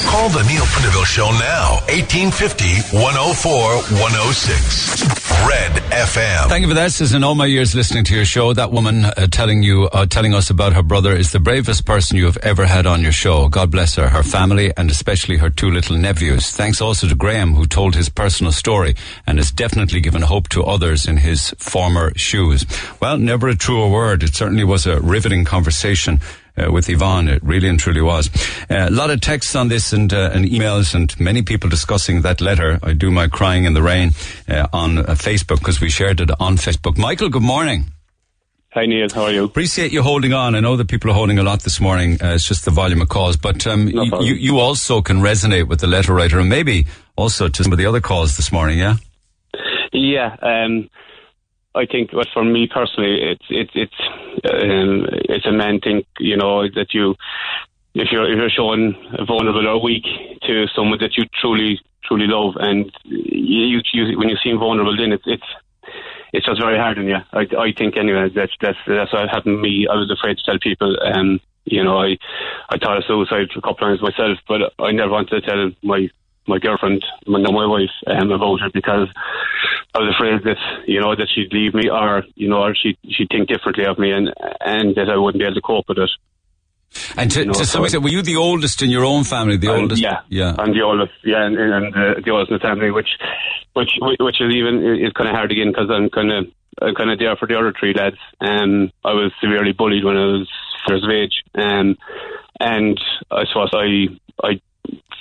[0.05, 1.81] Call the Neil Prendeville Show now.
[1.89, 3.49] 1850 104
[3.97, 5.17] 106.
[5.49, 6.49] Red FM.
[6.49, 6.91] Thank you for that.
[6.91, 10.05] Says in all my years listening to your show, that woman uh, telling you, uh,
[10.05, 13.11] telling us about her brother is the bravest person you have ever had on your
[13.11, 13.49] show.
[13.49, 16.51] God bless her, her family, and especially her two little nephews.
[16.51, 18.95] Thanks also to Graham, who told his personal story
[19.25, 22.65] and has definitely given hope to others in his former shoes.
[22.99, 24.23] Well, never a truer word.
[24.23, 26.19] It certainly was a riveting conversation.
[26.59, 28.31] Uh, with Yvonne, it really and truly was.
[28.67, 32.23] Uh, a lot of texts on this and, uh, and emails, and many people discussing
[32.23, 32.79] that letter.
[32.81, 34.13] I do my crying in the rain
[34.49, 36.97] uh, on uh, Facebook because we shared it on Facebook.
[36.97, 37.91] Michael, good morning.
[38.73, 39.43] Hi Neil, how are you?
[39.43, 40.53] Appreciate you holding on.
[40.53, 42.21] I know that people are holding a lot this morning.
[42.21, 45.17] Uh, it's just the volume of calls, but um, No you, you you also can
[45.17, 46.85] resonate with the letter writer, and maybe
[47.15, 48.77] also to some of the other calls this morning.
[48.77, 48.97] Yeah.
[49.97, 50.89] Yeah, um,
[51.73, 53.99] I think well, for me personally, it's it's it's
[54.45, 57.15] um, it's a man thing, you know, that you
[57.95, 58.93] if you're if you're showing
[59.25, 60.05] vulnerable or weak
[60.43, 65.11] to someone that you truly truly love, and you, you when you seem vulnerable, then
[65.11, 65.49] it's it's
[66.31, 67.17] it's just very hard on you.
[67.33, 68.29] I I think anyway.
[68.33, 69.87] That's that's that's what happened to me.
[69.89, 70.95] I was afraid to tell people.
[71.01, 72.17] Um, you know, I
[72.69, 75.71] I thought of suicide a couple of times myself, but I never wanted to tell
[75.81, 76.07] my
[76.47, 79.07] my girlfriend, my, my wife, um, about it because
[79.93, 80.57] I was afraid that
[80.87, 83.97] you know that she'd leave me, or you know, or she she'd think differently of
[83.99, 86.09] me, and and that I wouldn't be able to cope with it.
[87.17, 89.23] And to, You know, to some so- extent, were you the oldest in your own
[89.25, 89.57] family?
[89.57, 90.01] The oldest?
[90.01, 90.55] yeah, Yeah.
[90.57, 93.09] I'm the oldest, yeah, and, and uh, the oldest in the family, which,
[93.73, 96.45] which, which is even is kind of hard again because I'm kind of,
[96.81, 98.15] I'm kind of there for the other three lads.
[98.39, 100.49] Um, I was severely bullied when I was
[100.87, 101.97] first of age, um,
[102.61, 102.97] and
[103.29, 104.07] I suppose I,
[104.47, 104.61] I,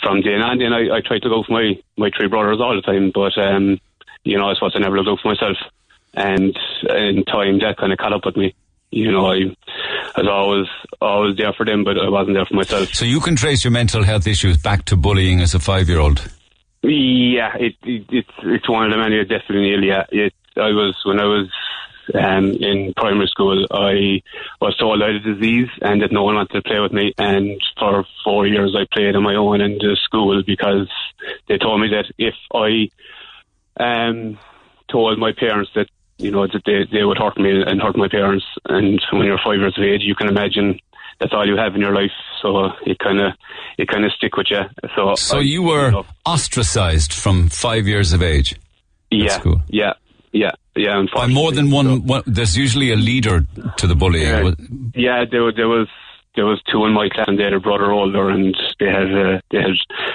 [0.07, 2.77] from then on, then I, I tried to go for my my three brothers all
[2.77, 3.81] the time, but um,
[4.23, 5.57] you know, I suppose I never looked out for myself,
[6.15, 6.57] and
[6.89, 8.55] in time that kind of caught up with me.
[8.93, 9.41] You know, I,
[10.17, 10.69] I was always
[11.01, 12.95] always there for them, but I wasn't there for myself.
[12.95, 16.23] So you can trace your mental health issues back to bullying as a five-year-old.
[16.83, 19.89] Yeah, it, it it's it's one of the many definitely.
[19.89, 20.33] Yeah, it.
[20.57, 21.51] I was when I was
[22.15, 23.67] um, in primary school.
[23.71, 24.23] I
[24.61, 27.13] was told I had a disease and that no one wanted to play with me.
[27.19, 30.89] And for four years, I played on my own in the school because
[31.49, 32.89] they told me that if I
[33.83, 34.39] um,
[34.91, 35.89] told my parents that
[36.19, 39.39] you know that they they would hurt me and hurt my parents, and when you're
[39.45, 40.79] five years of age, you can imagine.
[41.19, 42.11] That's all you have in your life,
[42.43, 43.33] so it kind of
[43.79, 44.61] it kind of stick with you.
[44.95, 48.55] So, So I- you were know, ostracized from five years of age.
[49.11, 49.63] yeah, cool.
[49.69, 49.95] yeah,
[50.37, 51.03] yeah, yeah.
[51.15, 53.47] By more than one, one, there's usually a leader
[53.79, 54.27] to the bullying.
[54.27, 54.53] Yeah,
[54.95, 55.89] yeah there, there was
[56.35, 59.09] there was two in my class, and they had a brother older, and they had
[59.09, 59.73] uh, they had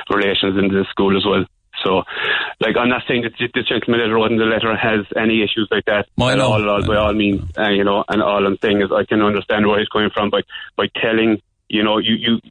[0.09, 1.45] relations in the school as well.
[1.83, 2.03] So,
[2.59, 5.67] like, I'm not saying that this gentleman that wrote in the letter has any issues
[5.71, 8.03] like that I at all, all, by all means, uh, you know.
[8.07, 10.41] And all I'm saying is, I can understand where he's coming from by
[10.77, 11.41] by telling.
[11.71, 12.41] You know, you you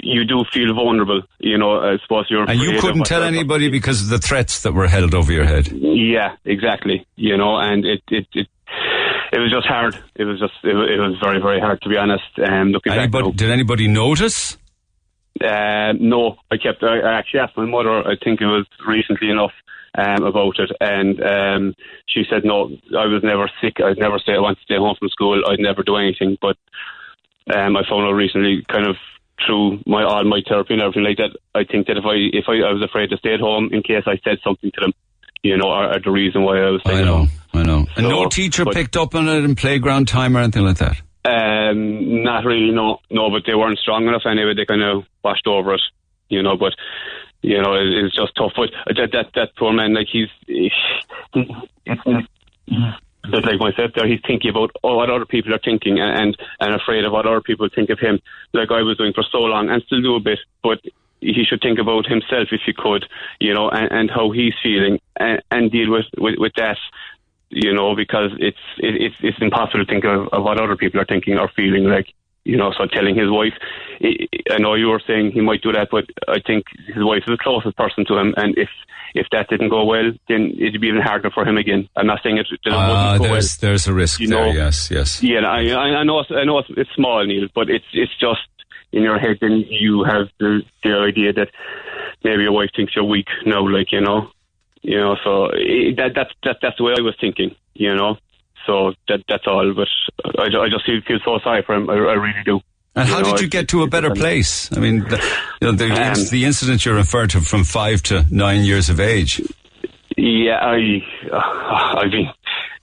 [0.00, 1.22] you do feel vulnerable.
[1.40, 2.48] You know, I suppose you're.
[2.48, 5.66] and you couldn't tell anybody because of the threats that were held over your head.
[5.72, 7.04] yeah, exactly.
[7.16, 8.46] You know, and it it it,
[9.32, 9.98] it was just hard.
[10.14, 12.30] It was just it, it was very very hard to be honest.
[12.38, 13.32] Um, looking back Anybody, now.
[13.32, 14.56] did anybody notice?
[15.42, 16.84] Uh, no, I kept.
[16.84, 18.06] I, I actually asked my mother.
[18.06, 19.52] I think it was recently enough
[19.98, 21.74] um, about it, and um,
[22.06, 22.70] she said no.
[22.96, 23.80] I was never sick.
[23.82, 25.42] I'd never say I want to stay home from school.
[25.48, 26.38] I'd never do anything.
[26.40, 26.56] But
[27.54, 28.96] um, I found out recently, kind of
[29.46, 31.36] through my all my therapy and everything like that.
[31.54, 33.82] I think that if I if I, I was afraid to stay at home in
[33.82, 34.92] case I said something to them,
[35.42, 37.86] you know, or, or the reason why I was I know, I know.
[37.96, 41.00] And no teacher but- picked up on it in playground time or anything like that.
[41.22, 43.30] Um, not really, no, no.
[43.30, 44.54] But they weren't strong enough anyway.
[44.56, 45.82] They kind of washed over it,
[46.30, 46.56] you know.
[46.56, 46.72] But
[47.42, 48.52] you know, it, it's just tough.
[48.56, 50.72] But that that that poor man, like he's, he,
[53.22, 56.36] but like myself, there he's thinking about oh, what other people are thinking and, and
[56.60, 58.20] and afraid of what other people think of him.
[58.52, 60.78] Like I was doing for so long and still do a bit, but
[61.20, 63.04] he should think about himself if he could,
[63.40, 66.78] you know, and, and how he's feeling and, and deal with, with with that
[67.50, 71.00] you know, because it's it, it's it's impossible to think of, of what other people
[71.00, 72.14] are thinking or feeling like.
[72.50, 73.54] You know, so telling his wife,
[74.54, 76.64] I know you were saying he might do that, but I think
[76.96, 78.68] his wife is the closest person to him, and if
[79.14, 81.88] if that didn't go well, then it'd be even harder for him again.
[81.96, 83.32] I'm not saying it, it wouldn't go well.
[83.32, 84.46] there's there's a risk You there.
[84.46, 85.22] know- yes, yes.
[85.22, 85.60] Yeah, I,
[86.00, 88.46] I know it's, I know it's, it's small, Neil, but it's it's just
[88.92, 89.38] in your head.
[89.40, 91.48] Then you have the the idea that
[92.24, 94.30] maybe your wife thinks you're weak now, like you know,
[94.82, 95.16] you know.
[95.24, 98.16] So eh, that that's that, that's the way I was thinking, you know.
[98.66, 99.72] So that that's all.
[99.74, 99.88] But
[100.38, 101.88] I, I just feel, feel so sorry for him.
[101.90, 102.60] I, I really do.
[102.96, 104.70] And how know, did you get to a better place?
[104.76, 105.16] I mean, the,
[105.60, 108.98] you know, the, Um, the incident you referred to from five to nine years of
[108.98, 109.40] age.
[110.16, 112.26] Yeah, I, uh, I've been,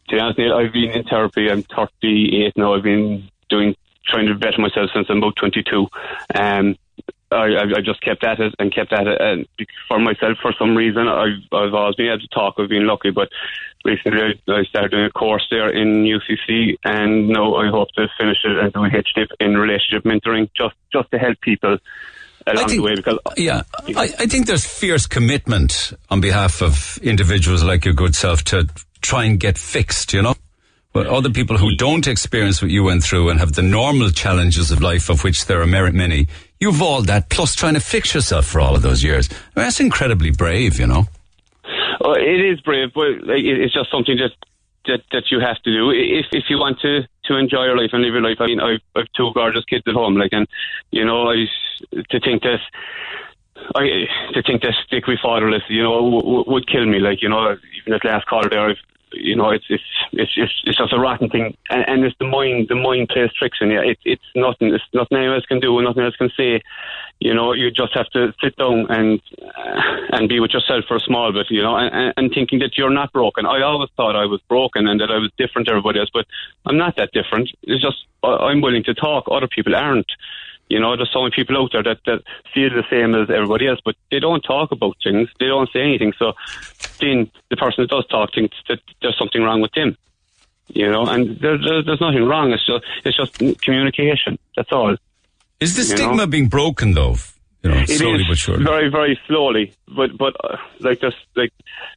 [0.10, 1.52] to be honest, I've been in therapy.
[1.52, 2.74] I'm 38 now.
[2.74, 3.76] I've been doing,
[4.06, 5.88] trying to better myself since I'm about 22.
[6.34, 6.78] Um,
[7.32, 9.48] I, I, I just kept at it and kept at it, and
[9.88, 12.56] for myself, for some reason, I've, I've always been able to talk.
[12.58, 13.30] I've been lucky, but
[13.84, 18.08] recently I, I started doing a course there in UCC, and now I hope to
[18.18, 21.78] finish it and do a HDIP in relationship mentoring, just just to help people
[22.48, 22.95] along think- the way.
[22.95, 23.62] Because Yeah,
[23.95, 28.68] I, I think there's fierce commitment on behalf of individuals like your good self to
[29.02, 30.36] try and get fixed, you know?
[30.94, 34.72] But other people who don't experience what you went through and have the normal challenges
[34.72, 36.28] of life, of which there are many,
[36.59, 39.29] you've all that, plus trying to fix yourself for all of those years.
[39.29, 41.05] I mean, that's incredibly brave, you know?
[42.01, 44.31] Oh, it is brave, but it's just something that
[44.85, 47.89] that that you have to do if if you want to to enjoy your life
[47.93, 48.38] and live your life.
[48.39, 50.47] I mean, I've, I've two gorgeous kids at home, like, and
[50.91, 51.45] you know, I
[52.09, 52.59] to think that.
[53.75, 56.99] I to think that stick be fatherless, you know, w- w- would kill me.
[56.99, 58.77] Like you know, even at last call there, I've,
[59.13, 62.27] you know, it's it's it's it's, it's just a rotten thing, and, and it's the
[62.27, 62.67] mind.
[62.69, 63.79] The mind plays tricks on you.
[63.79, 64.73] It, it's nothing.
[64.73, 66.61] It's nothing anyone else can do, nothing else can say.
[67.19, 69.81] You know, you just have to sit down and uh,
[70.11, 71.47] and be with yourself for a small bit.
[71.49, 73.45] You know, and, and, thinking that you're not broken.
[73.45, 76.25] I always thought I was broken and that I was different to everybody else, but
[76.65, 77.49] I'm not that different.
[77.63, 79.25] It's just I'm willing to talk.
[79.31, 80.11] Other people aren't.
[80.69, 82.23] You know, there's so many people out there that, that
[82.53, 85.30] feel the same as everybody else, but they don't talk about things.
[85.39, 86.14] They don't say anything.
[86.19, 86.34] So
[86.99, 89.98] then the person that does talk thinks that there's something wrong with them.
[90.69, 92.52] You know, and there, there, there's nothing wrong.
[92.52, 94.38] It's just it's just communication.
[94.57, 94.98] That's all.
[95.61, 96.27] Is the stigma know?
[96.27, 97.15] being broken though?
[97.64, 98.64] You know, slowly but surely.
[98.64, 99.73] very, very slowly.
[99.88, 101.53] But but uh, like just like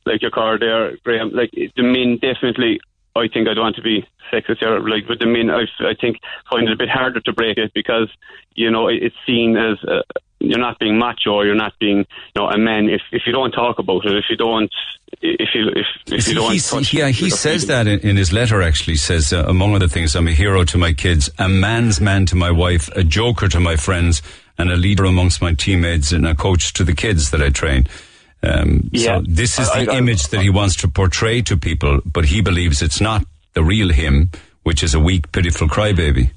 [0.06, 1.30] like your car there, Graham.
[1.30, 2.80] Like the men definitely.
[3.16, 5.94] I think I don't want to be sexist here, like, but the men I, I
[6.00, 6.18] think
[6.50, 8.08] find it a bit harder to break it because
[8.54, 10.02] you know it's seen as uh,
[10.38, 13.52] you're not being macho, you're not being you know a man if if you don't
[13.52, 14.72] talk about it, if you don't
[15.20, 18.32] if you if if you don't touch yeah, it, he says that in, in his
[18.32, 18.62] letter.
[18.62, 22.26] Actually, says uh, among other things, I'm a hero to my kids, a man's man
[22.26, 24.22] to my wife, a joker to my friends,
[24.56, 27.86] and a leader amongst my teammates, and a coach to the kids that I train.
[28.42, 29.18] Um, Yeah.
[29.18, 32.24] So this is I- the I- image that he wants to portray to people, but
[32.24, 34.30] he believes it's not the real him,
[34.62, 36.30] which is a weak, pitiful crybaby.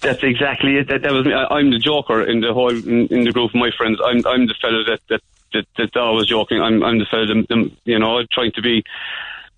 [0.00, 0.88] That's exactly it.
[0.88, 1.32] That, that was me.
[1.32, 4.00] I, I'm the joker in the whole in, in the group of my friends.
[4.04, 5.20] I'm I'm the fellow that that
[5.52, 6.60] that, that I was joking.
[6.60, 8.82] I'm I'm the fellow that, that, you know trying to be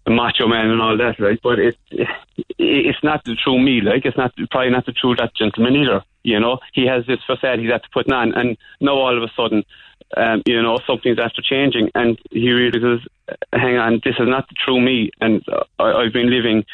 [0.06, 1.40] a macho man and all that, right?
[1.42, 2.08] But it, it
[2.58, 3.80] it's not the true me.
[3.80, 6.02] Like it's not probably not the true that gentleman either.
[6.24, 9.22] You know, he has this facade he's had to put on, and now all of
[9.22, 9.62] a sudden,
[10.16, 13.06] um, you know, something's after changing, and he realizes,
[13.52, 16.64] hang on, this is not the true me, and uh, I, I've been living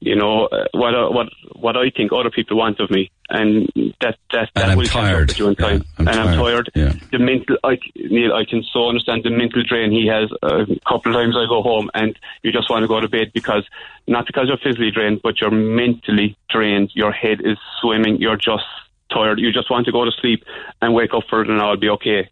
[0.00, 3.68] you know uh, what I- what what I think other people want of me, and
[4.00, 5.28] that that And that I'm will catch up tired.
[5.28, 5.78] with you in time.
[5.78, 6.38] Yeah, I'm and I'm tired.
[6.42, 6.70] tired.
[6.74, 6.92] Yeah.
[7.12, 10.28] The mental, I, Neil, I can so understand the mental drain he has.
[10.42, 13.30] A couple of times I go home and you just want to go to bed
[13.32, 13.64] because
[14.08, 16.90] not because you're physically drained, but you're mentally drained.
[16.94, 18.16] Your head is swimming.
[18.16, 18.64] You're just
[19.12, 19.38] tired.
[19.38, 20.42] You just want to go to sleep
[20.80, 22.28] and wake up for it, and all be okay.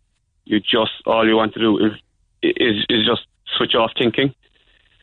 [0.51, 1.93] You just all you want to do is
[2.43, 3.23] is is just
[3.57, 4.35] switch off thinking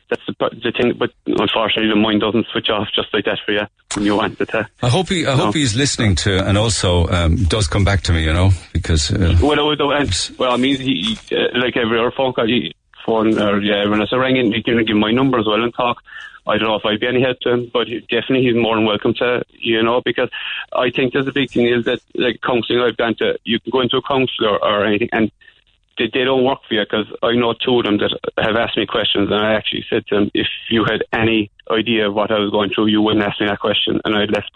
[0.10, 0.34] that's the,
[0.64, 0.94] the thing.
[0.98, 3.66] But unfortunately, the mind doesn't switch off just like that for you
[3.96, 4.68] when you want it to.
[4.82, 8.14] I hope he, I hope he's listening to, and also um, does come back to
[8.14, 8.24] me.
[8.24, 12.00] You know, because uh, Well, I would- and, well, I mean, he, uh, like every
[12.00, 12.74] other phone call, he,
[13.06, 15.74] phone or yeah, when I rang in, he can give my number as well and
[15.74, 16.02] talk.
[16.48, 18.76] I don't know if I'd be any help to him, but he, definitely he's more
[18.76, 20.30] than welcome to, you know, because
[20.74, 23.72] I think there's a big thing is that, like, counselling I've gone to, you can
[23.72, 25.32] go into a counsellor or anything, and
[25.98, 28.78] they, they don't work for you because I know two of them that have asked
[28.78, 32.32] me questions, and I actually said to them, if you had any idea of what
[32.32, 34.52] I was going through, you wouldn't ask me that question, and I left.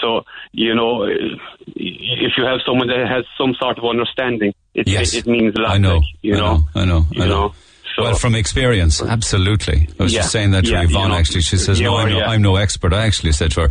[0.00, 0.22] So,
[0.52, 5.14] you know, if you have someone that has some sort of understanding, it, Yes.
[5.14, 5.72] it, it means a lot.
[5.72, 7.54] I know, like, you I know, know, I know, you I know.
[8.00, 9.88] So, well, from experience, absolutely.
[9.98, 11.02] I was Yeah, just saying that to yeah, Yvonne.
[11.02, 12.20] you know, actually, she says, "No, are, I'm, no.
[12.20, 13.68] I'm no expert." I actually said to her,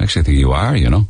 [0.00, 1.06] "Actually, I think you are." You know,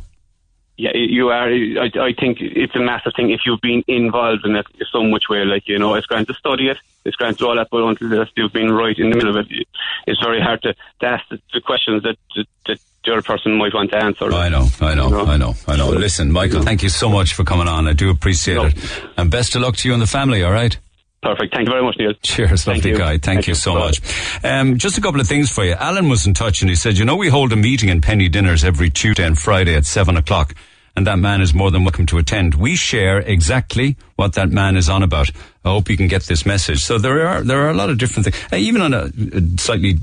[0.77, 1.47] yeah, you are.
[1.49, 5.23] I, I think it's a massive thing if you've been involved in it so much
[5.29, 5.43] way.
[5.45, 8.25] Like you know, it's going to study it, it's going to all that, but until
[8.35, 9.67] you've been right in the middle of it,
[10.07, 13.57] it's very hard to, to ask the, the questions that, that, that the other person
[13.57, 14.31] might want to answer.
[14.31, 15.25] I know, I know, You know?
[15.25, 15.89] I know, I know.
[15.89, 17.87] Listen, Michael, thank you so much for coming on.
[17.87, 18.65] I do appreciate No.
[18.65, 18.75] it,
[19.17, 20.43] and best of luck to you and the family.
[20.43, 20.77] All right.
[21.21, 21.53] Perfect.
[21.53, 22.13] Thank you very much, Neil.
[22.23, 22.97] Cheers, Thank lovely you.
[22.97, 23.09] guy.
[23.11, 23.55] Thank, Thank you you.
[23.55, 24.01] so much.
[24.43, 25.73] Um, just a couple of things for you.
[25.73, 28.27] Alan was in touch and he said, you know, we hold a meeting in Penny
[28.27, 30.55] Dinners every Tuesday and Friday at seven o'clock.
[30.95, 32.55] And that man is more than welcome to attend.
[32.55, 35.29] We share exactly what that man is on about.
[35.63, 36.83] I hope you can get this message.
[36.83, 38.43] So there are, there are a lot of different things.
[38.51, 39.99] Uh, even on a, a slightly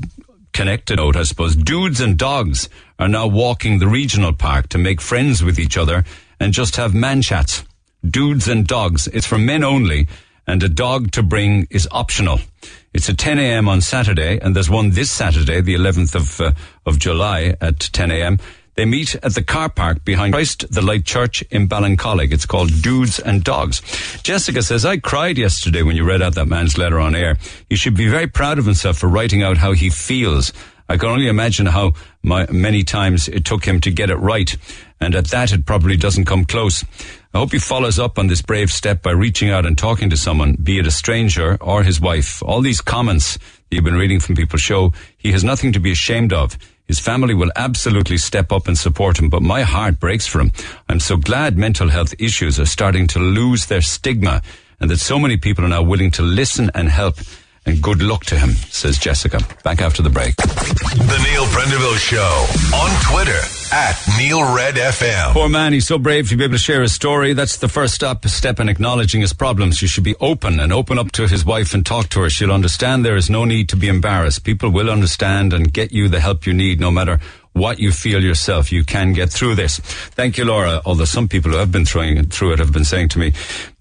[0.53, 2.69] connected note, I suppose, dudes and dogs
[2.99, 6.05] are now walking the regional park to make friends with each other
[6.41, 7.65] and just have man chats.
[8.09, 9.09] Dudes and dogs.
[9.09, 10.07] It's for men only
[10.49, 12.41] and a dog to bring is optional.
[12.95, 13.69] It's at 10 a.m.
[13.69, 16.53] on Saturday, and there's one this Saturday, the 11th of uh,
[16.87, 18.39] of July at 10 a.m.
[18.75, 22.33] They meet at the car park behind Christ the Light Church in Ballincollig.
[22.33, 23.83] It's called Dudes and Dogs.
[24.23, 27.39] Jessica says, I cried yesterday when you read out that man's letter on air.
[27.69, 30.53] He should be very proud of himself for writing out how he feels.
[30.89, 34.57] I can only imagine how my, many times it took him to get it right.
[35.01, 36.85] And at that, it probably doesn't come close.
[37.39, 40.17] I hope he follows up on this brave step by reaching out and talking to
[40.17, 42.43] someone, be it a stranger or his wife.
[42.43, 43.39] All these comments
[43.71, 46.59] you've been reading from people show he has nothing to be ashamed of.
[46.89, 50.51] His family will absolutely step up and support him, but my heart breaks for him.
[50.89, 54.43] I'm so glad mental health issues are starting to lose their stigma
[54.81, 57.19] and that so many people are now willing to listen and help.
[57.69, 59.41] And good luck to him, says Jessica.
[59.63, 60.35] Back after the break.
[60.37, 63.39] The Neil Prendeville Show on Twitter
[63.75, 65.35] at Neil Red FM.
[65.35, 67.35] Poor man, he's so brave to be able to share his story.
[67.35, 69.83] That's the first step, step in acknowledging his problems.
[69.83, 72.31] You should be open and open up to his wife and talk to her.
[72.31, 74.45] She'll understand there is no need to be embarrassed.
[74.45, 77.21] People will understand and get you the help you need no matter
[77.53, 78.71] what you feel yourself.
[78.71, 79.79] You can get through this.
[79.79, 80.81] Thank you, Laura.
[80.85, 83.33] Although some people who have been throwing through it have been saying to me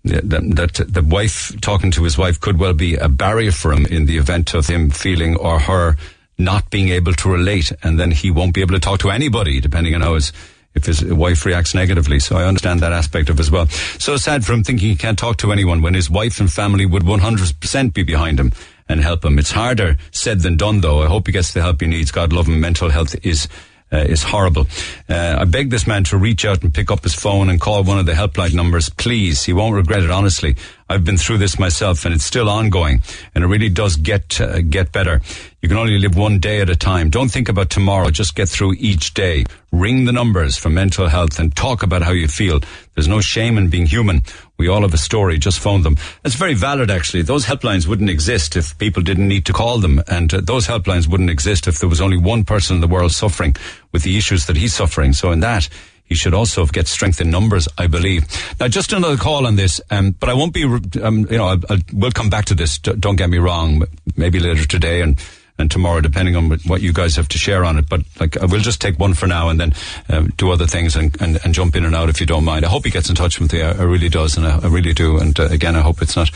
[0.04, 3.86] that, that the wife, talking to his wife could well be a barrier for him
[3.86, 5.98] in the event of him feeling or her
[6.38, 9.60] not being able to relate, and then he won't be able to talk to anybody,
[9.60, 10.32] depending on how his
[10.76, 12.20] if his wife reacts negatively.
[12.20, 13.66] So I understand that aspect of as well.
[13.98, 16.86] So sad for him thinking he can't talk to anyone when his wife and family
[16.86, 18.52] would 100% be behind him
[18.90, 19.40] and help him.
[19.40, 21.02] It's harder said than done though.
[21.04, 22.12] I hope he gets the help he needs.
[22.12, 22.60] God love him.
[22.60, 23.48] Mental health is
[23.92, 24.68] uh, is horrible.
[25.10, 27.84] Uh, I beg this man to reach out and pick up his phone and call
[27.84, 29.46] one of the helpline numbers, please.
[29.46, 30.58] He won't regret it, honestly.
[30.90, 33.02] I've been through this myself and it's still ongoing
[33.36, 35.22] and it really does get, uh, get better.
[35.62, 37.10] You can only live one day at a time.
[37.10, 38.10] Don't think about tomorrow.
[38.10, 39.44] Just get through each day.
[39.72, 42.62] Ring the numbers for mental health and talk about how you feel.
[42.96, 44.24] There's no shame in being human.
[44.58, 45.38] We all have a story.
[45.38, 45.98] Just phone them.
[46.24, 47.24] That's very valid, actually.
[47.24, 50.02] Those helplines wouldn't exist if people didn't need to call them.
[50.08, 53.12] And uh, those helplines wouldn't exist if there was only one person in the world
[53.12, 53.56] suffering
[53.92, 55.12] with the issues that he's suffering.
[55.12, 55.68] So in that,
[56.08, 58.26] he should also get strength in numbers, I believe.
[58.60, 60.64] Now, just another call on this, um, but I won't be,
[61.02, 62.80] um, you know, I'll, I'll, we'll come back to this.
[62.80, 63.84] Don't get me wrong.
[64.16, 65.20] Maybe later today and
[65.60, 67.90] and tomorrow, depending on what you guys have to share on it.
[67.90, 69.74] But like, I will just take one for now and then
[70.08, 72.64] um, do other things and, and, and, jump in and out if you don't mind.
[72.64, 73.64] I hope he gets in touch with you.
[73.64, 75.18] I, I really does, and I, I really do.
[75.18, 76.30] And uh, again, I hope it's not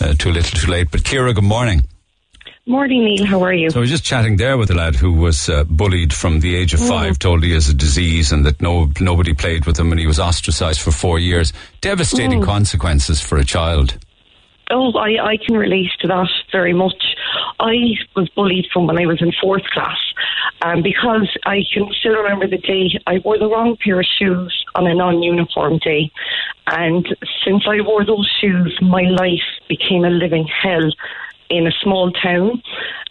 [0.00, 0.90] uh, too little, too late.
[0.90, 1.84] But Kira, good morning.
[2.68, 3.24] Morning, Neil.
[3.24, 3.70] How are you?
[3.70, 6.56] So I was just chatting there with a lad who was uh, bullied from the
[6.56, 6.88] age of mm.
[6.88, 10.06] five, told he has a disease and that no nobody played with him, and he
[10.08, 11.52] was ostracised for four years.
[11.80, 12.44] Devastating mm.
[12.44, 13.96] consequences for a child.
[14.68, 17.00] Oh, I, I can relate to that very much.
[17.60, 17.74] I
[18.16, 19.98] was bullied from when I was in fourth class,
[20.62, 24.64] um, because I can still remember the day I wore the wrong pair of shoes
[24.74, 26.10] on a non-uniform day,
[26.66, 27.06] and
[27.44, 30.90] since I wore those shoes, my life became a living hell
[31.48, 32.62] in a small town.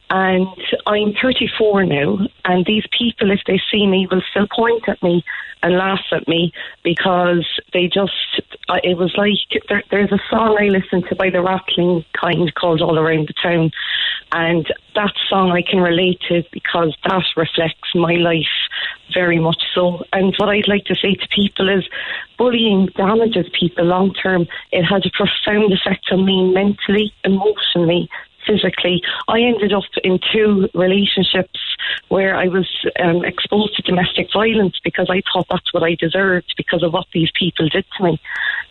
[0.09, 0.47] And
[0.85, 5.23] I'm 34 now, and these people, if they see me, will still point at me
[5.63, 6.53] and laugh at me
[6.83, 8.13] because they just,
[8.83, 12.83] it was like, there, there's a song I listen to by the Rattling Kind called
[12.83, 13.71] All Around the Town.
[14.31, 18.45] And that song I can relate to because that reflects my life
[19.11, 20.03] very much so.
[20.13, 21.87] And what I'd like to say to people is
[22.37, 24.47] bullying damages people long term.
[24.71, 28.09] It has a profound effect on me mentally, emotionally,
[28.45, 29.01] physically.
[29.27, 31.59] I ended up in two relationships
[32.09, 32.67] where I was
[32.99, 37.07] um, exposed to domestic violence because I thought that's what I deserved because of what
[37.13, 38.21] these people did to me.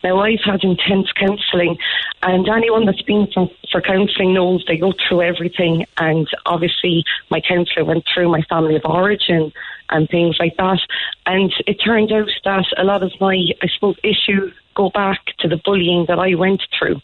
[0.03, 1.79] Now, I've had intense counselling,
[2.23, 5.87] and anyone that's been for, for counselling knows they go through everything.
[5.97, 9.53] And obviously, my counsellor went through my family of origin
[9.91, 10.81] and things like that.
[11.27, 15.49] And it turned out that a lot of my, I suppose, issues go back to
[15.49, 17.01] the bullying that I went through.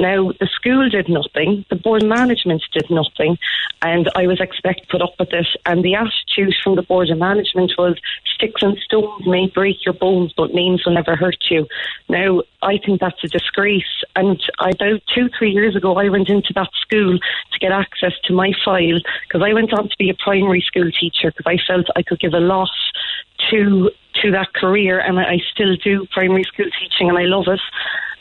[0.00, 3.38] Now, the school did nothing, the board management did nothing,
[3.82, 5.46] and I was expected to put up with it.
[5.66, 7.98] And the attitude from the board of management was
[8.34, 11.66] sticks and stones may break your bones, but names will never hurt you.
[12.08, 14.02] Now, I think that's a disgrace.
[14.16, 18.32] And about two, three years ago, I went into that school to get access to
[18.32, 21.86] my file because I went on to be a primary school teacher because I felt
[21.94, 22.70] I could give a lot
[23.50, 23.90] to
[24.24, 27.60] to that career, and I still do primary school teaching, and I love it.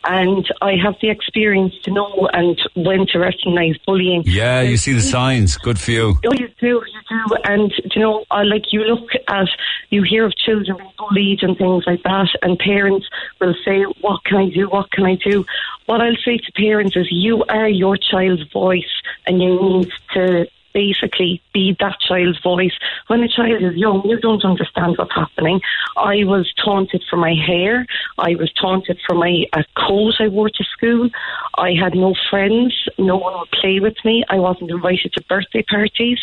[0.06, 4.24] And I have the experience to know and when to recognise bullying.
[4.26, 5.56] Yeah, you see the signs.
[5.56, 6.16] Good for you.
[6.26, 7.36] Oh, you do, you do.
[7.46, 9.48] And you know, I like you look at,
[9.92, 13.08] you hear of children being bullied and things like that, and parents
[13.40, 14.68] will say, "What can I do?
[14.68, 15.46] What can I do?"
[15.86, 18.94] What I'll say to parents is, you are your child's voice,
[19.26, 22.74] and you need to basically be that child's voice.
[23.08, 25.62] When a child is young, you don't understand what's happening.
[25.98, 27.86] I was taunted for my hair.
[28.18, 31.10] I was taunted for my uh, coat I wore to school.
[31.58, 32.74] I had no friends.
[32.98, 34.24] No one would play with me.
[34.30, 36.20] I wasn't invited to birthday parties.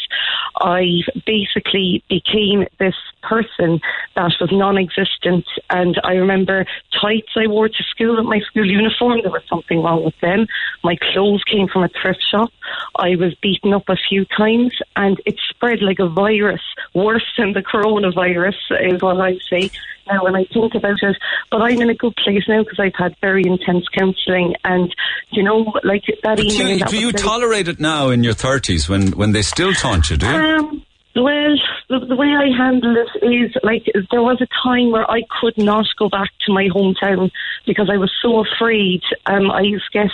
[0.57, 3.81] I basically became this person
[4.17, 5.47] that was non-existent.
[5.71, 6.67] And I remember
[7.01, 9.21] tights I wore to school at my school uniform.
[9.23, 10.47] There was something wrong with them.
[10.83, 12.51] My clothes came from a thrift shop.
[12.97, 16.63] I was beaten up a few times, and it spread like a virus,
[16.95, 19.71] worse than the coronavirus, is what I say
[20.07, 21.17] now when I think about it.
[21.51, 24.95] But I'm in a good place now because I've had very intense counselling, and
[25.31, 26.57] you know, like that but email.
[26.57, 29.73] Do you, that do you tolerate it now in your thirties when when they still
[29.73, 30.17] taunt you?
[30.17, 30.33] Do you?
[30.33, 31.57] Um, well,
[31.89, 35.87] the, way I handle it is like there was a time where I could not
[35.99, 37.33] go back to my hometown
[37.67, 39.03] because I was so afraid.
[39.27, 40.11] Um, I used to get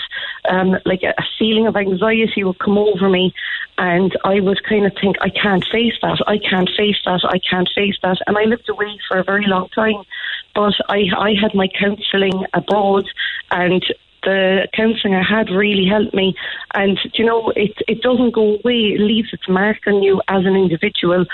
[0.48, 3.34] um, like a, a feeling of anxiety would come over me,
[3.76, 7.38] and I would kind of think, I can't face that, I can't face that, I
[7.38, 10.02] can't face that, and I lived away for a very long time.
[10.54, 13.04] But I, I had my counselling abroad,
[13.50, 13.84] and
[14.26, 16.34] the counselling I had really helped me.
[16.74, 20.44] And you know, it it doesn't go away; it leaves its mark on you as
[20.44, 21.24] an individual.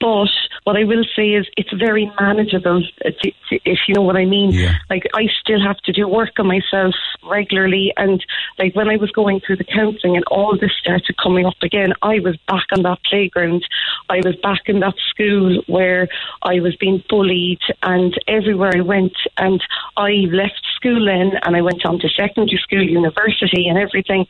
[0.00, 0.28] But
[0.64, 4.24] what I will say is it's very manageable, uh, if if you know what I
[4.24, 4.50] mean.
[4.52, 4.74] Yeah.
[4.90, 8.24] Like I still have to do work on myself regularly, and
[8.58, 11.92] like when I was going through the counselling and all this started coming up again,
[12.02, 13.64] I was back on that playground.
[14.10, 16.08] I was back in that school where
[16.42, 19.62] I was being bullied, and everywhere I went, and
[19.96, 24.26] I left school then, and I went on to secondary school, university, and everything.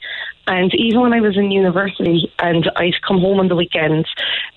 [0.48, 4.08] And even when I was in university and I'd come home on the weekends,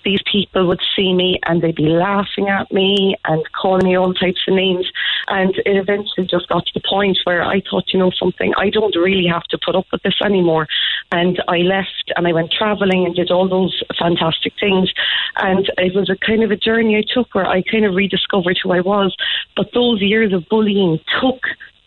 [0.04, 4.14] these people would see me and they'd be laughing at me and calling me all
[4.14, 4.86] types of names.
[5.28, 8.70] And it eventually just got to the point where I thought, you know something, I
[8.70, 10.68] don't really have to put up with this anymore.
[11.12, 14.92] And I left and I went traveling and did all those fantastic things.
[15.36, 18.58] And it was a kind of a journey I took where I kind of rediscovered
[18.62, 19.16] who I was.
[19.56, 21.40] But those years of bullying took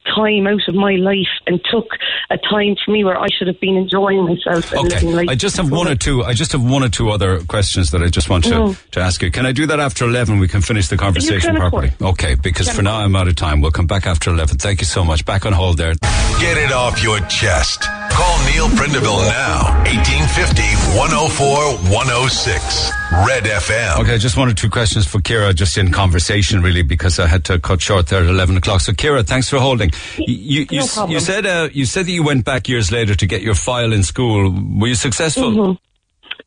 [0.05, 1.87] time out of my life and took
[2.29, 5.15] a time for me where I should have been enjoying myself and living Okay.
[5.17, 5.29] life.
[5.29, 6.23] I just have one or two.
[6.23, 8.89] I just have one or two other questions that I just want to, Mm.
[8.91, 9.31] to ask you.
[9.31, 10.39] Can I do that after eleven?
[10.39, 11.91] We can finish the conversation can, properly.
[12.01, 13.61] Okay, because for now I'm out of time.
[13.61, 14.57] We'll come back after eleven.
[14.57, 15.25] Thank you so much.
[15.25, 15.93] Back on hold there.
[16.39, 17.81] Get it off your chest.
[18.11, 19.83] Call Neil Prendeville now.
[19.85, 20.61] 1850
[20.97, 22.91] 104 106.
[23.13, 23.99] Red FM.
[24.01, 27.45] Okay, just one or two questions for Kira, just in conversation, really, because I had
[27.45, 28.81] to cut short there at eleven o'clock.
[28.81, 29.91] So, Kira, thanks for holding.
[30.17, 31.13] You you, you, No s- problem.
[31.13, 33.93] you said uh, you said that you went back years later to get your file
[33.93, 34.51] in school.
[34.79, 35.51] Were you successful?
[35.51, 35.77] Mhm.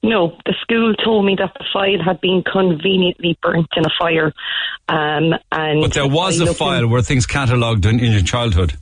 [0.03, 4.33] No, the school told me that the file had been conveniently burnt in a fire.
[4.89, 8.13] Um, and But there was I a looked in- file where things catalogued in, in
[8.13, 8.75] your childhood.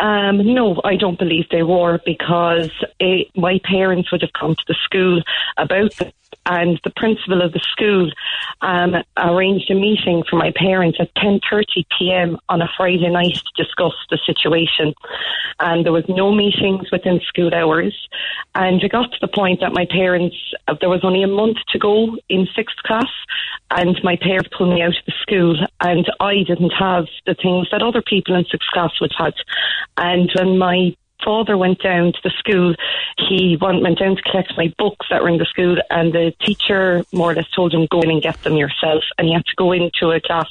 [0.00, 2.70] Um, no, I don't believe they were because
[3.00, 5.22] eh, my parents would have come to the school
[5.56, 6.12] about it,
[6.46, 8.10] and the principal of the school
[8.60, 12.38] um, arranged a meeting for my parents at 10:30 p.m.
[12.48, 14.94] on a Friday night to discuss the situation.
[15.60, 17.96] And there was no meetings within school hours,
[18.54, 20.36] and it got to the point that my parents
[20.68, 23.10] uh, there was only a month to go in sixth class,
[23.70, 27.68] and my parents pulled me out of the school, and I didn't have the things
[27.70, 29.34] that other people in sixth class would have.
[29.96, 30.94] And when my
[31.24, 32.74] father went down to the school,
[33.28, 36.32] he went, went down to collect my books that were in the school, and the
[36.44, 39.04] teacher more or less told him, go in and get them yourself.
[39.18, 40.48] And he had to go into a class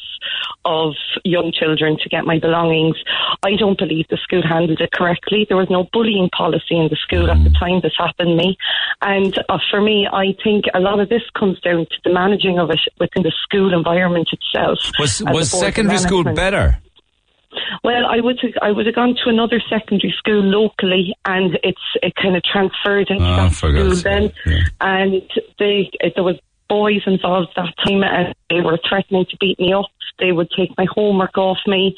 [0.65, 0.93] of
[1.23, 2.95] young children to get my belongings.
[3.43, 5.45] I don't believe the school handled it correctly.
[5.47, 8.57] There was no bullying policy in the school at the time this happened to me.
[9.01, 12.59] And uh, for me, I think a lot of this comes down to the managing
[12.59, 14.79] of it within the school environment itself.
[14.99, 16.79] Was was a board of secondary school better?
[17.83, 22.15] Well, I would I would have gone to another secondary school locally, and it's it
[22.15, 24.59] kind of transferred into Ah, that school then, yeah.
[24.79, 25.21] and
[25.59, 26.37] they it, there was
[26.69, 29.85] boys involved that time, and they were threatening to beat me up.
[30.19, 31.95] They would take my homework off me.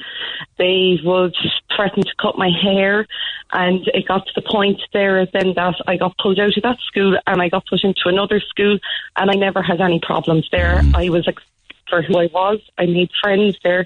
[0.57, 1.35] They would
[1.75, 3.05] threaten to cut my hair,
[3.51, 6.79] and it got to the point there then that I got pulled out of that
[6.87, 8.79] school and I got put into another school,
[9.17, 10.81] and I never had any problems there.
[10.95, 11.49] I was accepted
[11.89, 12.59] for who I was.
[12.77, 13.85] I made friends there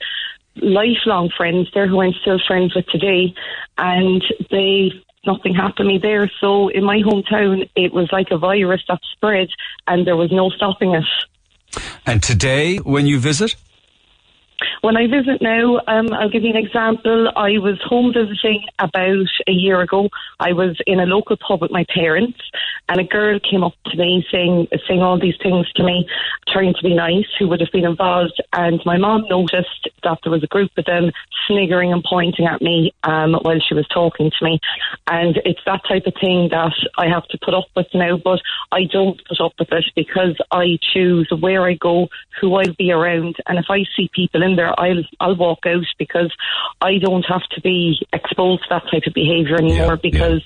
[0.62, 3.34] lifelong friends there who I'm still friends with today,
[3.78, 4.92] and they
[5.26, 6.32] nothing happened to me there.
[6.40, 9.50] So in my hometown, it was like a virus that spread,
[9.86, 11.04] and there was no stopping it.
[12.06, 13.56] And today, when you visit,
[14.82, 17.30] When I visit now, um, I'll give you an example.
[17.36, 20.10] I was home visiting about a year ago.
[20.40, 22.40] I was in a local pub with my parents,
[22.90, 26.08] and a girl came up to me saying saying all these things to me,
[26.48, 28.42] trying to be nice, who would have been involved.
[28.54, 31.12] And my mom noticed that there was a group of them
[31.48, 34.60] sniggering and pointing at me um, while she was talking to me.
[35.08, 38.42] And it's that type of thing that I have to put up with now, but
[38.72, 42.08] I don't put up with it because I choose where I go,
[42.42, 45.86] who I'll be around, and if I see people in there, I'll I'll walk out
[46.00, 46.34] because
[46.82, 50.42] I don't have to be exposed to that type of behaviour anymore Yeah, because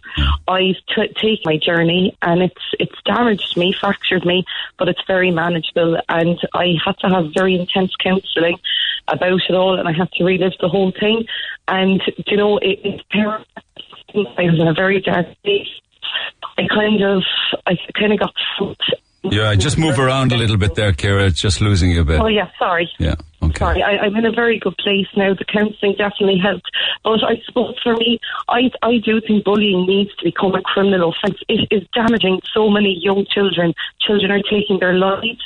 [0.48, 4.44] I t- take my journey and it's it's damaged me, fractured me,
[4.78, 5.98] but it's very manageable.
[6.10, 8.57] And I had to have very intense counselling
[9.07, 11.26] about it all, and I had to relive the whole thing.
[11.68, 13.45] And you know, it, it's terrible.
[14.38, 15.68] I was in a very dark place.
[16.57, 17.23] I kind of,
[17.65, 18.34] I kind of got.
[19.23, 21.28] yeah, just move around a little bit there, Kira.
[21.28, 22.19] It's just losing you a bit.
[22.19, 22.90] Oh yeah, sorry.
[22.99, 23.15] Yeah.
[23.43, 23.57] Okay.
[23.57, 25.34] Sorry, I, I'm in a very good place now.
[25.34, 26.69] The counselling definitely helped,
[27.03, 28.19] but I suppose for me,
[28.49, 31.39] I I do think bullying needs to become a criminal offence.
[31.49, 33.73] It is damaging so many young children.
[33.99, 35.41] Children are taking their lives,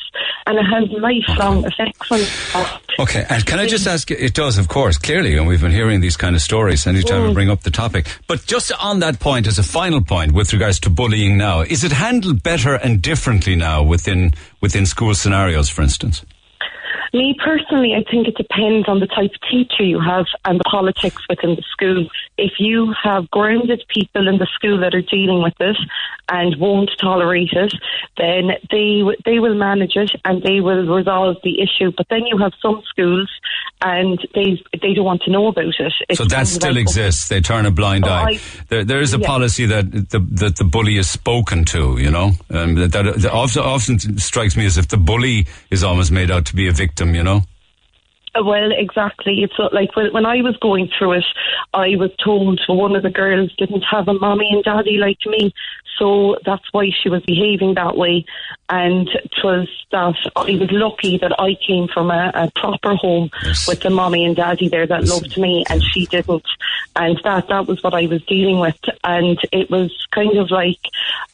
[0.45, 2.19] and it has lifelong effects on.
[2.19, 2.79] them.
[2.99, 5.71] Okay, and can I just ask you, it does, of course, clearly, and we've been
[5.71, 7.33] hearing these kind of stories anytime we Mm.
[7.33, 8.07] bring up the topic.
[8.27, 11.83] But just on that point, as a final point with regards to bullying now, is
[11.83, 16.23] it handled better and differently now within, within school scenarios, for instance?
[17.13, 20.63] Me personally, I think it depends on the type of teacher you have and the
[20.69, 22.07] politics within the school.
[22.37, 25.77] If you have grounded people in the school that are dealing with this
[26.29, 27.73] and won't tolerate it,
[28.17, 31.91] then they they will manage it and they will resolve the issue.
[31.95, 33.29] But then you have some schools
[33.81, 35.93] and they they don't want to know about it.
[36.09, 37.27] It's So that still exists.
[37.29, 38.25] They turn a blind Oh, eye.
[38.31, 39.27] I- There, there is a Yeah.
[39.27, 41.97] policy that the that the bully is spoken to.
[41.99, 45.83] You know, um, that, that, that often, often strikes me as if the bully is
[45.83, 46.94] almost made out to be a victim.
[46.97, 47.41] You know.
[48.43, 49.43] Well, exactly.
[49.43, 51.25] It's like when, when I was going through it,
[51.73, 55.53] I was told one of the girls didn't have a mommy and daddy like me,
[55.97, 58.25] so that's why she was behaving that way.
[58.67, 63.29] And it was that I was lucky that I came from a, a proper home
[63.45, 63.67] Yes.
[63.67, 65.09] with a mommy and daddy there that Yes.
[65.09, 66.43] loved me, and she didn't.
[66.97, 68.75] And that that was what I was dealing with,
[69.05, 70.79] and it was kind of like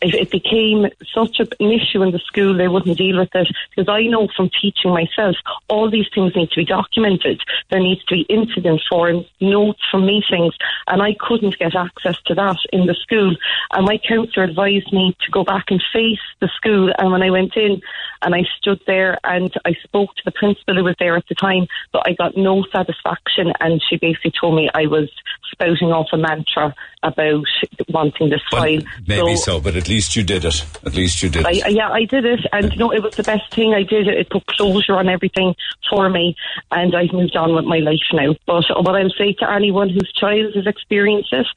[0.02, 3.48] it, it became such a, an issue in the school they wouldn't deal with it
[3.76, 5.36] because I know from teaching myself
[5.68, 6.91] all these things need to be documented.
[6.96, 10.54] There needs to be incident forms, notes from meetings,
[10.88, 13.36] and I couldn't get access to that in the school.
[13.74, 16.92] And my counsellor advised me to go back and face the school.
[16.98, 17.82] And when I went in
[18.22, 21.36] and I stood there and I spoke to the principal who was there at the
[21.36, 23.54] time, but I got no satisfaction.
[23.60, 25.10] And she basically told me I was
[25.52, 26.74] spouting off a mantra
[27.04, 27.46] about
[27.90, 28.80] wanting this But file.
[29.08, 29.60] maybe so.
[29.60, 30.66] But at least you did it.
[30.86, 31.74] At least you did I, it.
[31.74, 34.08] Yeah, I did it, and you know, it was the best thing I did.
[34.08, 35.56] It put closure on everything
[35.90, 36.36] for me,
[36.72, 38.36] and I've moved on with my life now.
[38.46, 41.48] But what I'll say to anyone whose child has experienced it,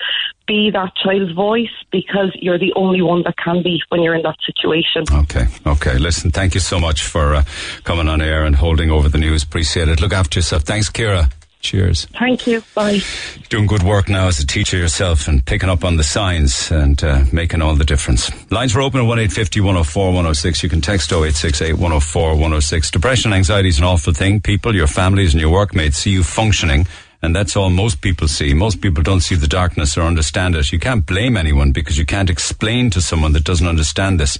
[0.46, 4.22] be that child's voice because you're the only one that can be when you're in
[4.22, 5.04] that situation.
[5.12, 5.98] Okay, okay.
[5.98, 7.44] Listen, thank you so much for uh,
[7.84, 9.42] coming on air and holding over the news.
[9.42, 10.00] Appreciate it.
[10.00, 10.62] Look after yourself.
[10.62, 11.32] Thanks, Kira.
[11.64, 12.04] Cheers.
[12.18, 12.62] Thank you.
[12.74, 13.00] Bye.
[13.48, 17.02] Doing good work now as a teacher yourself and picking up on the signs and
[17.02, 18.30] uh, making all the difference.
[18.50, 20.62] Lines are open at 1850 104 106.
[20.62, 22.90] You can text 0868 104 106.
[22.90, 24.42] Depression and anxiety is an awful thing.
[24.42, 26.86] People, your families, and your workmates see you functioning.
[27.24, 28.52] And that's all most people see.
[28.52, 30.70] Most people don't see the darkness or understand it.
[30.70, 34.38] You can't blame anyone because you can't explain to someone that doesn't understand this.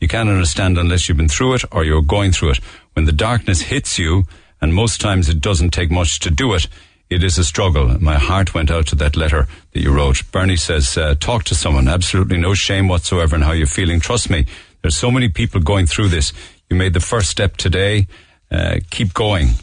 [0.00, 2.60] You can't understand unless you've been through it or you're going through it.
[2.92, 4.24] When the darkness hits you,
[4.60, 6.68] and most times it doesn't take much to do it,
[7.08, 7.98] it is a struggle.
[8.02, 10.30] My heart went out to that letter that you wrote.
[10.30, 11.88] Bernie says, uh, talk to someone.
[11.88, 13.98] Absolutely no shame whatsoever in how you're feeling.
[13.98, 14.44] Trust me,
[14.82, 16.34] there's so many people going through this.
[16.68, 18.08] You made the first step today.
[18.50, 19.54] Uh, keep going.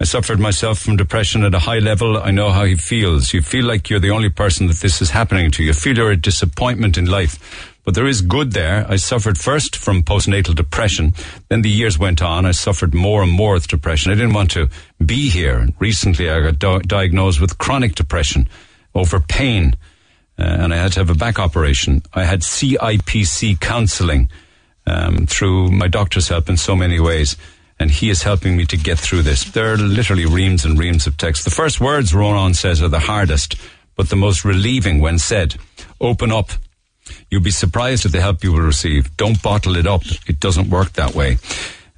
[0.00, 2.18] I suffered myself from depression at a high level.
[2.18, 3.32] I know how he feels.
[3.32, 5.64] You feel like you're the only person that this is happening to.
[5.64, 7.74] You feel you're a disappointment in life.
[7.84, 8.86] But there is good there.
[8.88, 11.14] I suffered first from postnatal depression.
[11.48, 12.46] Then the years went on.
[12.46, 14.12] I suffered more and more with depression.
[14.12, 14.68] I didn't want to
[15.04, 15.68] be here.
[15.80, 18.48] Recently, I got di- diagnosed with chronic depression
[18.94, 19.74] over pain.
[20.38, 22.02] Uh, and I had to have a back operation.
[22.14, 24.30] I had CIPC counseling
[24.86, 27.36] um, through my doctor's help in so many ways.
[27.80, 29.44] And he is helping me to get through this.
[29.44, 31.44] There are literally reams and reams of text.
[31.44, 33.54] The first words Ronan says are the hardest,
[33.96, 35.56] but the most relieving when said.
[36.00, 36.50] Open up.
[37.30, 39.16] You'll be surprised at the help you will receive.
[39.16, 40.02] Don't bottle it up.
[40.26, 41.38] It doesn't work that way.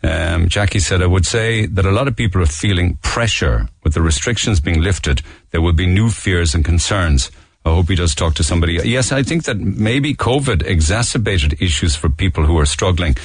[0.02, 3.94] Um, Jackie said, I would say that a lot of people are feeling pressure with
[3.94, 5.22] the restrictions being lifted.
[5.50, 7.30] There will be new fears and concerns.
[7.64, 8.74] I hope he does talk to somebody.
[8.84, 13.16] Yes, I think that maybe COVID exacerbated issues for people who are struggling.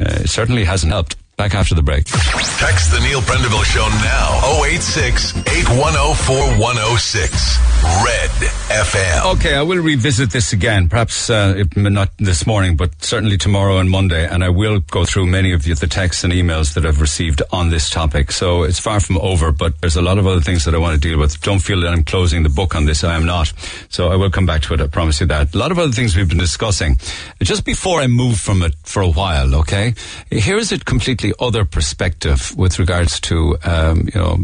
[0.00, 1.16] Uh, it certainly hasn't helped.
[1.36, 2.04] Back after the break.
[2.04, 4.62] Text the Neil Prendeville Show now.
[4.64, 7.58] 086 8104 106.
[7.84, 8.30] Red
[8.70, 9.34] FM.
[9.34, 13.90] Okay, I will revisit this again, perhaps uh, not this morning, but certainly tomorrow and
[13.90, 17.00] Monday, and I will go through many of the, the texts and emails that I've
[17.00, 18.30] received on this topic.
[18.32, 20.94] So it's far from over, but there's a lot of other things that I want
[20.94, 21.40] to deal with.
[21.42, 23.04] Don't feel that I'm closing the book on this.
[23.04, 23.52] I am not.
[23.90, 24.80] So I will come back to it.
[24.80, 25.54] I promise you that.
[25.54, 26.96] A lot of other things we've been discussing.
[27.42, 29.94] Just before I move from it for a while, okay?
[30.30, 34.38] Here's it completely other perspective with regards to, um, you know,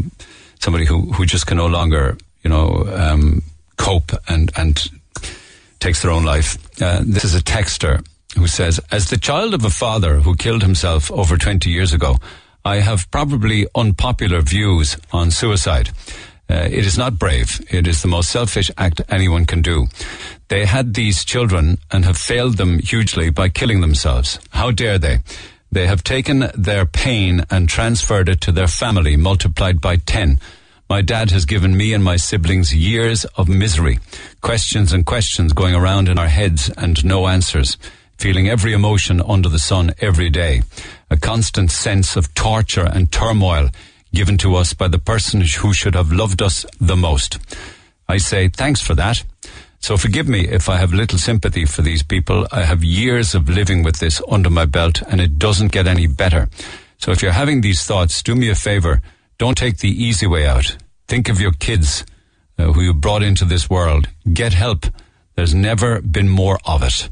[0.59, 3.43] somebody who, who just can no longer, you know, um,
[3.77, 4.89] cope and, and
[5.79, 6.57] takes their own life.
[6.81, 8.05] Uh, this is a texter
[8.37, 12.17] who says, as the child of a father who killed himself over 20 years ago,
[12.63, 15.89] I have probably unpopular views on suicide.
[16.49, 17.65] Uh, it is not brave.
[17.71, 19.87] It is the most selfish act anyone can do.
[20.49, 24.37] They had these children and have failed them hugely by killing themselves.
[24.49, 25.19] How dare they?
[25.71, 30.39] They have taken their pain and transferred it to their family, multiplied by 10.
[30.89, 33.99] My dad has given me and my siblings years of misery,
[34.41, 37.77] questions and questions going around in our heads and no answers,
[38.17, 40.63] feeling every emotion under the sun every day,
[41.09, 43.69] a constant sense of torture and turmoil
[44.13, 47.39] given to us by the person who should have loved us the most.
[48.09, 49.23] I say thanks for that.
[49.81, 52.47] So forgive me if I have little sympathy for these people.
[52.51, 56.05] I have years of living with this under my belt and it doesn't get any
[56.05, 56.49] better.
[56.99, 59.01] So if you're having these thoughts, do me a favor.
[59.39, 60.77] Don't take the easy way out.
[61.07, 62.05] Think of your kids
[62.59, 64.07] uh, who you brought into this world.
[64.31, 64.85] Get help.
[65.35, 67.09] There's never been more of it.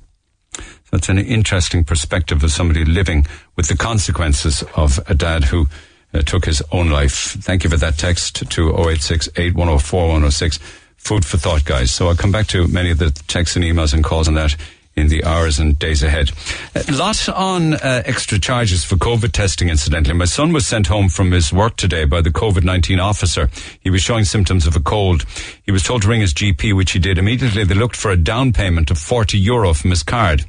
[0.91, 3.25] That's an interesting perspective of somebody living
[3.55, 5.67] with the consequences of a dad who
[6.13, 7.35] uh, took his own life.
[7.41, 10.59] Thank you for that text to 086 8104 106.
[10.99, 11.91] Food for thought, guys.
[11.91, 14.55] So I'll come back to many of the texts and emails and calls on that
[14.99, 16.31] in the hours and days ahead.
[16.75, 20.13] A lot on uh, extra charges for COVID testing, incidentally.
[20.13, 23.49] My son was sent home from his work today by the COVID 19 officer.
[23.79, 25.25] He was showing symptoms of a cold.
[25.63, 27.17] He was told to ring his GP, which he did.
[27.17, 30.45] Immediately, they looked for a down payment of 40 euro from his card.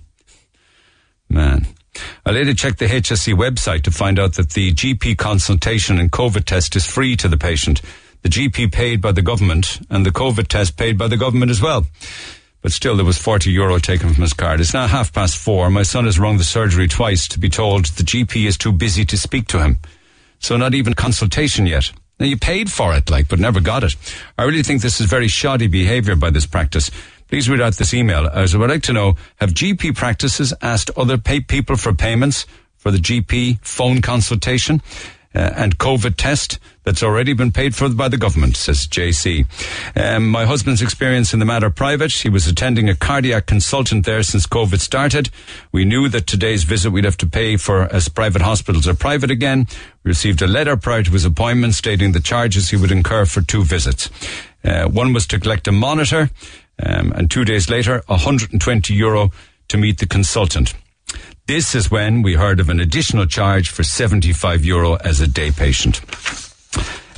[1.28, 1.66] Man.
[2.24, 6.44] I later checked the HSE website to find out that the GP consultation and COVID
[6.44, 7.82] test is free to the patient.
[8.22, 11.62] The GP paid by the government and the COVID test paid by the government as
[11.62, 11.86] well.
[12.62, 14.60] But still, there was 40 euro taken from his card.
[14.60, 15.70] It's now half past four.
[15.70, 19.04] My son has rung the surgery twice to be told the GP is too busy
[19.06, 19.78] to speak to him.
[20.38, 21.92] So not even consultation yet.
[22.18, 23.96] Now you paid for it, like, but never got it.
[24.36, 26.90] I really think this is very shoddy behaviour by this practice.
[27.28, 28.26] Please read out this email.
[28.26, 32.44] As I would like to know, have GP practices asked other pay people for payments
[32.76, 34.82] for the GP phone consultation?
[35.32, 39.46] Uh, and COVID test that's already been paid for by the government, says JC.
[39.94, 42.10] Um, my husband's experience in the Mater Private.
[42.10, 45.30] He was attending a cardiac consultant there since COVID started.
[45.70, 49.30] We knew that today's visit we'd have to pay for as private hospitals are private
[49.30, 49.68] again.
[50.02, 53.40] We received a letter prior to his appointment stating the charges he would incur for
[53.40, 54.10] two visits.
[54.64, 56.30] Uh, one was to collect a monitor,
[56.82, 59.30] um, and two days later, 120 euro
[59.68, 60.74] to meet the consultant.
[61.46, 65.50] This is when we heard of an additional charge for 75 euro as a day
[65.50, 66.00] patient.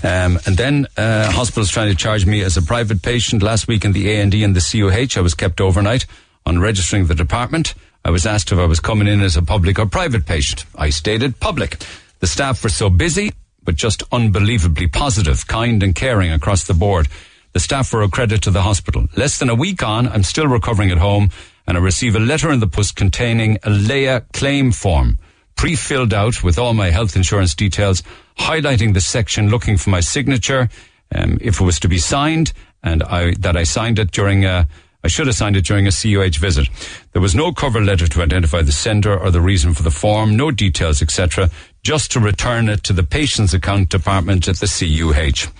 [0.04, 3.42] Um, and then uh, hospitals trying to charge me as a private patient.
[3.42, 6.06] Last week in the A and D and the CUH, I was kept overnight
[6.44, 7.74] on registering the department.
[8.04, 10.64] I was asked if I was coming in as a public or private patient.
[10.74, 11.84] I stated public.
[12.18, 13.32] The staff were so busy,
[13.62, 17.06] but just unbelievably positive, kind and caring across the board.
[17.52, 19.06] The staff were a credit to the hospital.
[19.16, 21.30] Less than a week on, I'm still recovering at home
[21.66, 25.18] and I receive a letter in the post containing a Laya claim form,
[25.56, 28.02] pre-filled out with all my health insurance details,
[28.38, 30.68] highlighting the section looking for my signature,
[31.14, 32.52] um, if it was to be signed,
[32.82, 34.66] and I, that I signed it during a,
[35.04, 36.68] I should have signed it during a CUH visit.
[37.12, 40.36] There was no cover letter to identify the sender or the reason for the form,
[40.36, 41.50] no details, etc.,
[41.82, 45.50] just to return it to the patient's account department at the CUH.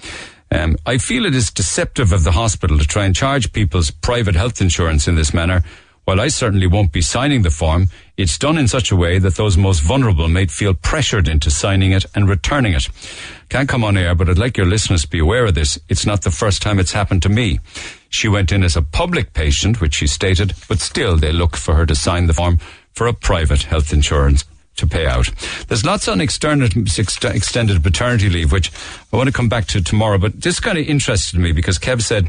[0.52, 4.34] Um, I feel it is deceptive of the hospital to try and charge people's private
[4.34, 5.64] health insurance in this manner
[6.04, 9.36] while I certainly won't be signing the form, it's done in such a way that
[9.36, 12.88] those most vulnerable may feel pressured into signing it and returning it.
[13.48, 15.78] Can't come on air, but I'd like your listeners to be aware of this.
[15.88, 17.60] It's not the first time it's happened to me.
[18.08, 21.74] She went in as a public patient, which she stated, but still they look for
[21.74, 22.58] her to sign the form
[22.92, 24.44] for a private health insurance
[24.76, 25.30] to pay out.
[25.68, 28.72] There's lots on extended, extended paternity leave, which
[29.12, 32.02] I want to come back to tomorrow, but this kind of interested me because Kev
[32.02, 32.28] said,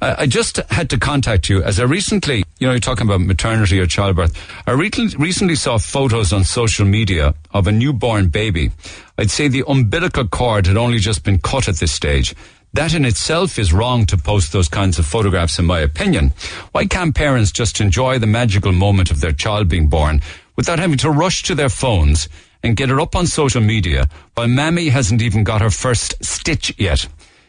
[0.00, 3.78] I just had to contact you as I recently, you know, you're talking about maternity
[3.78, 4.36] or childbirth.
[4.66, 8.70] I re- recently saw photos on social media of a newborn baby.
[9.16, 12.34] I'd say the umbilical cord had only just been cut at this stage.
[12.72, 16.32] That in itself is wrong to post those kinds of photographs, in my opinion.
[16.72, 20.20] Why can't parents just enjoy the magical moment of their child being born
[20.56, 22.28] without having to rush to their phones
[22.62, 26.74] and get it up on social media while Mammy hasn't even got her first stitch
[26.78, 27.06] yet.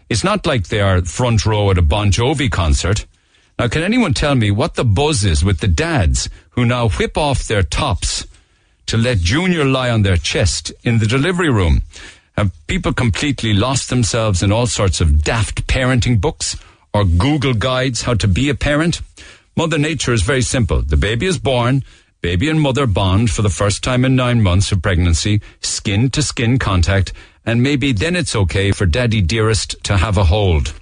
[0.10, 3.06] It's not like they are front row at a Bon Jovi concert.
[3.58, 7.18] Now, can anyone tell me what the buzz is with the dads who now whip
[7.18, 8.28] off their tops
[8.88, 11.82] to let Junior lie on their chest in the delivery room?
[12.38, 16.58] Have people completely lost themselves in all sorts of daft parenting books
[16.94, 19.02] or Google guides how to be a parent?
[19.56, 20.82] Mother Nature is very simple.
[20.82, 21.84] The baby is born,
[22.26, 26.24] Baby and mother bond for the first time in nine months of pregnancy, skin to
[26.24, 27.14] skin contact,
[27.46, 30.74] and maybe then it's okay for daddy dearest to have a hold.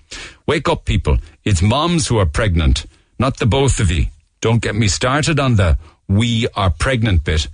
[0.48, 1.18] Wake up, people.
[1.44, 2.86] It's moms who are pregnant,
[3.20, 4.06] not the both of you.
[4.40, 7.49] Don't get me started on the we are pregnant bit.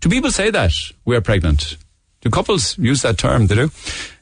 [0.00, 0.74] Do people say that?
[1.04, 1.78] We are pregnant.
[2.20, 3.48] Do couples use that term?
[3.48, 3.72] They do.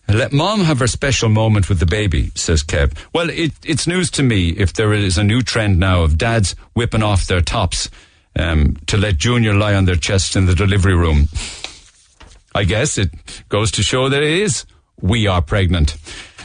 [0.09, 2.97] Let mom have her special moment with the baby, says Kev.
[3.13, 6.57] Well, it, it's news to me if there is a new trend now of dads
[6.73, 7.91] whipping off their tops
[8.39, 11.29] um, to let Junior lie on their chest in the delivery room.
[12.55, 13.11] I guess it
[13.49, 14.65] goes to show that it is.
[15.01, 15.97] We are pregnant.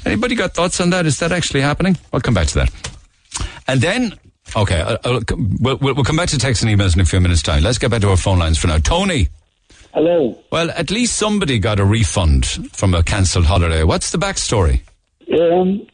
[0.06, 1.06] Anybody got thoughts on that?
[1.06, 1.98] Is that actually happening?
[2.12, 2.92] I'll come back to that.
[3.68, 4.18] And then,
[4.56, 5.22] okay, I'll, I'll,
[5.60, 7.62] we'll, we'll come back to text and emails in a few minutes' time.
[7.64, 8.80] Let's get back to our phone lines for now.
[8.80, 9.30] Tony.
[9.94, 10.40] Hello.
[10.52, 13.84] Well, at least somebody got a refund from a cancelled holiday.
[13.84, 14.82] What's the backstory?
[15.32, 15.88] Um,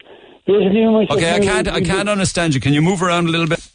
[0.47, 1.67] okay, I can't.
[1.67, 2.61] I can't understand you.
[2.61, 3.65] Can you move around a little bit?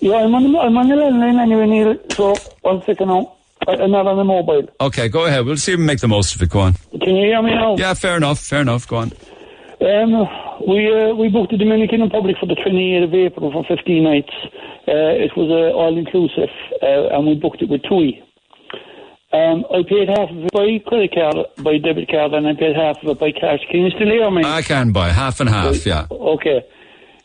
[0.00, 1.96] Yeah, I'm on the, I'm on the landline anyway, Neil.
[2.10, 3.34] So, one second now.
[3.66, 4.68] I'm not on the mobile.
[4.80, 5.44] Okay, go ahead.
[5.44, 6.48] We'll see if we make the most of it.
[6.48, 6.74] Go on.
[7.02, 7.76] Can you hear me now?
[7.76, 8.38] Yeah, fair enough.
[8.38, 8.86] Fair enough.
[8.86, 9.12] Go on.
[9.80, 10.26] Um,
[10.66, 14.32] we uh, we booked the Dominican Republic for the 28th of April for 15 nights.
[14.88, 16.48] Uh, it was uh, all inclusive,
[16.82, 18.22] uh, and we booked it with TUI.
[19.30, 22.74] Um, I paid half of it by credit card, by debit card, and I paid
[22.74, 23.60] half of it by cash.
[23.70, 24.42] Can you still hear me?
[24.44, 26.06] I can buy half and half, yeah.
[26.10, 26.64] Okay.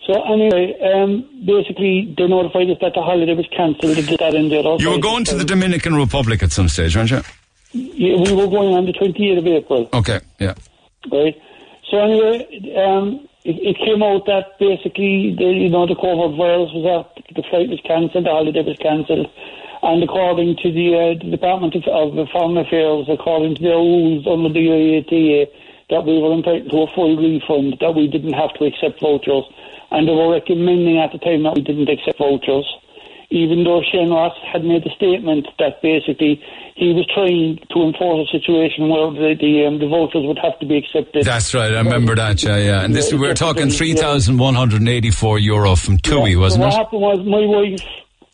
[0.06, 3.96] So anyway, um, basically they notified us that the holiday was cancelled.
[3.96, 4.64] That in there.
[4.80, 7.22] You were going to the Dominican Republic at some stage, weren't you?
[7.72, 9.90] Yeah, we were going on the 28th of April.
[9.94, 10.54] Okay, yeah.
[11.12, 11.36] right?
[11.90, 12.46] So anyway,
[12.78, 17.16] um, it, it came out that basically, the, you know, the COVID virus was up,
[17.34, 19.28] the flight was cancelled, the holiday was cancelled,
[19.84, 24.28] and according to the, uh, the Department of, of Foreign Affairs, according to their rules
[24.28, 25.48] under the IATA,
[25.90, 29.44] that we were entitled to a full refund, that we didn't have to accept vouchers,
[29.94, 32.66] and they were recommending at the time that we didn't accept vouchers
[33.34, 36.40] even though Shane Ross had made a statement that basically
[36.76, 40.58] he was trying to enforce a situation where the the, um, the vouchers would have
[40.60, 41.26] to be accepted.
[41.26, 42.82] That's right, I remember that, yeah, yeah.
[42.86, 46.70] And this, we were talking 3,184 euro from TUI, Yeah, wasn't so it?
[46.70, 47.82] what happened was my wife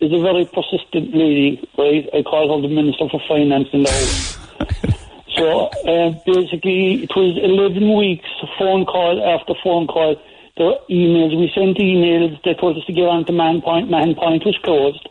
[0.02, 2.04] is a very persistent lady, right?
[2.14, 4.38] I call her the Minister for Finance in the house.
[5.36, 8.28] so uh, basically, it was 11 weeks,
[8.60, 10.20] phone call after phone call.
[10.60, 11.38] Emails.
[11.38, 12.42] We sent emails.
[12.44, 13.90] They told us to get on to Mahon Point.
[13.90, 15.08] Mahon Point was closed.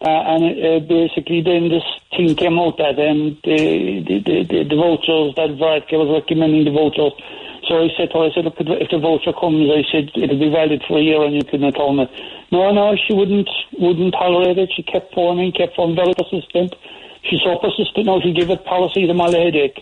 [0.00, 1.82] Uh, and uh, basically, then this
[2.14, 6.70] thing came out that um, the, the, the, the, vouchers, that Vodka was recommending the
[6.70, 7.16] vouchers.
[7.64, 10.38] So I said to her, I said, look, if the voucher comes, I said, it'll
[10.38, 12.12] be valid for a year and you can return it.
[12.52, 13.48] No, no, she wouldn't,
[13.80, 14.70] wouldn't tolerate it.
[14.76, 16.76] She kept phoning, kept on very persistent.
[17.28, 19.80] She's so persistent now, she'll give it paracetamol a headache.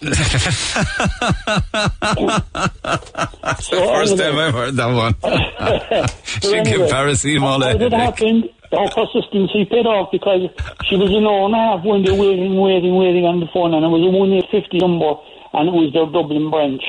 [3.43, 5.15] That's the first time I've heard that one.
[6.25, 7.93] she But give anyway, paracetamol a How it headache.
[7.93, 10.49] happened, her persistency paid off because
[10.89, 13.75] she was an hour and a half when they waiting, waiting, waiting on the phone,
[13.75, 15.13] and it was a 1850 number,
[15.55, 16.83] and it was their Dublin branch.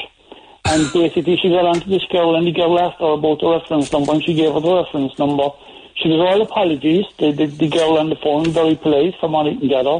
[0.65, 3.91] And basically, she got onto this girl, and the girl asked her about the reference
[3.91, 5.49] number, and she gave her the reference number.
[5.97, 7.05] She was all apologies.
[7.19, 9.99] The, the, the girl on the phone, very polite, from what I can gather.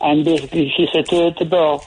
[0.00, 1.78] And basically, she said to, to Bear,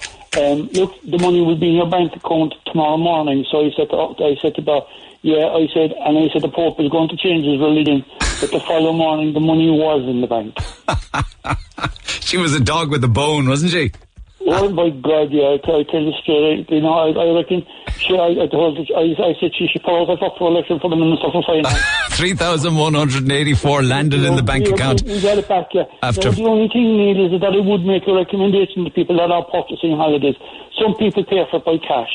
[0.44, 3.46] um, look, the money will be in your bank account tomorrow morning.
[3.52, 4.82] So I said to, I said to Bear,
[5.22, 8.06] yeah, I said, and I said the Pope is going to change his religion.
[8.40, 10.56] But the following morning, the money was in the bank.
[12.30, 13.92] She was a dog with a bone, wasn't she?
[14.42, 17.66] Oh my God, yeah, I tell, I tell you straight, you know, I, I reckon,
[17.98, 20.80] she, I, I told her, I, I said she should put herself up for election
[20.80, 21.74] for the Minister for Finance.
[22.20, 25.04] 3,184 landed in the bank account.
[25.04, 25.84] We, we it back, yeah.
[26.04, 29.32] After- the only thing, Neil, is that I would make a recommendation to people that
[29.32, 30.36] are purchasing holidays.
[30.76, 32.12] Some people pay for it by cash.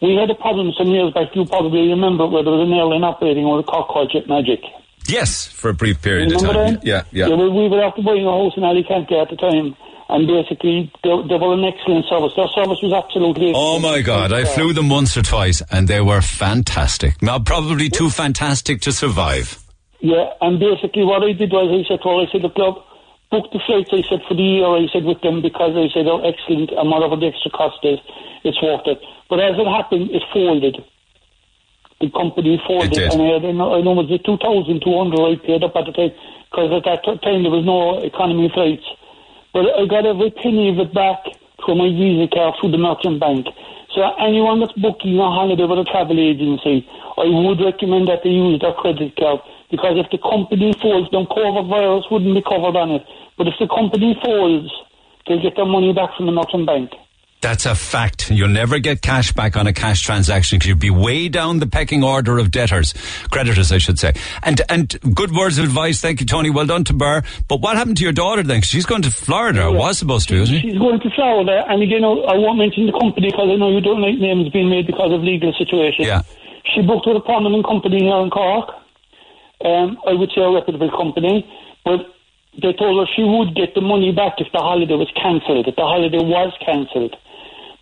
[0.00, 3.04] We had a problem some years back, you probably remember, where there was an airline
[3.04, 4.64] operating with a car called Jet Magic.
[5.06, 6.74] Yes, for a brief period of Remember time.
[6.80, 6.84] that?
[6.86, 7.28] Yeah, yeah.
[7.28, 9.76] Yeah, well, we were after buying a house in Alicante at the time,
[10.12, 12.32] and basically, they, they were an excellent service.
[12.36, 16.00] Their service was absolutely Oh my God, I flew them once or twice and they
[16.00, 17.22] were fantastic.
[17.22, 19.58] Now, probably too fantastic to survive.
[20.00, 22.84] Yeah, and basically what I did was I said well, I said, the club
[23.32, 26.04] book the flights, I said, for the year, I said, with them, because I said
[26.04, 27.96] they're excellent, and whatever the extra cost is,
[28.44, 29.00] it's worth it.
[29.32, 30.84] But as it happened, it folded.
[32.04, 35.72] The company folded, and I, had, I know it was the 2,200 I paid up
[35.72, 36.12] at the time,
[36.52, 38.84] because at that time there was no economy flights.
[39.52, 41.28] But I got every penny of it back
[41.60, 43.46] through my Visa card through the Merchant Bank.
[43.94, 46.88] So anyone that's booking a holiday with a travel agency,
[47.20, 51.28] I would recommend that they use their credit card because if the company falls, then
[51.28, 53.04] virus wouldn't be covered on it.
[53.36, 54.72] But if the company falls,
[55.26, 56.90] they'll get their money back from the Merchant Bank.
[57.42, 58.30] That's a fact.
[58.30, 61.66] You'll never get cash back on a cash transaction because you'd be way down the
[61.66, 62.94] pecking order of debtors,
[63.30, 64.14] creditors, I should say.
[64.44, 66.00] And and good words of advice.
[66.00, 66.50] Thank you, Tony.
[66.50, 67.22] Well done to Burr.
[67.48, 68.62] But what happened to your daughter then?
[68.62, 70.70] she's going to Florida, or was supposed to, isn't she?
[70.70, 73.80] She's going to Florida, and again, I won't mention the company because I know you
[73.80, 76.06] don't like names being made because of legal situations.
[76.06, 76.22] Yeah.
[76.72, 78.70] She booked with a prominent company here in Cork.
[79.64, 81.42] Um, I would say a reputable company,
[81.84, 82.06] but
[82.62, 85.74] they told her she would get the money back if the holiday was cancelled, if
[85.74, 87.16] the holiday was cancelled.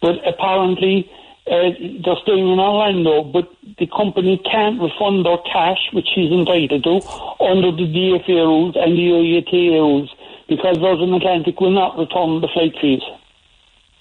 [0.01, 1.10] But apparently,
[1.47, 1.72] uh,
[2.05, 3.48] they're staying in Orlando, but
[3.78, 6.97] the company can't refund their cash, which she's entitled to,
[7.43, 10.10] under the DFA rules and the IATA rules,
[10.48, 13.02] because Virgin Atlantic will not return the flight fees.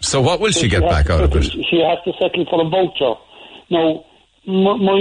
[0.01, 1.43] So what will she So get back out of it?
[1.43, 3.19] She has to settle for a voucher.
[3.69, 4.05] Now,
[4.47, 4.99] my,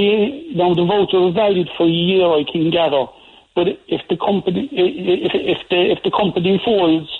[0.54, 3.06] now the voucher is valid for a year, I can gather.
[3.54, 7.10] But if the company, if if the if the company falls,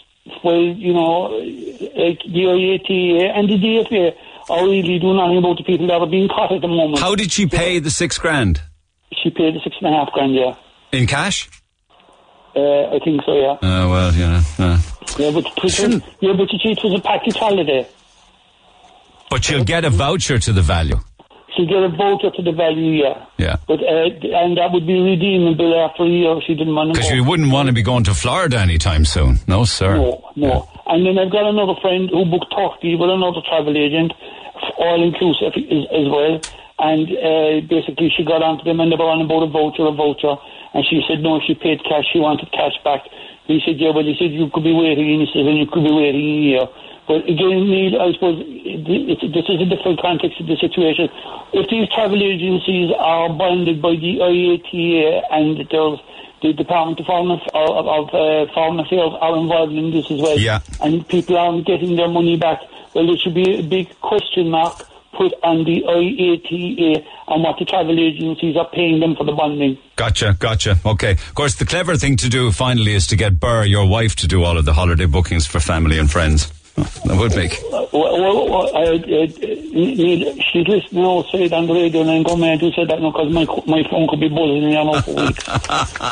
[0.43, 4.15] well, you know, like the IATA and the DFA
[4.51, 6.99] are really doing nothing about the people that are being caught at the moment.
[6.99, 8.63] How did she pay the six grand?
[9.23, 10.55] She paid the six and a half grand, yeah.
[10.93, 11.49] In cash?
[12.55, 13.57] Uh, I think so, yeah.
[13.63, 14.43] Oh, well, you know.
[14.59, 14.81] uh.
[15.19, 17.89] Yeah, but was, yeah, but it was a package holiday.
[19.31, 20.99] But she'll get a voucher to the value.
[21.59, 23.27] She'll get a voucher to the value, yeah.
[23.37, 23.57] Yeah.
[23.67, 27.01] But uh, and that would be redeemable after a year if she didn't want to
[27.01, 29.43] Because you wouldn't want to be going to Florida anytime soon.
[29.49, 29.97] No, sir.
[29.97, 30.69] No, no.
[30.87, 34.15] And then I've got another friend who booked Turkey with another travel agent,
[34.79, 36.39] all inclusive as, as well.
[36.79, 39.93] And uh, basically, she got onto them and they were on about a voucher, a
[39.93, 40.39] voucher.
[40.79, 42.07] And she said no, she paid cash.
[42.15, 43.03] She wanted cash back.
[43.51, 45.09] He said, yeah, well, he said you could be waiting.
[45.09, 46.67] He said, and you could be waiting a year.
[47.09, 51.09] But again, Neil, I suppose this is a different context of the situation.
[51.55, 55.99] If these travel agencies are bonded by the IATA and there's
[56.43, 60.39] the Department of Foreign, of, of uh, Foreign Affairs are involved in this as well,
[60.39, 60.61] Yeah.
[60.83, 62.61] and people aren't getting their money back,
[62.95, 64.85] well, there should be a big question mark
[65.17, 69.79] put on the IATA and what the travel agencies are paying them for the bonding.
[69.97, 70.79] Gotcha, gotcha.
[70.85, 71.13] Okay.
[71.13, 74.29] Of course, the clever thing to do finally is to get Burr, your wife, to
[74.29, 76.53] do all of the holiday bookings for family and friends.
[76.83, 77.61] That would make.
[77.71, 79.27] Well, well, well, I, I,
[79.73, 82.89] Neil, she's listening now, say it on the radio, and I'm going mad who said
[82.89, 85.47] that now because my, my phone could be buzzing in for weeks.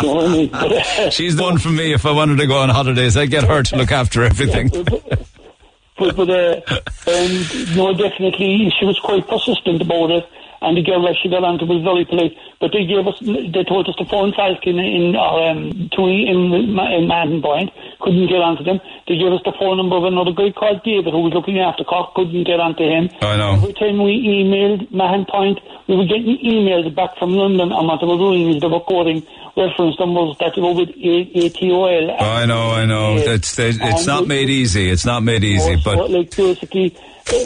[0.02, 0.48] you know what I mean?
[0.50, 1.92] But, She's the one for me.
[1.92, 4.68] If I wanted to go on holidays, I'd get her to look after everything.
[4.68, 6.60] but, but uh,
[7.06, 10.28] um, no, definitely, she was quite persistent about it.
[10.62, 12.32] And the girl that she got onto was very polite.
[12.60, 16.52] But they gave us, they told us to phone Falcon in, or, um, Tui in,
[16.52, 17.70] in Mahon Point.
[18.00, 18.80] Couldn't get onto them.
[19.08, 21.84] They gave us the phone number of another guy called David who was looking after
[21.84, 22.14] Cork.
[22.14, 23.10] Couldn't get onto him.
[23.20, 23.54] I know.
[23.60, 28.00] Every time we emailed Mahon Point, we were getting emails back from London, and what
[28.00, 29.26] they were doing is they were quoting
[29.56, 32.20] reference numbers that were with A- ATOL.
[32.20, 33.16] I know, I know.
[33.16, 34.90] It's, it's not made easy.
[34.90, 36.96] It's not made easy, so, but like basically,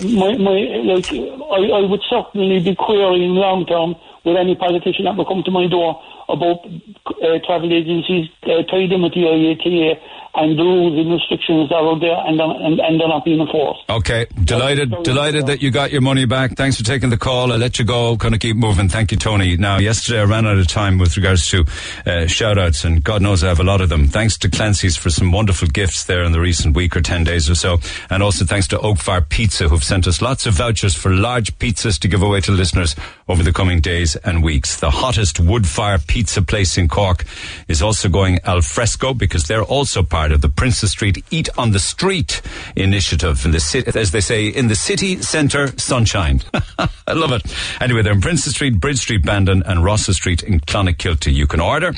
[0.05, 5.17] my my like I, I would certainly be querying long term with any politician that
[5.17, 6.01] would come to my door
[6.33, 6.59] about
[7.07, 10.01] uh, travel agencies uh, tied in with the IATA
[10.33, 13.41] and the rules and restrictions that are there and, they're- and, and they're not being
[13.41, 13.81] enforced.
[13.91, 16.57] Okay, delighted, delighted that you got your money back.
[16.57, 17.51] Thanks for taking the call.
[17.51, 18.15] I'll let you go.
[18.15, 18.89] Going to keep moving.
[18.89, 19.57] Thank you, Tony.
[19.57, 21.65] Now, yesterday I ran out of time with regards to
[22.07, 24.07] uh, shout outs, and God knows I have a lot of them.
[24.07, 27.51] Thanks to Clancy's for some wonderful gifts there in the recent week or 10 days
[27.51, 27.79] or so.
[28.09, 31.59] And also thanks to Oak Fire Pizza, who've sent us lots of vouchers for large
[31.59, 32.95] pizzas to give away to listeners
[33.29, 34.79] over the coming days and weeks.
[34.79, 37.25] The hottest wood fire pizza place in Cork
[37.69, 41.71] is also going al fresco because they're also part of the Princes Street Eat on
[41.71, 42.43] the Street
[42.77, 46.43] initiative in the city, as they say, in the city centre sunshine.
[46.79, 47.43] I love it.
[47.81, 51.33] Anyway, they're in Princes Street, Bridge Street, Bandon and Rossa Street in Clonakilty.
[51.33, 51.95] You can order.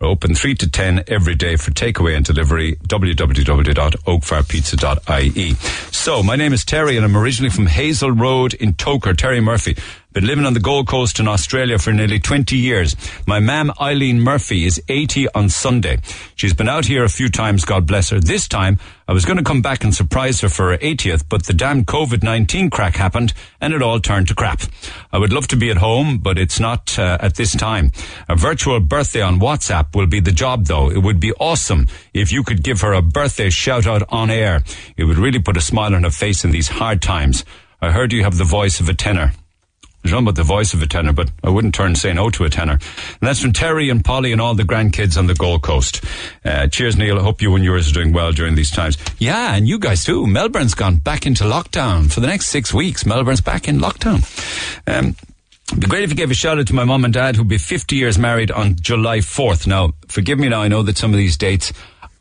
[0.00, 2.76] Open 3 to 10 every day for takeaway and delivery.
[2.76, 5.54] www.oakfirepizza.ie.
[5.92, 9.76] So, my name is Terry and I'm originally from Hazel Road in Togher, Terry Murphy.
[10.14, 12.94] Been living on the Gold Coast in Australia for nearly 20 years.
[13.26, 15.98] My mam Eileen Murphy is 80 on Sunday.
[16.36, 18.20] She's been out here a few times, God bless her.
[18.20, 18.78] This time,
[19.08, 21.84] I was going to come back and surprise her for her 80th, but the damn
[21.84, 24.62] COVID-19 crack happened and it all turned to crap.
[25.12, 27.90] I would love to be at home, but it's not uh, at this time.
[28.28, 30.92] A virtual birthday on WhatsApp will be the job though.
[30.92, 34.62] It would be awesome if you could give her a birthday shout out on air.
[34.96, 37.44] It would really put a smile on her face in these hard times.
[37.82, 39.32] I heard you have the voice of a tenor.
[40.04, 42.44] I don't about the voice of a tenor, but I wouldn't turn say no to
[42.44, 42.74] a tenor.
[42.74, 46.04] And that's from Terry and Polly and all the grandkids on the Gold Coast.
[46.44, 47.18] Uh, cheers, Neil.
[47.18, 48.98] I hope you and yours are doing well during these times.
[49.18, 50.26] Yeah, and you guys too.
[50.26, 53.06] Melbourne's gone back into lockdown for the next six weeks.
[53.06, 54.22] Melbourne's back in lockdown.
[54.86, 55.16] Um,
[55.68, 57.46] It'd be great if you gave a shout out to my mum and dad who'll
[57.46, 59.66] be 50 years married on July 4th.
[59.66, 61.72] Now, forgive me now, I know that some of these dates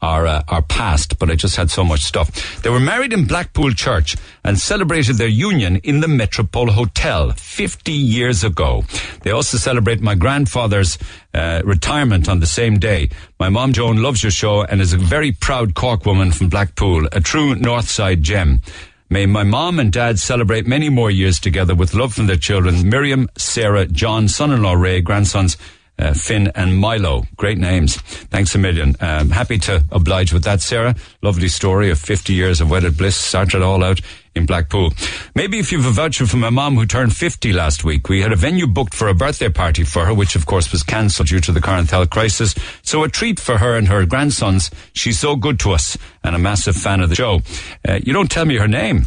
[0.03, 2.61] are uh, past, but I just had so much stuff.
[2.61, 7.91] They were married in Blackpool Church and celebrated their union in the Metropole Hotel 50
[7.93, 8.83] years ago.
[9.21, 10.97] They also celebrate my grandfather's
[11.33, 13.09] uh, retirement on the same day.
[13.39, 17.07] My mom Joan loves your show and is a very proud Cork woman from Blackpool,
[17.13, 18.61] a true Northside gem.
[19.09, 22.89] May my mom and dad celebrate many more years together with love from their children,
[22.89, 25.55] Miriam, Sarah, John, son-in-law Ray, grandsons
[25.99, 27.23] uh, Finn and Milo.
[27.37, 27.97] Great names.
[27.97, 28.95] Thanks a million.
[28.99, 30.95] Um, happy to oblige with that, Sarah.
[31.21, 33.15] Lovely story of 50 years of wedded bliss.
[33.15, 34.01] Started all out
[34.35, 34.91] in Blackpool.
[35.35, 38.31] Maybe if you've a voucher for my mom who turned 50 last week, we had
[38.31, 41.39] a venue booked for a birthday party for her, which of course was cancelled due
[41.41, 42.55] to the current health crisis.
[42.81, 44.71] So a treat for her and her grandsons.
[44.93, 47.41] She's so good to us and a massive fan of the show.
[47.87, 49.05] Uh, you don't tell me her name.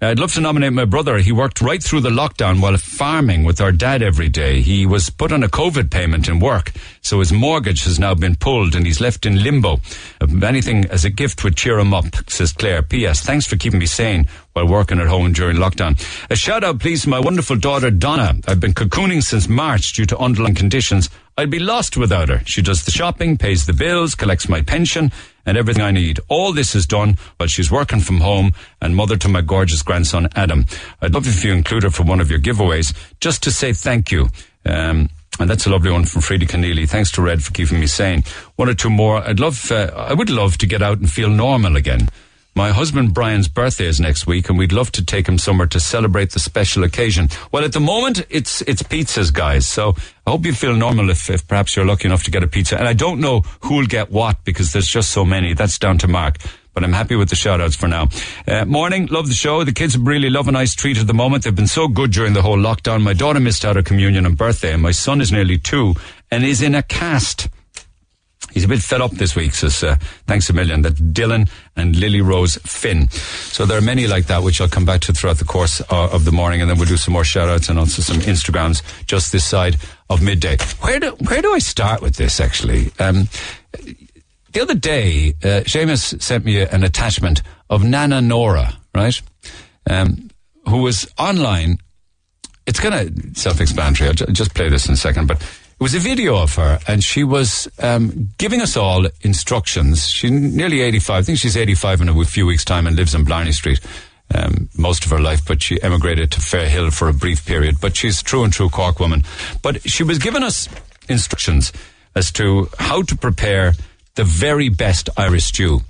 [0.00, 1.18] Uh, I'd love to nominate my brother.
[1.18, 4.60] He worked right through the lockdown while farming with our dad every day.
[4.60, 8.36] He was put on a COVID payment in work, so his mortgage has now been
[8.36, 9.80] pulled and he's left in limbo.
[10.20, 12.82] If anything as a gift would cheer him up, says Claire.
[12.82, 13.20] P.S.
[13.20, 15.98] Thanks for keeping me sane while working at home during lockdown.
[16.30, 18.34] A shout out, please, to my wonderful daughter Donna.
[18.46, 21.10] I've been cocooning since March due to underlying conditions.
[21.38, 22.42] I'd be lost without her.
[22.46, 25.12] She does the shopping, pays the bills, collects my pension,
[25.46, 26.18] and everything I need.
[26.26, 30.28] All this is done while she's working from home and mother to my gorgeous grandson,
[30.34, 30.66] Adam.
[31.00, 34.10] I'd love if you include her for one of your giveaways, just to say thank
[34.10, 34.30] you.
[34.66, 36.88] Um, and that's a lovely one from Frida Keneally.
[36.88, 38.24] Thanks to Red for keeping me sane.
[38.56, 39.22] One or two more.
[39.22, 42.08] I'd love, uh, I would love to get out and feel normal again.
[42.58, 45.78] My husband Brian's birthday is next week, and we'd love to take him somewhere to
[45.78, 47.28] celebrate the special occasion.
[47.52, 49.64] Well, at the moment, it's it's pizzas, guys.
[49.64, 49.94] So
[50.26, 52.76] I hope you feel normal if, if perhaps you're lucky enough to get a pizza.
[52.76, 55.54] And I don't know who'll get what because there's just so many.
[55.54, 56.38] That's down to Mark.
[56.74, 58.08] But I'm happy with the shout outs for now.
[58.48, 59.62] Uh, morning, love the show.
[59.62, 61.44] The kids really love a nice treat at the moment.
[61.44, 63.04] They've been so good during the whole lockdown.
[63.04, 65.94] My daughter missed out her communion and birthday, and my son is nearly two
[66.28, 67.46] and is in a cast.
[68.52, 69.96] He's a bit fed up this week, says, uh,
[70.26, 70.82] thanks a million.
[70.82, 73.08] That Dylan and Lily Rose Finn.
[73.10, 76.08] So there are many like that, which I'll come back to throughout the course uh,
[76.10, 78.82] of the morning, and then we'll do some more shout outs and also some Instagrams
[79.06, 79.76] just this side
[80.10, 80.56] of midday.
[80.80, 82.90] Where do, where do I start with this, actually?
[82.98, 83.28] Um,
[84.52, 89.20] the other day, uh, Seamus sent me an attachment of Nana Nora, right?
[89.88, 90.30] Um,
[90.66, 91.78] who was online.
[92.66, 94.08] It's kind of self-explanatory.
[94.08, 95.42] I'll ju- just play this in a second, but
[95.78, 100.08] it was a video of her, and she was um, giving us all instructions.
[100.08, 101.16] She's nearly 85.
[101.16, 103.80] I think she's 85 in a few weeks' time and lives on Blarney Street
[104.34, 107.76] um, most of her life, but she emigrated to Fairhill for a brief period.
[107.80, 109.22] But she's true and true Cork woman.
[109.62, 110.68] But she was giving us
[111.08, 111.72] instructions
[112.16, 113.74] as to how to prepare
[114.16, 115.82] the very best Irish stew.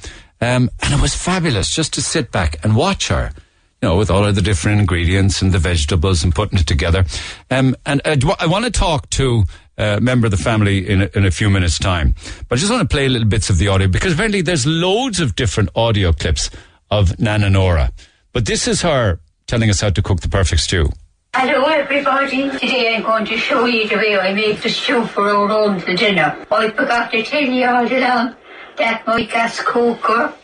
[0.43, 3.33] Um, and it was fabulous just to sit back and watch her
[3.81, 7.05] you know, with all of the different ingredients and the vegetables and putting it together.
[7.51, 9.45] Um, and uh, I want to talk to
[9.79, 12.15] a member of the family in a, in a few minutes' time.
[12.49, 15.21] But I just want to play little bits of the audio because apparently there's loads
[15.21, 16.51] of different audio clips
[16.91, 17.93] of Nana Nora.
[18.33, 20.91] But this is her telling us how to cook the perfect stew.
[21.35, 25.29] Hello everybody, today I'm going to show you the way I make the stew for
[25.29, 26.37] our own for dinner.
[26.51, 28.35] I forgot to tell you all along
[28.77, 30.35] that my gas cooker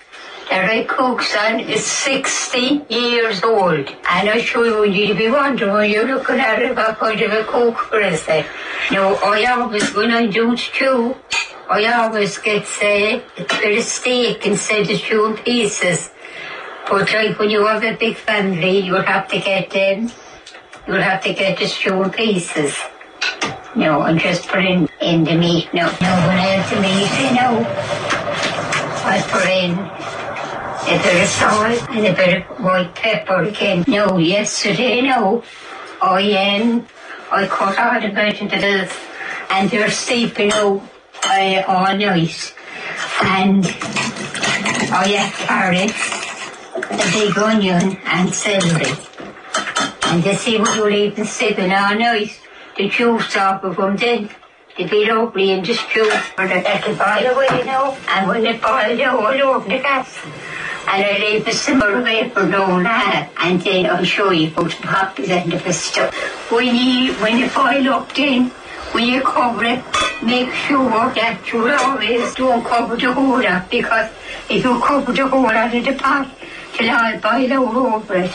[0.50, 3.88] that I cooks on is 60 years old.
[4.10, 7.32] And I sure you you'd be wondering when you're looking at it what kind of
[7.32, 8.46] a cooker is it?
[8.90, 11.16] No, I always, when I do stew,
[11.68, 16.10] I always get, say, a bit of steak instead of in pieces.
[16.88, 20.12] But like when you have a big family, you'll have to get um,
[20.86, 22.76] you'll have to get the in pieces.
[23.74, 25.72] No, and just put in, in the meat.
[25.72, 27.64] No, no, when I have the meat, you know,
[29.06, 30.13] I put in
[30.86, 33.84] a bit of salt and a bit of white pepper again.
[33.88, 35.42] No, yesterday, no,
[36.02, 36.86] I um,
[37.30, 38.92] I cut all the vegetables
[39.50, 40.82] and they're steeping out
[41.24, 42.54] uh, all night.
[43.22, 46.02] And I had carrots,
[46.76, 48.92] a big onion and celery.
[50.04, 52.38] And to see what you're even sipping all night,
[52.76, 54.30] the juice off of them then.
[54.76, 57.96] They be lovely in the stew for the little boil away, you know.
[58.08, 60.18] And when it boils, you all over the gas.
[60.86, 63.28] And I leave the simmer away for no hour.
[63.38, 66.12] And then I'll show you how to pop it in the Bisto.
[66.50, 68.50] When you, when you boil up then,
[68.92, 69.82] when you cover it,
[70.22, 74.08] make sure that you always don't cover the whole up because
[74.48, 76.30] if you cover the whole out of the pot,
[76.78, 78.30] it'll all boil out over it.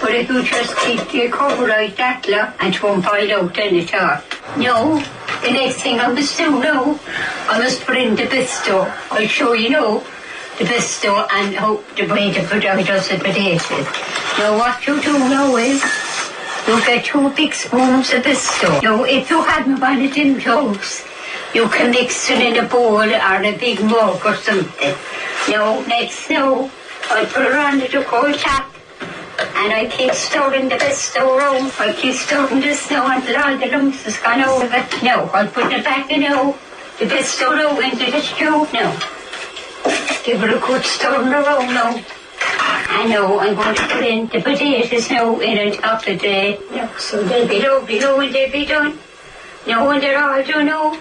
[0.00, 3.56] But if you just keep the cover like that, look, and it won't boil out
[3.56, 4.58] at all.
[4.58, 4.98] No,
[5.44, 6.98] the next thing I must do now,
[7.48, 8.90] I must put in the Bisto.
[9.12, 10.02] I'll show you now
[10.60, 13.86] the best Bisto and how the way to put out the potatoes.
[14.36, 15.82] Now what you do now is
[16.68, 18.82] you get two big spoons of Bisto.
[18.82, 21.02] Now if you haven't one of them cloves,
[21.54, 24.94] you can mix it in a bowl or a big mug or something.
[25.48, 26.70] Now next now
[27.10, 28.70] I put it on the cold tap
[29.38, 31.72] and I keep stirring the Bisto around.
[31.78, 35.02] I keep stirring this now until all the lumps has gone over it.
[35.02, 36.52] Now I'll put it back in now.
[36.98, 39.19] The Bisto now into the stew now.
[40.24, 42.04] Give her a good stir around now.
[42.42, 46.58] I know I'm going to put in the potatoes now in on top of the,
[46.72, 48.98] no, so they'll be lovely now when they'll be done.
[49.66, 50.98] Now when they're all done now,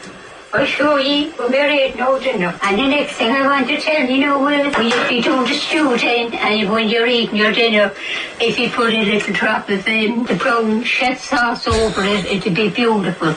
[0.52, 2.58] I'll show you when we're eating now dinner.
[2.64, 5.48] And the next thing I want to tell you now is, when you be doing
[5.48, 7.94] the stew then, and when you're eating your dinner,
[8.40, 12.54] if you put a little drop of um, the brown chef sauce over it, it'll
[12.54, 13.36] be beautiful.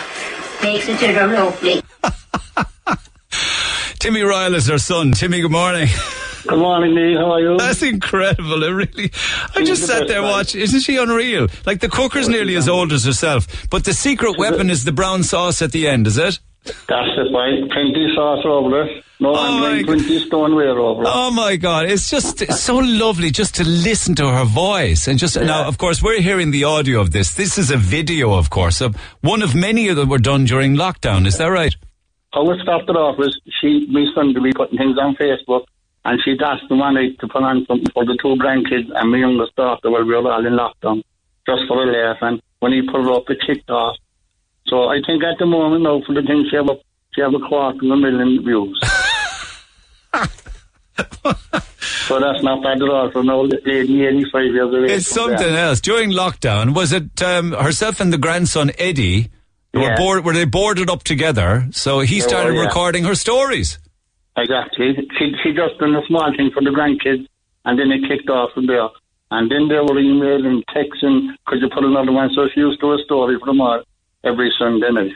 [0.63, 1.83] Makes the dinner lovely.
[4.03, 5.13] Timmy Ryle is her son.
[5.13, 5.87] Timmy, good morning.
[6.49, 7.19] Good morning, Neil.
[7.21, 7.57] How are you?
[7.57, 8.65] That's incredible.
[8.65, 9.13] It really.
[9.55, 10.31] I She's just the sat there man.
[10.33, 10.61] watching.
[10.61, 11.47] Isn't she unreal?
[11.67, 15.23] Like the cooker's nearly as old as herself, but the secret weapon is the brown
[15.23, 16.09] sauce at the end.
[16.09, 16.41] Is it?
[16.65, 17.71] That's it, right?
[17.71, 19.05] 20 sauce over it.
[19.21, 21.09] No, I'm 20 stoneware over it.
[21.09, 21.89] Oh my God!
[21.89, 25.69] It's just it's so lovely just to listen to her voice and just now.
[25.69, 27.35] Of course, we're hearing the audio of this.
[27.35, 31.25] This is a video, of course, of one of many that were done during lockdown.
[31.25, 31.73] Is that right?
[32.33, 35.65] How it started off was she, my son, to be putting things on Facebook,
[36.05, 39.11] and she'd asked the one night to put on something for the two grandkids and
[39.13, 41.03] my youngest daughter while we were all in lockdown,
[41.47, 42.17] just for a laugh.
[42.23, 43.97] And when he put it up, it kicked off.
[44.67, 46.77] So I think at the moment now, for the thing, she have a,
[47.15, 48.81] she have a quarter of a million views.
[52.09, 54.91] so that's not bad at all for an old lady, 85 years of age.
[54.91, 55.83] It's something else.
[55.83, 59.29] During lockdown, was it um, herself and the grandson Eddie?
[59.75, 59.97] Were, Yeah.
[59.97, 61.67] board, were they boarded up together?
[61.73, 62.61] So he They were, started yeah.
[62.67, 63.79] recording her stories.
[64.37, 64.95] Exactly.
[65.19, 67.27] She, she just done a small thing for the grandkids,
[67.65, 68.89] and then it kicked off from there.
[69.31, 72.31] And then they were emailing, texting, could you put another one?
[72.35, 73.83] So she used to do a story for them all
[74.25, 75.13] every Sunday night.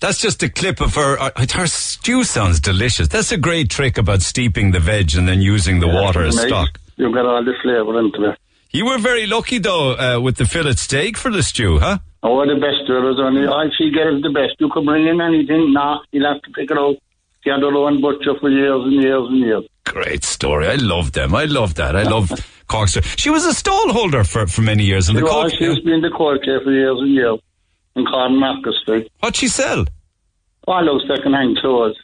[0.00, 1.18] That's just a clip of her.
[1.18, 3.08] Uh, her stew sounds delicious.
[3.08, 6.46] That's a great trick about steeping the veg and then using the water as Nice.
[6.48, 6.78] stock.
[6.96, 8.38] You got all the flavour into it.
[8.70, 11.98] You were very lucky though uh, with the fillet steak for the stew, huh?
[12.26, 14.56] Oh, the best there was only, oh, she gets the best.
[14.58, 16.96] You can bring in anything, nah, you'll have to pick it out.
[17.42, 19.64] She had her own butcher for years and years and years.
[19.84, 20.66] Great story.
[20.66, 21.34] I love them.
[21.34, 21.94] I love that.
[21.94, 22.28] I love
[22.68, 23.04] Corkster.
[23.18, 25.52] She was a stall holder for, for many years in She the was, Cork.
[25.58, 27.38] she used to be in the court for years and years
[27.94, 29.12] in Cornmarket Street.
[29.20, 29.84] What'd she sell?
[30.66, 31.98] Oh, I those second-hand clothes.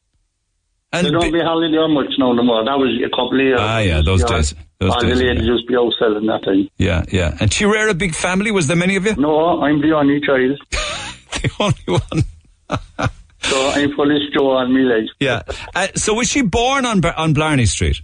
[0.93, 2.65] And they don't be hardly there much now no more.
[2.65, 3.61] That was a couple of years.
[3.61, 4.55] Ah, yeah, those days.
[4.81, 6.69] Those all days, the ladies used to be out selling that time.
[6.79, 7.37] Yeah, yeah.
[7.39, 8.51] And she reared a big family.
[8.51, 9.15] Was there many of you?
[9.15, 10.59] No, I'm the only child.
[10.71, 12.25] the only one.
[13.43, 15.11] so I'm fully Joe on me legs.
[15.21, 15.43] Yeah.
[15.75, 18.01] Uh, so was she born on on Blarney Street?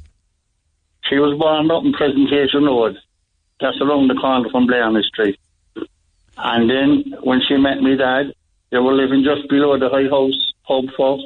[1.09, 2.97] She was born up in Presentation Road.
[3.61, 5.39] That's around the corner from Blarney Street.
[6.37, 8.33] And then when she met me dad,
[8.71, 11.25] they were living just below the High House pub first.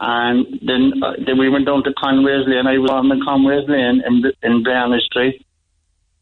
[0.00, 2.66] And then, uh, then we went down to Conway's Lane.
[2.66, 5.44] I was on the Conway's Lane in, in Blarney Street.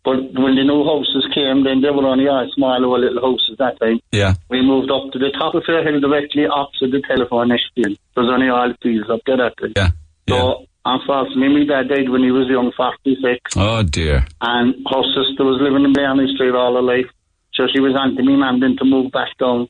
[0.07, 3.74] But when the new houses came, then they were only all small little houses that
[3.81, 3.98] time.
[4.12, 4.35] Yeah.
[4.48, 7.98] We moved up to the top of the hill directly opposite the telephone exchange.
[8.15, 9.74] There was only all fields up there that time.
[9.74, 9.90] Yeah.
[10.28, 13.59] So, unfortunately, my dad died when he was young, 46.
[13.59, 14.24] Oh dear.
[14.40, 17.11] And her sister was living in Blarney Street all her life.
[17.55, 19.66] So she was on to me mum then to move back down.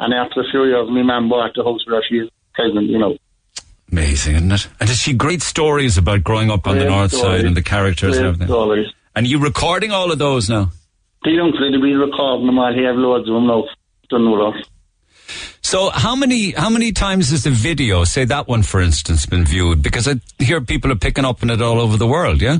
[0.00, 2.98] And after a few years, my mum bought the house where she is present, you
[2.98, 3.16] know.
[3.92, 4.68] Amazing, isn't it?
[4.80, 7.40] And has she great stories about growing up on the north stories.
[7.40, 8.48] side and the characters and everything?
[8.48, 8.88] stories.
[9.14, 10.70] And you recording all of those now?
[11.22, 12.72] The young fella be recording them all.
[12.74, 13.64] He have loads of them now.
[14.10, 14.68] Done with us.
[15.62, 19.44] So how many how many times has the video, say that one for instance, been
[19.44, 19.82] viewed?
[19.82, 22.58] Because I hear people are picking up on it all over the world, yeah?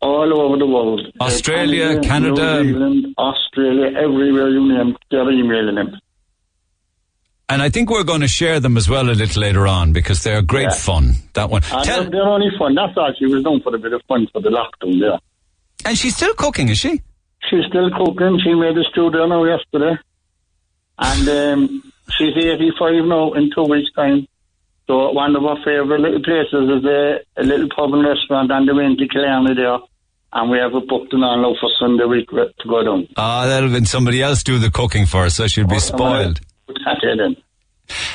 [0.00, 1.02] All over the world.
[1.20, 2.62] Australia, Uh, Canada.
[2.62, 5.98] New Zealand, Australia, everywhere you name, they're emailing him.
[7.52, 10.22] And I think we're going to share them as well a little later on because
[10.22, 10.70] they're great Yeah.
[10.88, 11.16] fun.
[11.34, 11.62] That one.
[11.70, 12.74] And Tell- they're, only fun.
[12.74, 15.18] That's all she was done for a bit of fun for the lockdown there.
[15.84, 17.02] and she's still cooking, is she?
[17.50, 18.40] She's still cooking.
[18.42, 19.98] She made a stew dinner yesterday.
[20.98, 24.26] And um, she's 85 now in two weeks' time.
[24.86, 28.64] So one of our favourite little places is a, a little pub and restaurant on
[28.66, 29.78] the way into Killarney there.
[30.32, 33.08] And we have it booked all now for Sunday week to go down.
[33.18, 36.40] Ah, that'll been somebody else do the cooking for us, so she'll be spoiled.
[36.72, 37.36] Put that in then.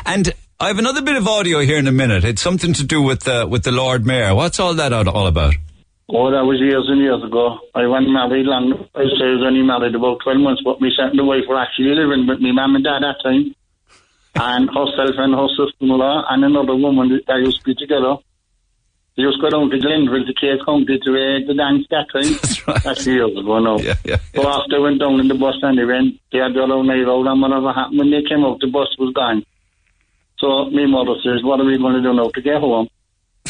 [0.06, 2.24] And I have another bit of audio here in a minute.
[2.24, 4.34] It's something to do with the with the Lord Mayor.
[4.34, 5.56] What's all that all about?
[6.10, 7.60] Oh, that was years and years ago.
[7.76, 8.72] I went married long.
[8.96, 11.94] I say I was only married about 12 months, but and the wife were actually
[12.00, 13.54] living with me mum and dad at that time.
[14.34, 18.16] And herself and her sister-in-law and another woman that used to be together.
[19.18, 22.06] They used to go down to Glenville to Cape County to uh, the dance that
[22.14, 22.38] time.
[22.38, 22.84] That's right.
[22.84, 23.78] That's the years ago now.
[23.80, 26.54] Yeah, yeah, So after I went down in the bus and they went, they had
[26.54, 29.42] their own night out and whatever happened, when they came out, the bus was gone.
[30.38, 32.90] So my mother says, what are we going to do now to get home?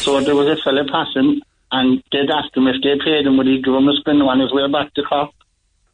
[0.00, 3.46] So there was a fella passing and they'd asked him if they paid him, would
[3.46, 5.36] he give him a spin on his way back to Cork?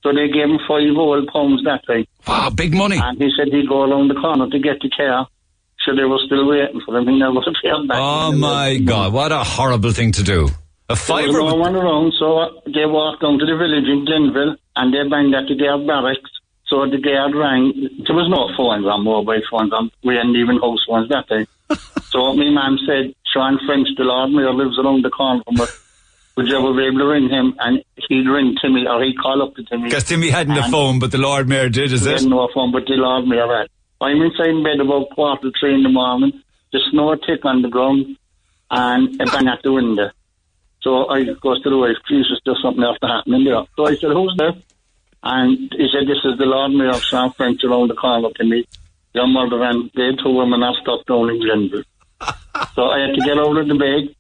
[0.04, 2.06] So they gave him five old pounds that time.
[2.28, 3.00] Wow, big money.
[3.02, 5.26] And he said he'd go around the corner to get the car.
[5.84, 7.06] So they were still waiting for him.
[7.08, 7.40] He never
[7.88, 7.98] back.
[8.00, 10.48] Oh my God, what a horrible thing to do.
[10.88, 11.42] A There fiver.
[11.42, 15.08] was no one around, so they walked down to the village in Glenville and they
[15.08, 16.30] banged at the guard barracks.
[16.66, 17.72] So the guard rang.
[18.06, 19.72] There was no phones on mobile phones.
[19.72, 21.46] On, we hadn't even house phones that day.
[22.10, 25.80] so my mum said, Sean French, the Lord Mayor, lives around the corner from us.
[26.36, 27.54] Would you ever be able to ring him?
[27.60, 29.84] And he'd ring Timmy, or he'd call up to Timmy.
[29.84, 32.20] Because Timmy hadn't a phone, but the Lord Mayor did, is he it?
[32.22, 33.68] had no phone, but the Lord Mayor had.
[34.04, 36.42] I'm inside in bed about quarter to three in the morning.
[36.72, 38.16] The snow tick on the ground
[38.70, 40.10] and a bang at the window.
[40.82, 43.64] So I goes to the wife, Jesus, there's something else happening there.
[43.76, 44.52] So I said, who's there?
[45.22, 48.44] And he said, this is the Lord Mayor of Sean French around the corner to
[48.44, 48.66] me.
[49.14, 51.84] your mother and they two women have stopped down in Glenville.
[52.74, 54.14] so I had to get out of the bed.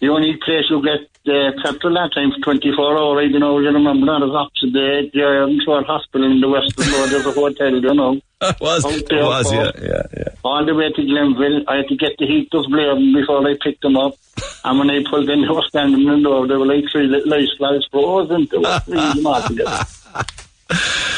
[0.00, 3.68] The only place you get uh, petrol that time for 24 hours, you know, you
[3.68, 7.10] remember that is opposite the, the um, Shore Hospital in the Western Road.
[7.10, 8.20] There's a hotel, you know.
[8.42, 10.28] It was, Out it there was, yeah, yeah, yeah.
[10.44, 11.64] all the way to Glenville.
[11.66, 14.14] I had to get the heat heaters blaring um, before I picked them up.
[14.62, 16.46] And when I pulled in, they were standing in the door.
[16.46, 18.46] They were like three little ice flies frozen.
[18.48, 18.80] They were.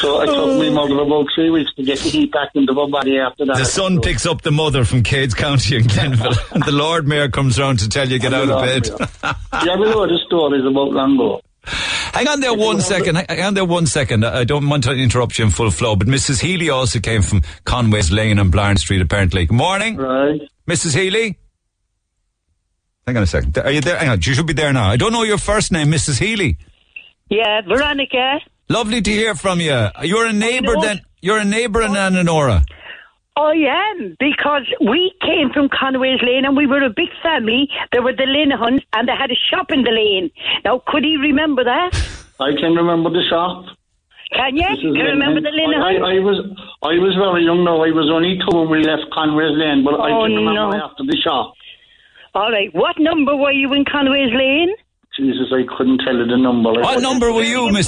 [0.01, 2.89] So I took me mother about three weeks to get the heat back into my
[2.89, 3.57] body after that.
[3.57, 7.29] The son picks up the mother from Cades County in Glenville, and the Lord Mayor
[7.29, 8.87] comes round to tell you get out of bed.
[8.87, 11.41] You ever heard the stories about Lango?
[11.63, 13.15] Hang on there one second.
[13.15, 14.25] Hang on there one second.
[14.25, 16.41] I don't want to interrupt you in full flow, but Mrs.
[16.41, 19.45] Healy also came from Conway's Lane and Blarney Street, apparently.
[19.45, 19.97] Good morning.
[19.97, 20.41] Right.
[20.67, 20.95] Mrs.
[20.95, 21.37] Healy?
[23.05, 23.57] Hang on a second.
[23.57, 23.97] Are you there?
[23.97, 24.19] Hang on.
[24.21, 24.89] You should be there now.
[24.89, 26.19] I don't know your first name, Mrs.
[26.19, 26.57] Healy.
[27.29, 28.39] Yeah, Veronica.
[28.69, 29.87] Lovely to hear from you.
[30.03, 31.01] You're a neighbour then.
[31.21, 32.63] You're a neighbour in Ananora.
[33.37, 33.53] I
[33.95, 37.69] am because we came from Conway's Lane and we were a big family.
[37.91, 40.31] There were the Linehans and they had a shop in the lane.
[40.65, 41.91] Now, could he remember that?
[42.39, 43.65] I can remember the shop.
[44.33, 44.63] Can you?
[44.63, 46.03] Can you remember the I, Linehans?
[46.03, 46.37] I, I was
[46.83, 47.83] I was very young now.
[47.83, 50.83] I was only two when we left Conway's Lane, but I Oh, can remember no.
[50.85, 51.53] after the shop.
[52.35, 52.69] All right.
[52.73, 54.71] What number were you in Conway's Lane?
[55.21, 56.71] Jesus, I couldn't tell you the number.
[56.71, 57.87] What number were you, Miss?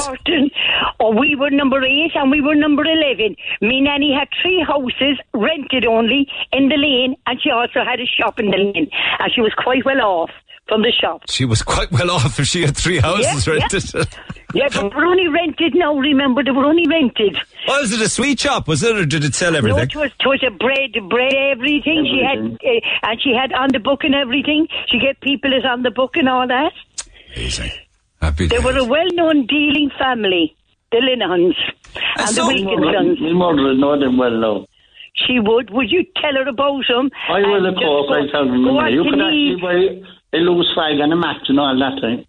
[0.99, 3.35] Oh, we were number eight and we were number 11.
[3.61, 8.05] Me nanny had three houses, rented only, in the lane, and she also had a
[8.05, 8.87] shop in the lane.
[9.19, 10.29] And she was quite well off
[10.67, 11.23] from the shop.
[11.27, 13.59] She was quite well off if she had three houses Yeah, yeah.
[13.61, 14.07] rented.
[14.55, 17.35] Yeah, but we were only rented now, remember, they were only rented.
[17.67, 18.67] Was it a sweet shop?
[18.67, 19.77] Was it, or did it sell everything?
[19.77, 22.05] No, it was, it was a bread, bread, everything.
[22.05, 24.67] She had, uh, and she had on the book and everything.
[24.89, 26.71] She get people as on the book and all that.
[27.35, 27.71] Amazing.
[28.21, 30.55] Happy They were a well-known dealing family,
[30.91, 31.55] the Linehans
[32.17, 33.19] and, the Wilkinsons.
[33.21, 34.65] My mother would know them well now.
[35.15, 35.69] She would.
[35.71, 37.09] Would you tell her about them?
[37.29, 38.09] I will, of course.
[38.09, 38.63] just I tell them.
[38.63, 42.25] go You can actually buy a loose fag and a match and all that thing.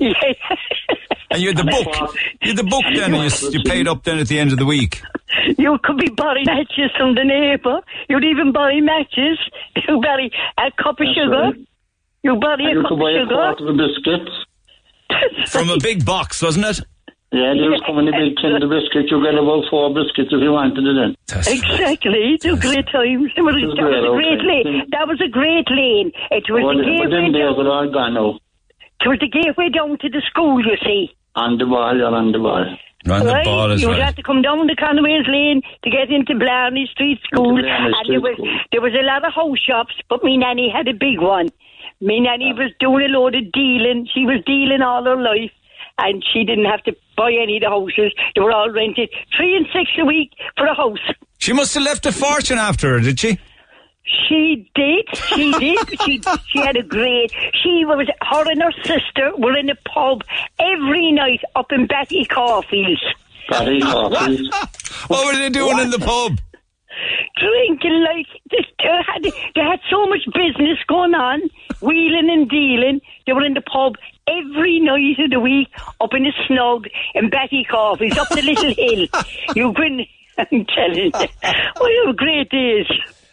[0.00, 0.34] Eh?
[1.28, 1.86] And you had the book.
[2.40, 4.58] You had the book then, and you, you paid up then at the end of
[4.58, 5.02] the week.
[5.58, 7.80] You could be buying matches from the neighbour.
[8.08, 9.38] You'd even buy matches.
[9.88, 11.42] You buy a cup of That's sugar.
[11.42, 11.68] right.
[12.22, 13.34] You buy And a cup could of buy a sugar.
[13.34, 14.34] quart of biscuits.
[15.52, 16.80] From a big box, wasn't it?
[17.32, 19.10] Yeah, they was coming a big tin of biscuits.
[19.10, 21.10] You get about four biscuits if you wanted it in.
[21.30, 22.38] Exactly.
[22.40, 23.30] Two great times.
[23.36, 24.70] It was, It was that was a great, great okay.
[24.70, 24.86] lane.
[24.90, 26.10] That was a great lane.
[26.30, 27.66] It was Well, the but gateway days down.
[27.66, 28.38] are all gone now.
[29.02, 30.58] It was the gateway down to the school.
[30.64, 31.10] You see.
[31.34, 32.64] On the ball, you're on the ball.
[33.06, 33.44] Round right?
[33.44, 34.06] the ball is you would right.
[34.06, 37.54] have to come down the Conway's Lane to get into Blarney Street School.
[37.60, 38.58] Blarney and there was School.
[38.72, 41.50] there was a lot of house shops, but me nanny had a big one.
[42.00, 44.08] Me nanny was doing a load of dealing.
[44.12, 45.50] She was dealing all her life.
[45.98, 48.12] And she didn't have to buy any of the houses.
[48.34, 49.08] They were all rented.
[49.34, 50.98] Three and six a week for a house.
[51.38, 53.38] She must have left a fortune after her, did she?
[54.28, 55.04] She did.
[55.16, 56.00] She did.
[56.02, 57.32] she she had a great.
[57.62, 60.22] She was her and her sister were in a pub
[60.60, 63.02] every night up in Betty Caulfield's.
[63.48, 64.50] Betty coffees.
[65.08, 66.38] What were they doing in the pub?
[67.36, 68.66] Drinking like this.
[68.78, 69.22] They had,
[69.54, 71.42] they had so much business going on,
[71.80, 73.00] wheeling and dealing.
[73.26, 73.94] They were in the pub
[74.28, 75.68] every night of the week,
[76.00, 79.06] up in the snug in Betty Coffee's, up the little hill.
[79.54, 80.06] You couldn't.
[80.38, 82.86] I'm telling you, oh, you have great days.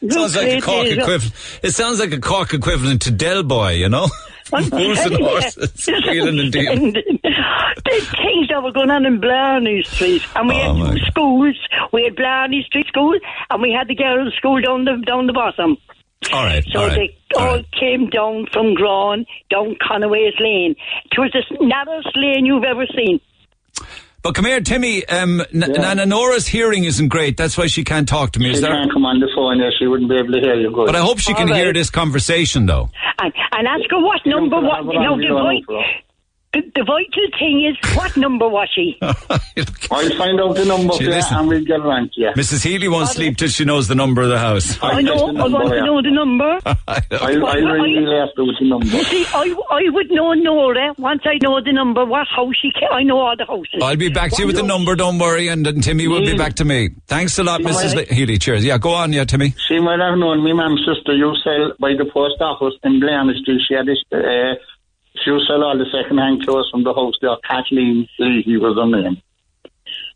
[0.09, 0.97] Sounds have like a great Cork days.
[0.97, 1.59] equivalent.
[1.63, 4.07] It sounds like a Cork equivalent to Del Boy, you know?
[4.53, 6.93] I'm Fools and horses, wheeling and dealing.
[6.93, 7.01] the
[8.21, 11.55] things that were going on in Blarney Street, and we Oh, had schools.
[11.91, 13.17] We had Blarney Street School,
[13.49, 15.77] and we had the girls' school down the down the bottom.
[16.31, 16.95] All right, So all right.
[17.33, 20.73] they all came down from Grawn, down Conaway's Lane.
[21.11, 23.19] It was the narrowest lane you've ever seen.
[24.23, 25.05] But come here, Timmy.
[25.07, 27.35] Um, N- Nana Nora's hearing isn't great.
[27.35, 28.45] That's why she can't talk to me.
[28.45, 28.71] She Is there?
[28.71, 29.71] can't come on the phone there.
[29.77, 30.85] She wouldn't be able to hear you good.
[30.85, 32.89] But I hope she can All hear this conversation, though.
[33.21, 35.29] And, and ask her what number, can what, have her you know, on, the, you
[35.29, 35.81] don't vi- know,
[36.53, 38.97] the, the vital thing is, what number was she?
[39.01, 41.37] I'll find out the number She listen.
[41.37, 42.29] and we'll get around to you.
[42.35, 42.63] Mrs.
[42.63, 44.77] Healy won't sleep till she knows the number of the house.
[44.81, 46.59] I know, I want to know the number.
[46.65, 48.85] I'll, I'll ring you after with the number.
[48.85, 52.71] You see, I, I would know Nora once I know the number, what house she
[52.71, 53.81] ca I know all the houses.
[53.81, 56.37] I'll be back to you with the number, don't worry, and, and Timmy will be
[56.37, 56.89] back to me.
[57.07, 57.95] Thanks a lot, Mrs.
[57.95, 58.37] Le- Healy.
[58.37, 58.63] Cheers.
[58.65, 59.53] Yeah, go on, yeah, Timmy.
[59.67, 63.33] She might have known me mum's sister you sell by the post office in Blarney
[63.41, 63.61] Street.
[63.67, 64.55] She had this, uh,
[65.21, 67.35] she used to sell all the second-hand clothes from the house there.
[67.47, 69.21] Kathleen Leahy was her name.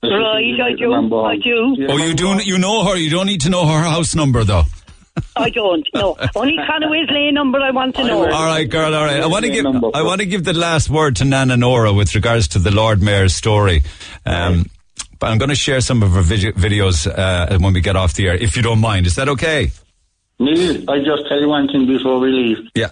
[0.04, 1.76] Right, I do, I do.
[1.90, 2.38] Oh, you do.
[2.44, 2.96] You know her.
[2.96, 4.64] You don't need to know her house number, though.
[5.36, 6.16] I don't, no.
[6.36, 8.24] Only Conaway's Lane number I want to know.
[8.26, 8.94] All right, girl.
[8.94, 9.22] All right.
[9.22, 9.66] I want to give.
[9.66, 13.02] I want to give the last word to Nana Nora with regards to the Lord
[13.02, 13.82] Mayor's story.
[14.26, 14.66] Um,
[15.20, 18.14] But I'm going to share some of her vid- videos uh, when we get off
[18.14, 19.08] the air, if you don't mind.
[19.08, 19.72] Is that okay?
[20.40, 22.58] Neil, I just tell you one thing before we leave.
[22.76, 22.92] Yeah.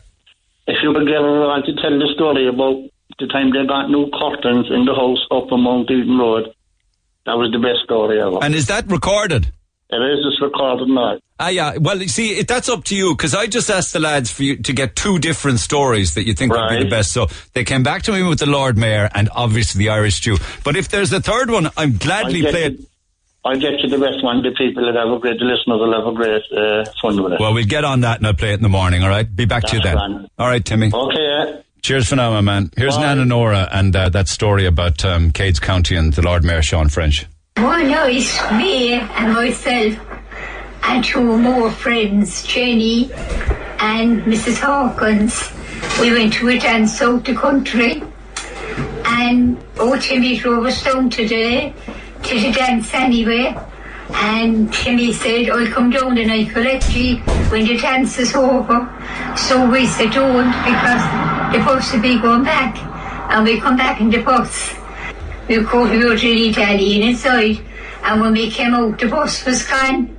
[0.67, 2.89] If you would ever want to tell the story about
[3.19, 6.53] the time they got new curtains in the house up on Mount Eden Road,
[7.25, 8.43] that was the best story ever.
[8.43, 9.51] And is that recorded?
[9.89, 11.19] It is just recorded now.
[11.39, 11.77] Ah, yeah.
[11.77, 14.41] Well, you see, it, that's up to you because I just asked the lads for
[14.41, 17.11] you to get two different stories that you think would be the best.
[17.11, 20.37] So they came back to me with the Lord Mayor and obviously the Irish Jew.
[20.63, 22.75] But if there's a third one, I'm gladly I'll
[23.45, 24.41] I'll get you the best one.
[24.41, 27.33] The people that have a great, the listeners will have a great uh, fun with
[27.33, 27.39] it.
[27.39, 29.03] Well, we'll get on that and I'll play it in the morning.
[29.03, 29.33] All right.
[29.33, 29.95] Be back to you then.
[29.95, 30.29] grand.
[30.39, 30.91] All right, Timmy.
[30.91, 31.61] Okay, yeah.
[31.83, 32.71] Cheers for now, my man.
[32.75, 36.63] Here's Nana Nora and uh, that story about um, Cades County and the Lord Mayor
[36.63, 37.27] Sean French.
[37.57, 39.95] One night, me and myself
[40.81, 44.59] and two more friends, Jenny and Mrs.
[44.59, 45.51] Hawkins,
[46.01, 48.01] we went to a dance out the country.
[49.05, 51.75] And oh, Timmy drove us down today
[52.27, 53.55] to the dance anyway.
[54.09, 57.17] And Timmy said, I'll come down and I'll collect you
[57.49, 58.87] when the dance is over.
[59.37, 61.03] So we said, don't, because
[61.53, 62.77] the bus will be going back.
[63.31, 64.73] And we come back in the bus.
[65.47, 67.59] We caught we were really daddying inside.
[68.03, 70.15] And when we came out, the bus was gone.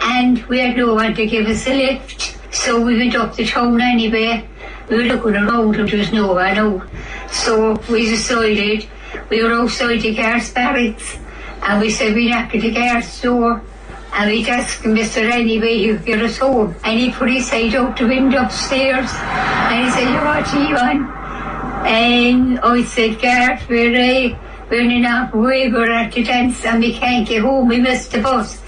[0.00, 2.36] And we had no one to give us a lift.
[2.52, 4.48] So we went up the town anyway.
[4.88, 6.88] We were looking around and there was no one out.
[7.30, 8.88] So we decided
[9.28, 11.18] we were outside the guards barracks.
[11.62, 13.62] And we said we knocked to get guards door.
[14.12, 15.30] And we asked him, Mr.
[15.30, 16.74] Anyway, you get us home.
[16.84, 19.10] And he put his head out the window upstairs.
[19.14, 21.18] And he said, what are you on?
[21.86, 24.38] And I said, Gareth, we're, uh,
[24.70, 28.12] we're in an way, we're at the dance and we can't get home, we missed
[28.12, 28.60] the bus.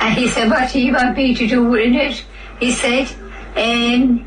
[0.00, 2.24] And he said, what do you want me to do in it?
[2.58, 3.08] He said,
[3.56, 4.26] um,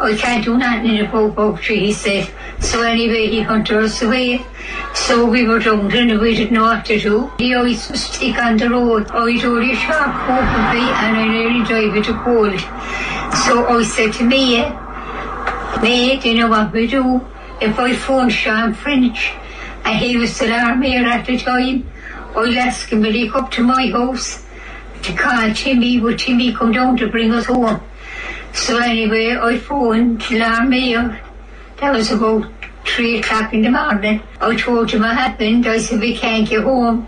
[0.00, 2.30] I can't do nothing in a boat tree, he said.
[2.60, 4.46] So anyway, he hunted us away.
[4.94, 7.32] So we were there and we didn't know what to do.
[7.38, 9.08] The ice was thick on the road.
[9.12, 12.60] Oh, I told a sharp hope of me and I nearly died with a cold.
[13.44, 14.62] So I said to me,
[15.82, 17.20] Mate, you know what we do?
[17.60, 19.32] If I phone Sean French,
[19.84, 21.90] and he was still our mayor at the time,
[22.36, 24.44] I'll ask him to come to my house
[25.02, 27.80] to call Timmy, would Timmy come down to bring us home?
[28.52, 31.20] So anyway, I phoned mayor.
[31.80, 32.50] That was about
[32.84, 34.20] three o'clock in the morning.
[34.40, 35.66] I told him what happened.
[35.66, 37.06] I said, we can't get home.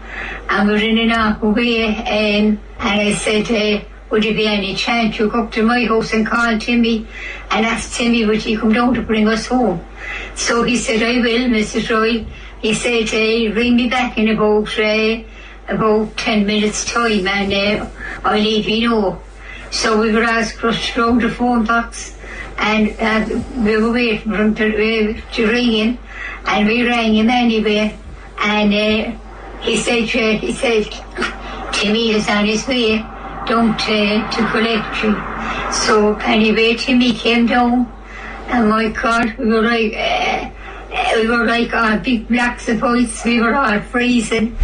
[0.48, 1.86] And we're in an awkward way.
[1.86, 5.84] Um, and I said, uh, would there be any chance you go up to my
[5.84, 7.06] house and call Timmy
[7.50, 9.84] and ask Timmy would he come down to bring us home?
[10.34, 11.90] So he said, I will, Mrs.
[11.90, 12.26] Roy.
[12.60, 15.22] He said, uh, ring me back in about, uh,
[15.68, 17.86] about 10 minutes time and uh,
[18.24, 19.22] I'll leave you know.
[19.70, 22.16] So we were asked rushed round the phone box
[22.58, 25.98] and uh, we were waiting for him to, uh, to ring him
[26.46, 27.96] and we rang him anyway
[28.38, 29.18] and uh,
[29.60, 30.86] he said, uh, he said,
[31.72, 32.98] Timmy is on his way
[33.46, 35.14] down to, to collect you.
[35.72, 37.90] So anyway, Timmy came down
[38.48, 40.50] and my God, we were like, uh,
[40.92, 43.24] uh, we were like all big blocks of ice.
[43.24, 44.56] We were all freezing,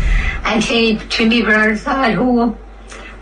[0.45, 2.59] and Timmy, Timmy us all home.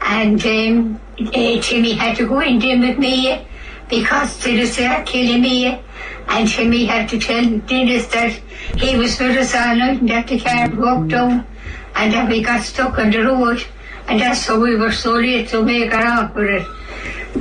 [0.01, 3.47] And um, Timmy had to go in there with me
[3.89, 5.81] because they started killing me.
[6.29, 8.33] And Timmy had to tell Dennis that
[8.77, 11.47] he was with us all night and that the car broke down
[11.95, 13.65] and that we got stuck on the road.
[14.09, 16.67] And that's how we were so late to make her off with it.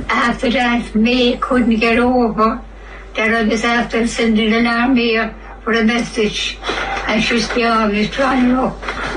[0.08, 2.62] After that, May couldn't get over
[3.16, 5.16] that I was after sending an army
[5.62, 6.58] for a message.
[7.06, 8.74] And she was always trying to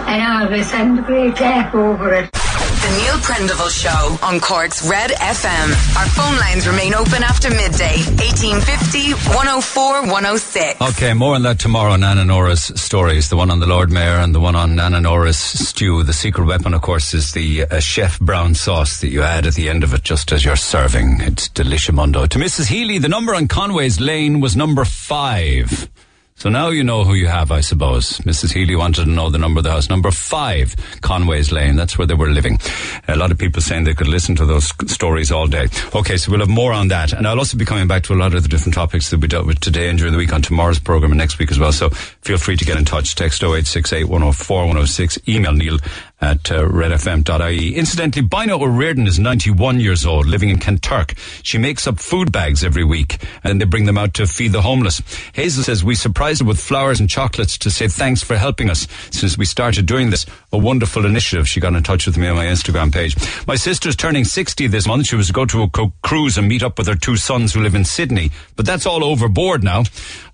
[0.07, 2.47] and always having a great laugh over it.
[2.88, 5.97] The Neil Prendeville Show on Cork's Red FM.
[5.97, 7.97] Our phone lines remain open after midday.
[8.15, 10.81] 1850 104 106.
[10.81, 11.97] Okay, more on that tomorrow.
[11.97, 15.38] Nana Nora's stories, the one on the Lord Mayor and the one on Nana Nora's
[15.38, 16.03] stew.
[16.03, 19.55] The secret weapon, of course, is the uh, chef brown sauce that you add at
[19.55, 21.19] the end of it just as you're serving.
[21.19, 22.30] It's deliciamundo.
[22.30, 22.68] To Mrs.
[22.68, 25.89] Healy, the number on Conway's Lane was number five.
[26.38, 28.19] So now you know who you have, I suppose.
[28.19, 28.53] Mrs.
[28.53, 29.89] Healy wanted to know the number of the house.
[29.89, 31.76] Number five, Conway's Lane.
[31.76, 32.59] That's where they were living.
[33.07, 35.68] A lot of people saying they could listen to those stories all day.
[35.95, 37.11] Okay, so we'll have more on that.
[37.11, 39.27] And I'll also be coming back to a lot of the different topics that we
[39.27, 41.72] dealt with today and during the week on tomorrow's program and next week as well.
[41.72, 43.15] So feel free to get in touch.
[43.15, 45.18] Text 0868 104 106.
[45.27, 45.80] Email Neil
[46.19, 47.76] at uh, redfm.ie.
[47.76, 51.15] Incidentally, Bino O'Riordan is 91 years old, living in Kanturk.
[51.44, 54.61] She makes up food bags every week and they bring them out to feed the
[54.61, 55.02] homeless.
[55.34, 58.88] Hazel says, we surprised her with flowers and chocolates to say thanks for helping us
[59.11, 60.26] since we started doing this.
[60.52, 61.48] A wonderful initiative.
[61.48, 63.15] She got in touch with me on my Instagram page.
[63.45, 65.07] My sister's turning 60 this month.
[65.07, 67.53] She was to go to a co- cruise and meet up with her two sons
[67.53, 69.84] who live in Sydney, but that's all overboard now.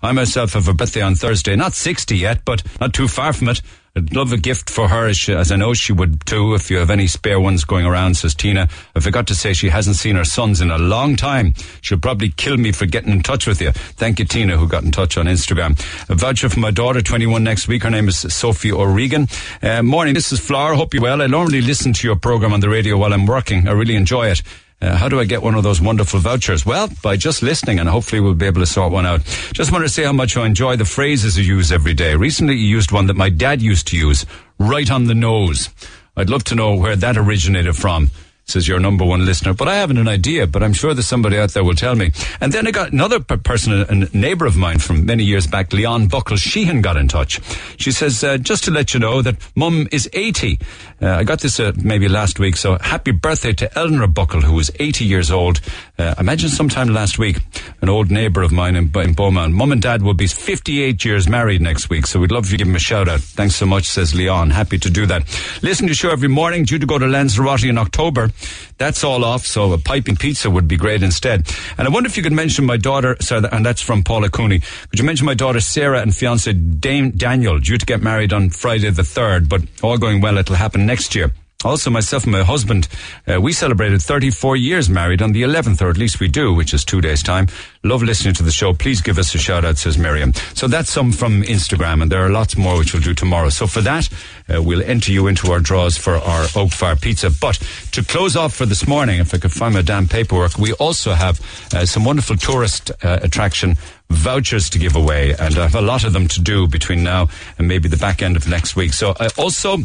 [0.02, 1.56] I myself have a birthday on Thursday.
[1.56, 3.60] Not 60 yet, but not too far from it.
[3.96, 6.54] I'd love a gift for her, as, she, as I know she would too.
[6.54, 8.68] If you have any spare ones going around, says Tina.
[8.96, 11.54] I forgot to say she hasn't seen her sons in a long time.
[11.80, 13.70] She'll probably kill me for getting in touch with you.
[13.70, 15.78] Thank you, Tina, who got in touch on Instagram.
[16.10, 17.84] A voucher for my daughter, 21 next week.
[17.84, 19.28] Her name is Sophie O'Regan.
[19.62, 20.74] Uh, morning, this is Flower.
[20.74, 21.22] Hope you're well.
[21.22, 23.68] I normally listen to your program on the radio while I'm working.
[23.68, 24.42] I really enjoy it.
[24.80, 26.66] Uh, how do I get one of those wonderful vouchers?
[26.66, 29.22] Well, by just listening, and hopefully we'll be able to sort one out.
[29.52, 32.16] Just want to say how much I enjoy the phrases you use every day.
[32.16, 34.26] Recently, you used one that my dad used to use,
[34.58, 35.70] right on the nose.
[36.16, 38.10] I'd love to know where that originated from
[38.46, 39.54] says your number one listener.
[39.54, 42.12] But I haven't an idea, but I'm sure there's somebody out there will tell me.
[42.40, 46.08] And then I got another person, a neighbour of mine from many years back, Leon
[46.08, 47.40] Buckle Sheehan, got in touch.
[47.78, 50.58] She says, uh, just to let you know that mum is 80.
[51.00, 54.54] Uh, I got this uh, maybe last week, so happy birthday to Eleanor Buckle, who
[54.54, 55.60] was 80 years old.
[55.98, 57.38] Uh, imagine sometime last week,
[57.80, 59.54] an old neighbour of mine in, in Beaumont.
[59.54, 62.66] Mum and dad will be 58 years married next week, so we'd love to give
[62.66, 63.20] them a shout out.
[63.20, 64.50] Thanks so much, says Leon.
[64.50, 65.22] Happy to do that.
[65.62, 68.30] Listen to show every morning, due to go to Lanzarote in October.
[68.78, 71.48] That's all off, so a piping pizza would be great instead.
[71.78, 74.60] And I wonder if you could mention my daughter, sorry, and that's from Paula Cooney.
[74.90, 78.50] Could you mention my daughter Sarah and fiance Dame Daniel, due to get married on
[78.50, 81.32] Friday the 3rd, but all going well, it'll happen next year.
[81.64, 82.88] Also, myself and my husband,
[83.26, 86.74] uh, we celebrated 34 years married on the 11th, or at least we do, which
[86.74, 87.48] is two days' time.
[87.82, 88.74] Love listening to the show.
[88.74, 90.32] Please give us a shout out, says Miriam.
[90.54, 93.48] So that's some from Instagram, and there are lots more which we'll do tomorrow.
[93.48, 94.08] So for that,
[94.52, 97.30] uh, we'll enter you into our draws for our Oak Fire Pizza.
[97.30, 97.56] But
[97.92, 101.12] to close off for this morning, if I could find my damn paperwork, we also
[101.12, 101.40] have
[101.74, 103.76] uh, some wonderful tourist uh, attraction
[104.10, 107.28] vouchers to give away, and I have a lot of them to do between now
[107.58, 108.92] and maybe the back end of next week.
[108.92, 109.78] So I also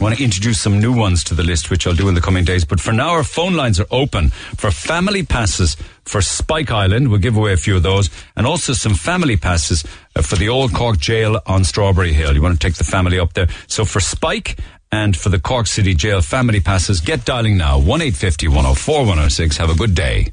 [0.00, 2.44] Want to introduce some new ones to the list, which I'll do in the coming
[2.44, 2.64] days.
[2.64, 7.08] But for now, our phone lines are open for family passes for Spike Island.
[7.08, 8.10] We'll give away a few of those.
[8.36, 9.84] And also some family passes
[10.16, 12.34] uh, for the Old Cork Jail on Strawberry Hill.
[12.34, 13.46] You want to take the family up there.
[13.68, 14.58] So for Spike
[14.90, 17.78] and for the Cork City Jail family passes, get dialing now.
[17.78, 19.56] 1 104 106.
[19.58, 20.32] Have a good day.